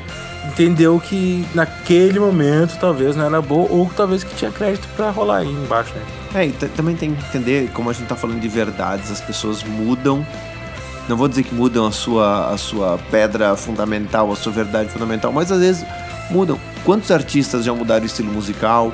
entendeu 0.46 0.98
que 0.98 1.46
naquele 1.54 2.18
momento 2.18 2.78
talvez 2.80 3.14
não 3.14 3.26
era 3.26 3.42
bom 3.42 3.66
ou 3.68 3.90
talvez 3.94 4.24
que 4.24 4.34
tinha 4.34 4.50
crédito 4.50 4.88
pra 4.96 5.10
rolar 5.10 5.40
aí 5.40 5.48
embaixo, 5.48 5.92
né? 5.94 6.02
É, 6.34 6.46
e 6.46 6.52
também 6.52 6.96
tem 6.96 7.14
que 7.14 7.22
entender, 7.26 7.70
como 7.74 7.90
a 7.90 7.92
gente 7.92 8.06
tá 8.06 8.16
falando 8.16 8.40
de 8.40 8.48
verdades, 8.48 9.10
as 9.10 9.20
pessoas 9.20 9.62
mudam. 9.62 10.26
Não 11.10 11.16
vou 11.16 11.28
dizer 11.28 11.42
que 11.42 11.54
mudam 11.54 11.86
a 11.86 11.92
sua, 11.92 12.48
a 12.48 12.56
sua 12.56 12.98
pedra 13.10 13.54
fundamental, 13.54 14.32
a 14.32 14.36
sua 14.36 14.52
verdade 14.52 14.88
fundamental, 14.88 15.30
mas 15.30 15.52
às 15.52 15.60
vezes 15.60 15.84
mudam. 16.30 16.58
Quantos 16.88 17.10
artistas 17.10 17.66
já 17.66 17.74
mudaram 17.74 18.04
o 18.04 18.06
estilo 18.06 18.32
musical? 18.32 18.90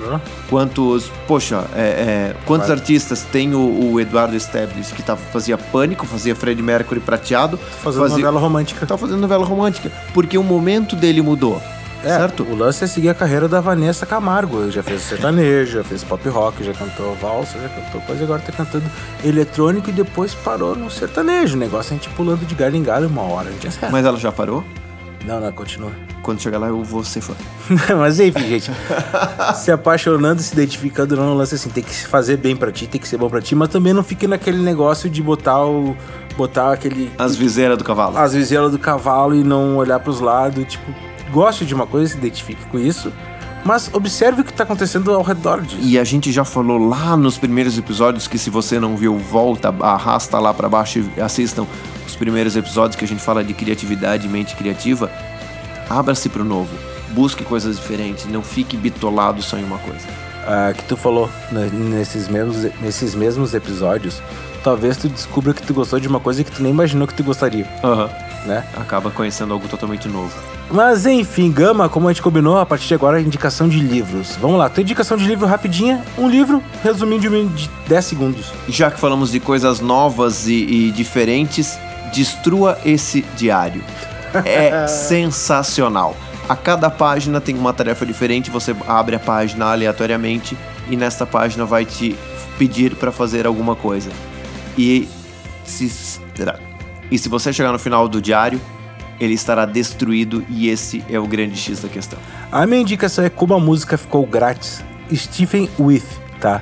Quantos. 0.50 1.12
Poxa, 1.28 1.64
é, 1.76 1.78
é, 1.78 2.36
quantos 2.44 2.66
Vai. 2.66 2.76
artistas 2.76 3.22
tem 3.22 3.54
o, 3.54 3.92
o 3.92 4.00
Eduardo 4.00 4.34
Esteves 4.34 4.90
que 4.90 5.00
tava, 5.00 5.20
fazia 5.20 5.56
Pânico, 5.56 6.04
fazia 6.04 6.34
Fred 6.34 6.60
Mercury 6.60 6.98
prateado, 6.98 7.56
Fazendo 7.56 8.02
fazia, 8.02 8.16
novela 8.16 8.40
romântica. 8.40 8.84
tá 8.84 8.98
fazendo 8.98 9.20
novela 9.20 9.44
romântica, 9.44 9.92
porque 10.12 10.36
o 10.36 10.42
momento 10.42 10.96
dele 10.96 11.22
mudou. 11.22 11.62
É, 12.02 12.08
certo? 12.08 12.42
O 12.42 12.56
lance 12.56 12.82
é 12.82 12.88
seguir 12.88 13.10
a 13.10 13.14
carreira 13.14 13.46
da 13.46 13.60
Vanessa 13.60 14.04
Camargo. 14.04 14.72
Já 14.72 14.82
fez 14.82 15.00
sertanejo, 15.02 15.74
já 15.74 15.84
fez 15.84 16.02
pop 16.02 16.28
rock, 16.28 16.64
já 16.64 16.72
cantou 16.72 17.14
valsa, 17.14 17.60
já 17.60 17.68
cantou 17.68 18.00
coisa, 18.00 18.24
agora 18.24 18.42
tá 18.42 18.50
cantando 18.50 18.90
eletrônico 19.24 19.88
e 19.90 19.92
depois 19.92 20.34
parou 20.34 20.74
no 20.74 20.90
sertanejo. 20.90 21.54
O 21.54 21.60
negócio 21.60 21.92
é 21.92 21.94
a 21.94 21.98
gente 22.00 22.08
pulando 22.16 22.44
de 22.44 22.56
galho 22.56 22.74
em 22.74 22.82
galho 22.82 23.06
uma 23.06 23.22
hora, 23.22 23.50
a 23.50 23.52
gente 23.52 23.68
acerta. 23.68 23.90
Mas 23.90 24.04
ela 24.04 24.18
já 24.18 24.32
parou? 24.32 24.64
Não, 25.26 25.40
não, 25.40 25.50
continua. 25.52 25.92
Quando 26.22 26.40
chegar 26.40 26.58
lá, 26.58 26.68
eu 26.68 26.82
vou 26.82 27.02
ser 27.02 27.20
fã. 27.20 27.34
Mas 27.98 28.20
enfim, 28.20 28.46
gente. 28.46 28.70
se 29.56 29.70
apaixonando, 29.70 30.42
se 30.42 30.52
identificando, 30.52 31.16
não, 31.16 31.34
lance 31.34 31.54
é 31.54 31.56
assim, 31.56 31.70
tem 31.70 31.82
que 31.82 31.94
se 31.94 32.06
fazer 32.06 32.36
bem 32.36 32.54
pra 32.54 32.70
ti, 32.70 32.86
tem 32.86 33.00
que 33.00 33.08
ser 33.08 33.16
bom 33.16 33.28
pra 33.28 33.40
ti, 33.40 33.54
mas 33.54 33.68
também 33.68 33.92
não 33.92 34.02
fique 34.02 34.26
naquele 34.26 34.58
negócio 34.58 35.08
de 35.08 35.22
botar 35.22 35.64
o. 35.64 35.96
botar 36.36 36.72
aquele. 36.72 37.10
As 37.18 37.36
viseiras 37.36 37.78
do 37.78 37.84
cavalo. 37.84 38.18
as 38.18 38.34
viselas 38.34 38.70
do 38.70 38.78
cavalo 38.78 39.34
e 39.34 39.42
não 39.42 39.76
olhar 39.76 39.98
pros 40.00 40.20
lados, 40.20 40.64
tipo, 40.66 40.94
goste 41.32 41.64
de 41.64 41.74
uma 41.74 41.86
coisa, 41.86 42.12
se 42.12 42.18
identifique 42.18 42.64
com 42.66 42.78
isso, 42.78 43.12
mas 43.64 43.90
observe 43.92 44.42
o 44.42 44.44
que 44.44 44.52
tá 44.52 44.64
acontecendo 44.64 45.10
ao 45.12 45.22
redor 45.22 45.62
disso. 45.62 45.78
E 45.80 45.98
a 45.98 46.04
gente 46.04 46.30
já 46.30 46.44
falou 46.44 46.78
lá 46.78 47.16
nos 47.16 47.38
primeiros 47.38 47.78
episódios 47.78 48.28
que 48.28 48.36
se 48.36 48.50
você 48.50 48.78
não 48.78 48.96
viu, 48.96 49.16
volta, 49.16 49.74
arrasta 49.80 50.38
lá 50.38 50.52
pra 50.52 50.68
baixo 50.68 51.02
e 51.16 51.20
assistam 51.20 51.66
os 52.14 52.16
primeiros 52.16 52.54
episódios 52.56 52.94
que 52.96 53.04
a 53.04 53.08
gente 53.08 53.20
fala 53.20 53.42
de 53.42 53.52
criatividade 53.52 54.26
e 54.26 54.30
mente 54.30 54.54
criativa. 54.54 55.10
Abra-se 55.90 56.28
pro 56.28 56.44
novo. 56.44 56.70
Busque 57.10 57.44
coisas 57.44 57.76
diferentes, 57.76 58.24
não 58.26 58.42
fique 58.42 58.76
bitolado 58.76 59.42
só 59.42 59.56
em 59.58 59.64
uma 59.64 59.78
coisa. 59.78 60.06
Ah, 60.46 60.72
que 60.76 60.84
tu 60.84 60.96
falou 60.96 61.28
né, 61.50 61.68
nesses 61.72 62.28
mesmos, 62.28 62.66
nesses 62.80 63.14
mesmos 63.14 63.52
episódios, 63.54 64.22
talvez 64.62 64.96
tu 64.96 65.08
descubra 65.08 65.52
que 65.54 65.62
tu 65.62 65.72
gostou 65.74 65.98
de 65.98 66.06
uma 66.08 66.20
coisa 66.20 66.42
que 66.44 66.50
tu 66.50 66.62
nem 66.62 66.70
imaginou 66.72 67.06
que 67.08 67.14
tu 67.14 67.22
gostaria, 67.24 67.66
Aham. 67.82 68.10
né? 68.46 68.64
Acaba 68.76 69.10
conhecendo 69.10 69.52
algo 69.54 69.66
totalmente 69.68 70.06
novo. 70.08 70.32
Mas 70.70 71.06
enfim, 71.06 71.50
Gama, 71.52 71.88
como 71.88 72.08
a 72.08 72.12
gente 72.12 72.22
combinou, 72.22 72.58
a 72.58 72.66
partir 72.66 72.88
de 72.88 72.94
agora, 72.94 73.20
indicação 73.20 73.68
de 73.68 73.78
livros. 73.78 74.36
Vamos 74.40 74.58
lá, 74.58 74.68
tua 74.68 74.82
indicação 74.82 75.16
de 75.16 75.26
livro 75.26 75.46
rapidinha, 75.46 76.02
um 76.18 76.28
livro, 76.28 76.62
resumindo 76.82 77.22
de 77.22 77.28
um- 77.28 77.46
de 77.48 77.70
10 77.88 78.04
segundos. 78.04 78.52
Já 78.68 78.90
que 78.90 78.98
falamos 79.00 79.30
de 79.30 79.38
coisas 79.40 79.80
novas 79.80 80.46
e, 80.48 80.54
e 80.54 80.90
diferentes, 80.90 81.78
destrua 82.14 82.78
esse 82.84 83.22
diário. 83.36 83.82
É 84.44 84.86
sensacional. 84.88 86.16
A 86.48 86.54
cada 86.54 86.90
página 86.90 87.40
tem 87.40 87.56
uma 87.56 87.72
tarefa 87.72 88.04
diferente, 88.04 88.50
você 88.50 88.76
abre 88.86 89.16
a 89.16 89.18
página 89.18 89.66
aleatoriamente 89.66 90.56
e 90.90 90.96
nesta 90.96 91.26
página 91.26 91.64
vai 91.64 91.84
te 91.84 92.14
pedir 92.58 92.94
para 92.96 93.10
fazer 93.10 93.46
alguma 93.46 93.74
coisa. 93.74 94.10
E 94.76 95.08
se, 95.64 96.20
e 97.10 97.18
se 97.18 97.28
você 97.28 97.52
chegar 97.52 97.72
no 97.72 97.78
final 97.78 98.06
do 98.08 98.20
diário, 98.20 98.60
ele 99.18 99.34
estará 99.34 99.64
destruído 99.64 100.44
e 100.48 100.68
esse 100.68 101.02
é 101.08 101.18
o 101.18 101.26
grande 101.26 101.56
X 101.56 101.80
da 101.80 101.88
questão. 101.88 102.18
A 102.52 102.66
minha 102.66 102.82
indicação 102.82 103.24
é 103.24 103.30
como 103.30 103.54
a 103.54 103.60
música 103.60 103.96
ficou 103.96 104.26
grátis. 104.26 104.84
Stephen 105.14 105.68
With, 105.78 106.04
tá? 106.40 106.60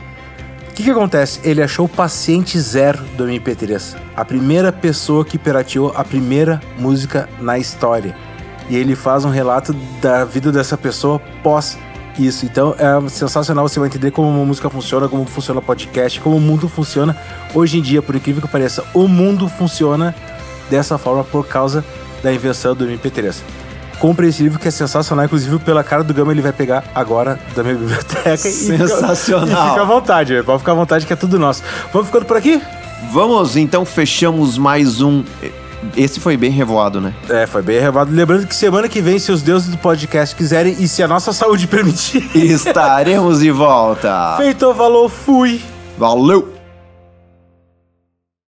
O 0.73 0.75
que, 0.75 0.85
que 0.85 0.91
acontece? 0.91 1.39
Ele 1.45 1.63
achou 1.63 1.85
o 1.85 1.89
paciente 1.89 2.59
zero 2.59 3.03
do 3.15 3.27
MP3. 3.27 3.95
A 4.17 4.25
primeira 4.25 4.73
pessoa 4.73 5.23
que 5.23 5.37
pirateou 5.37 5.93
a 5.95 6.03
primeira 6.03 6.63
música 6.79 7.29
na 7.39 7.59
história. 7.59 8.17
E 8.71 8.77
ele 8.77 8.97
faz 8.97 9.27
um 9.27 9.29
relato 9.29 9.75
da 10.01 10.25
vida 10.25 10.51
dessa 10.51 10.79
pessoa 10.79 11.21
pós 11.43 11.77
isso. 12.19 12.47
Então 12.47 12.75
é 12.79 13.09
sensacional, 13.11 13.69
você 13.69 13.79
vai 13.79 13.91
entender 13.91 14.13
como 14.13 14.31
uma 14.31 14.47
música 14.47 14.71
funciona, 14.71 15.11
como 15.11 15.27
funciona 15.27 15.61
o 15.61 15.63
podcast, 15.63 16.19
como 16.23 16.37
o 16.37 16.41
mundo 16.41 16.67
funciona 16.71 17.15
hoje 17.55 17.79
em 17.79 17.83
dia, 17.83 18.01
por 18.01 18.17
incrível 18.17 18.41
que 18.41 18.49
pareça. 18.49 18.83
O 18.95 19.07
mundo 19.07 19.51
funciona 19.51 20.15
dessa 20.71 20.97
forma 20.97 21.23
por 21.23 21.47
causa 21.47 21.85
da 22.23 22.33
invenção 22.33 22.75
do 22.75 22.87
MP3. 22.87 23.43
Compre 24.03 24.27
esse 24.27 24.43
livro 24.43 24.59
que 24.59 24.67
é 24.67 24.71
sensacional, 24.73 25.25
inclusive 25.27 25.61
pela 25.61 25.85
cara 25.85 26.03
do 26.03 26.13
Gama 26.13 26.33
ele 26.33 26.43
vai 26.43 26.53
pegar 26.53 26.83
agora 26.93 27.39
da 27.55 27.63
minha 27.63 27.77
biblioteca. 27.77 28.49
e 28.49 28.53
fica- 28.53 28.89
Sensacional. 28.89 29.47
E 29.67 29.71
fica 29.71 29.83
à 29.83 29.85
vontade, 29.85 30.43
pode 30.43 30.59
ficar 30.59 30.73
à 30.73 30.75
vontade 30.75 31.07
que 31.07 31.13
é 31.13 31.17
tudo 31.17 31.39
nosso. 31.39 31.63
Vamos 31.93 32.09
ficando 32.09 32.27
por 32.27 32.37
aqui? 32.37 32.61
Vamos, 33.13 33.57
então 33.57 33.85
fechamos 33.85 34.59
mais 34.59 35.01
um. 35.01 35.23
Esse 35.97 36.19
foi 36.19 36.37
bem 36.37 36.51
revoado, 36.51 37.01
né? 37.01 37.15
É, 37.29 37.47
foi 37.47 37.63
bem 37.63 37.79
relevado. 37.79 38.11
Lembrando 38.13 38.45
que 38.49 38.57
semana 38.57 38.89
que 38.89 39.01
vem, 39.01 39.21
se 39.21 39.31
os 39.31 39.41
deuses 39.41 39.69
do 39.69 39.79
podcast 39.79 40.35
quiserem 40.35 40.75
e 40.81 40.89
se 40.89 41.01
a 41.01 41.07
nossa 41.07 41.33
saúde 41.33 41.67
permitir. 41.69 42.29
Estaremos 42.35 43.39
de 43.39 43.53
volta. 43.53 44.35
Feito, 44.37 44.75
falou, 44.75 45.09
fui! 45.09 45.61
Valeu! 45.97 46.52